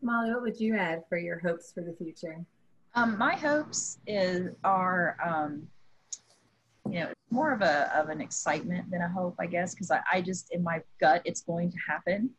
Molly, 0.00 0.30
what 0.30 0.42
would 0.42 0.60
you 0.60 0.76
add 0.76 1.04
for 1.08 1.18
your 1.18 1.38
hopes 1.40 1.72
for 1.72 1.82
the 1.82 1.92
future? 1.92 2.44
Um, 2.94 3.18
my 3.18 3.34
hopes 3.34 3.98
is 4.06 4.50
are 4.64 5.16
um, 5.24 5.66
you 6.92 7.00
know 7.00 7.12
more 7.30 7.52
of 7.52 7.60
a 7.60 7.94
of 7.96 8.08
an 8.08 8.20
excitement 8.20 8.90
than 8.90 9.02
a 9.02 9.08
hope 9.08 9.34
i 9.38 9.46
guess 9.46 9.74
because 9.74 9.90
I, 9.90 10.00
I 10.12 10.22
just 10.22 10.52
in 10.52 10.62
my 10.62 10.80
gut 11.00 11.22
it's 11.24 11.42
going 11.42 11.70
to 11.70 11.76
happen. 11.88 12.30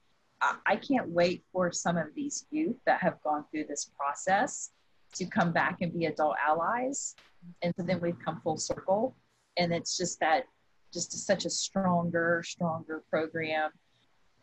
I, 0.41 0.55
I 0.65 0.75
can't 0.75 1.09
wait 1.09 1.43
for 1.51 1.71
some 1.71 1.97
of 1.97 2.07
these 2.15 2.45
youth 2.51 2.77
that 2.85 3.01
have 3.01 3.21
gone 3.23 3.45
through 3.51 3.65
this 3.65 3.91
process 3.97 4.71
to 5.15 5.25
come 5.25 5.51
back 5.51 5.77
and 5.81 5.93
be 5.93 6.05
adult 6.05 6.35
allies. 6.45 7.15
And 7.61 7.73
so 7.77 7.83
then 7.83 7.99
we've 7.99 8.19
come 8.23 8.41
full 8.41 8.57
circle. 8.57 9.15
And 9.57 9.73
it's 9.73 9.97
just 9.97 10.19
that 10.19 10.45
just 10.93 11.11
such 11.25 11.45
a 11.45 11.49
stronger 11.49 12.43
stronger 12.45 13.03
program. 13.09 13.71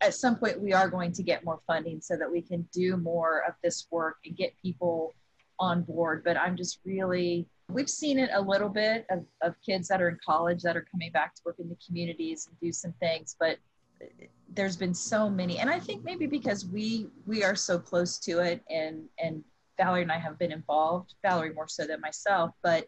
At 0.00 0.14
some 0.14 0.36
point 0.36 0.60
we 0.60 0.72
are 0.72 0.88
going 0.88 1.12
to 1.12 1.22
get 1.22 1.44
more 1.44 1.60
funding 1.66 2.00
so 2.00 2.16
that 2.16 2.30
we 2.30 2.42
can 2.42 2.68
do 2.72 2.96
more 2.96 3.42
of 3.48 3.54
this 3.62 3.86
work 3.90 4.16
and 4.24 4.36
get 4.36 4.52
people 4.60 5.14
on 5.58 5.82
board. 5.82 6.22
But 6.24 6.36
i'm 6.36 6.56
just 6.56 6.80
really 6.84 7.46
We've 7.68 7.90
seen 7.90 8.18
it 8.18 8.30
a 8.32 8.40
little 8.40 8.68
bit 8.68 9.06
of, 9.10 9.24
of 9.42 9.54
kids 9.64 9.88
that 9.88 10.00
are 10.00 10.08
in 10.08 10.18
college 10.24 10.62
that 10.62 10.76
are 10.76 10.86
coming 10.90 11.10
back 11.12 11.34
to 11.34 11.42
work 11.44 11.56
in 11.58 11.68
the 11.68 11.76
communities 11.84 12.48
and 12.48 12.58
do 12.60 12.72
some 12.72 12.94
things, 13.00 13.36
but 13.38 13.58
there's 14.54 14.76
been 14.76 14.92
so 14.92 15.28
many 15.30 15.58
and 15.58 15.70
i 15.70 15.80
think 15.80 16.04
maybe 16.04 16.26
because 16.26 16.66
we 16.66 17.06
we 17.26 17.42
are 17.42 17.54
so 17.54 17.78
close 17.78 18.18
to 18.18 18.40
it 18.40 18.62
and 18.68 19.04
and 19.18 19.42
valerie 19.78 20.02
and 20.02 20.12
i 20.12 20.18
have 20.18 20.38
been 20.38 20.52
involved 20.52 21.14
valerie 21.22 21.54
more 21.54 21.66
so 21.66 21.86
than 21.86 21.98
myself 22.02 22.50
but 22.62 22.86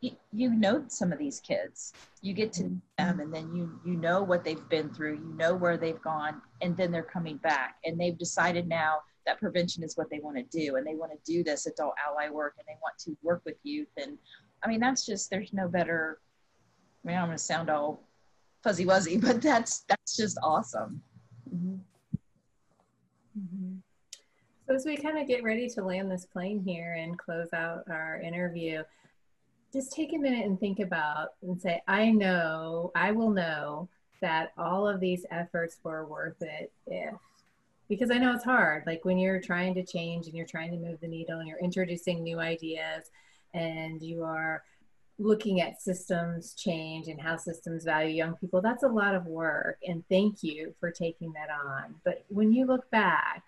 you, 0.00 0.10
you 0.32 0.50
know 0.50 0.84
some 0.88 1.12
of 1.12 1.18
these 1.18 1.40
kids. 1.40 1.92
You 2.22 2.34
get 2.34 2.52
to 2.54 2.64
mm-hmm. 2.64 2.76
them 2.98 3.20
and 3.20 3.32
then 3.32 3.54
you 3.54 3.80
you 3.84 3.96
know 3.96 4.22
what 4.22 4.44
they've 4.44 4.68
been 4.68 4.92
through 4.92 5.14
you 5.14 5.34
know 5.36 5.54
where 5.54 5.76
they've 5.76 6.00
gone 6.00 6.40
and 6.62 6.76
then 6.76 6.90
they're 6.90 7.02
coming 7.02 7.36
back 7.38 7.76
and 7.84 7.98
they've 7.98 8.18
decided 8.18 8.68
now 8.68 9.00
that 9.26 9.38
prevention 9.38 9.82
is 9.82 9.96
what 9.96 10.08
they 10.08 10.20
want 10.20 10.36
to 10.36 10.42
do 10.44 10.76
and 10.76 10.86
they 10.86 10.94
want 10.94 11.12
to 11.12 11.18
do 11.30 11.44
this 11.44 11.66
adult 11.66 11.94
ally 12.06 12.30
work 12.30 12.54
and 12.58 12.66
they 12.66 12.78
want 12.82 12.96
to 12.98 13.16
work 13.22 13.42
with 13.44 13.56
youth 13.64 13.88
and 13.96 14.16
i 14.64 14.68
mean 14.68 14.80
that's 14.80 15.04
just 15.04 15.28
there's 15.30 15.52
no 15.52 15.68
better 15.68 16.20
i 17.04 17.08
mean 17.08 17.16
i'm 17.16 17.26
going 17.26 17.36
to 17.36 17.42
sound 17.42 17.68
all 17.68 18.02
fuzzy 18.62 18.86
wuzzy 18.86 19.20
but 19.26 19.42
that's 19.42 19.84
that's 19.88 20.16
just 20.16 20.38
awesome 20.42 21.02
mm-hmm. 21.54 21.74
Mm-hmm. 23.38 23.76
so 24.66 24.74
as 24.74 24.86
we 24.86 24.96
kind 24.96 25.18
of 25.18 25.28
get 25.28 25.42
ready 25.42 25.68
to 25.68 25.82
land 25.82 26.10
this 26.10 26.24
plane 26.24 26.62
here 26.64 26.94
and 26.94 27.18
close 27.18 27.52
out 27.52 27.84
our 27.90 28.20
interview 28.20 28.82
just 29.72 29.92
take 29.92 30.14
a 30.14 30.18
minute 30.18 30.46
and 30.46 30.58
think 30.58 30.78
about 30.78 31.30
and 31.42 31.60
say 31.60 31.82
i 31.86 32.10
know 32.10 32.92
i 32.94 33.10
will 33.10 33.30
know 33.30 33.88
that 34.22 34.52
all 34.56 34.88
of 34.88 35.00
these 35.00 35.26
efforts 35.30 35.78
were 35.82 36.06
worth 36.06 36.40
it 36.40 36.72
if 36.86 37.14
because 37.88 38.10
I 38.10 38.18
know 38.18 38.34
it's 38.34 38.44
hard. 38.44 38.84
Like 38.86 39.04
when 39.04 39.18
you're 39.18 39.40
trying 39.40 39.74
to 39.74 39.84
change 39.84 40.26
and 40.26 40.34
you're 40.34 40.46
trying 40.46 40.70
to 40.72 40.76
move 40.76 41.00
the 41.00 41.08
needle 41.08 41.38
and 41.38 41.48
you're 41.48 41.58
introducing 41.58 42.22
new 42.22 42.40
ideas 42.40 43.10
and 43.54 44.02
you 44.02 44.24
are 44.24 44.62
looking 45.18 45.60
at 45.60 45.80
systems 45.80 46.54
change 46.54 47.08
and 47.08 47.20
how 47.20 47.36
systems 47.36 47.84
value 47.84 48.14
young 48.14 48.36
people, 48.36 48.60
that's 48.60 48.82
a 48.82 48.88
lot 48.88 49.14
of 49.14 49.26
work. 49.26 49.78
And 49.86 50.04
thank 50.08 50.42
you 50.42 50.74
for 50.78 50.90
taking 50.90 51.32
that 51.32 51.48
on. 51.50 51.94
But 52.04 52.24
when 52.28 52.52
you 52.52 52.66
look 52.66 52.90
back, 52.90 53.44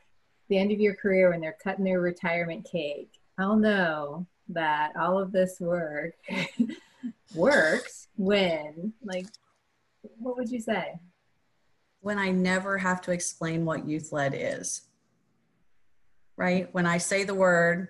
the 0.49 0.59
end 0.59 0.73
of 0.73 0.81
your 0.81 0.95
career 0.95 1.31
when 1.31 1.41
they're 1.41 1.57
cutting 1.63 1.85
their 1.85 2.01
retirement 2.01 2.67
cake, 2.71 3.13
I'll 3.37 3.57
know 3.57 4.27
that 4.49 4.93
all 4.97 5.19
of 5.19 5.31
this 5.31 5.61
work 5.61 6.15
works 7.35 8.09
when, 8.17 8.95
like, 9.05 9.27
what 10.19 10.37
would 10.37 10.51
you 10.51 10.61
say? 10.61 10.99
When 12.09 12.19
I 12.19 12.31
never 12.31 12.79
have 12.79 13.03
to 13.03 13.11
explain 13.13 13.67
what 13.67 13.87
youth 13.87 14.13
led 14.13 14.33
is. 14.35 14.81
Right? 16.39 16.73
When 16.73 16.87
I 16.87 16.97
say 16.97 17.25
the 17.25 17.35
word, 17.35 17.89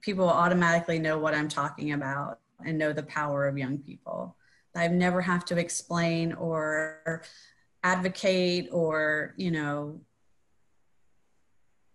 people 0.00 0.26
automatically 0.26 0.98
know 0.98 1.18
what 1.18 1.34
I'm 1.34 1.48
talking 1.48 1.92
about 1.92 2.40
and 2.64 2.78
know 2.78 2.94
the 2.94 3.02
power 3.02 3.46
of 3.46 3.58
young 3.58 3.76
people. 3.76 4.34
I 4.74 4.88
never 4.88 5.20
have 5.20 5.44
to 5.46 5.58
explain 5.58 6.32
or 6.32 7.22
advocate 7.84 8.70
or, 8.72 9.34
you 9.36 9.50
know, 9.50 10.00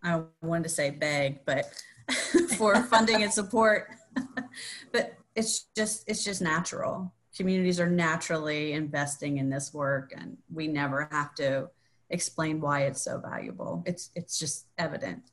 I 0.04 0.22
wanted 0.44 0.66
to 0.66 0.70
say 0.70 0.92
beg, 0.92 1.44
but 1.44 1.74
for 2.56 2.84
funding 2.84 3.24
and 3.24 3.34
support. 3.34 3.90
but 4.92 5.16
it's 5.36 5.66
just 5.76 6.08
it's 6.08 6.24
just 6.24 6.40
natural 6.40 7.12
communities 7.36 7.80
are 7.80 7.90
naturally 7.90 8.74
investing 8.74 9.38
in 9.38 9.50
this 9.50 9.74
work 9.74 10.14
and 10.16 10.38
we 10.54 10.68
never 10.68 11.08
have 11.12 11.34
to 11.36 11.70
explain 12.10 12.62
why 12.62 12.82
it's 12.82 13.02
so 13.02 13.20
valuable. 13.20 13.84
It's 13.86 14.12
it's 14.16 14.38
just 14.40 14.68
evident. 14.78 15.24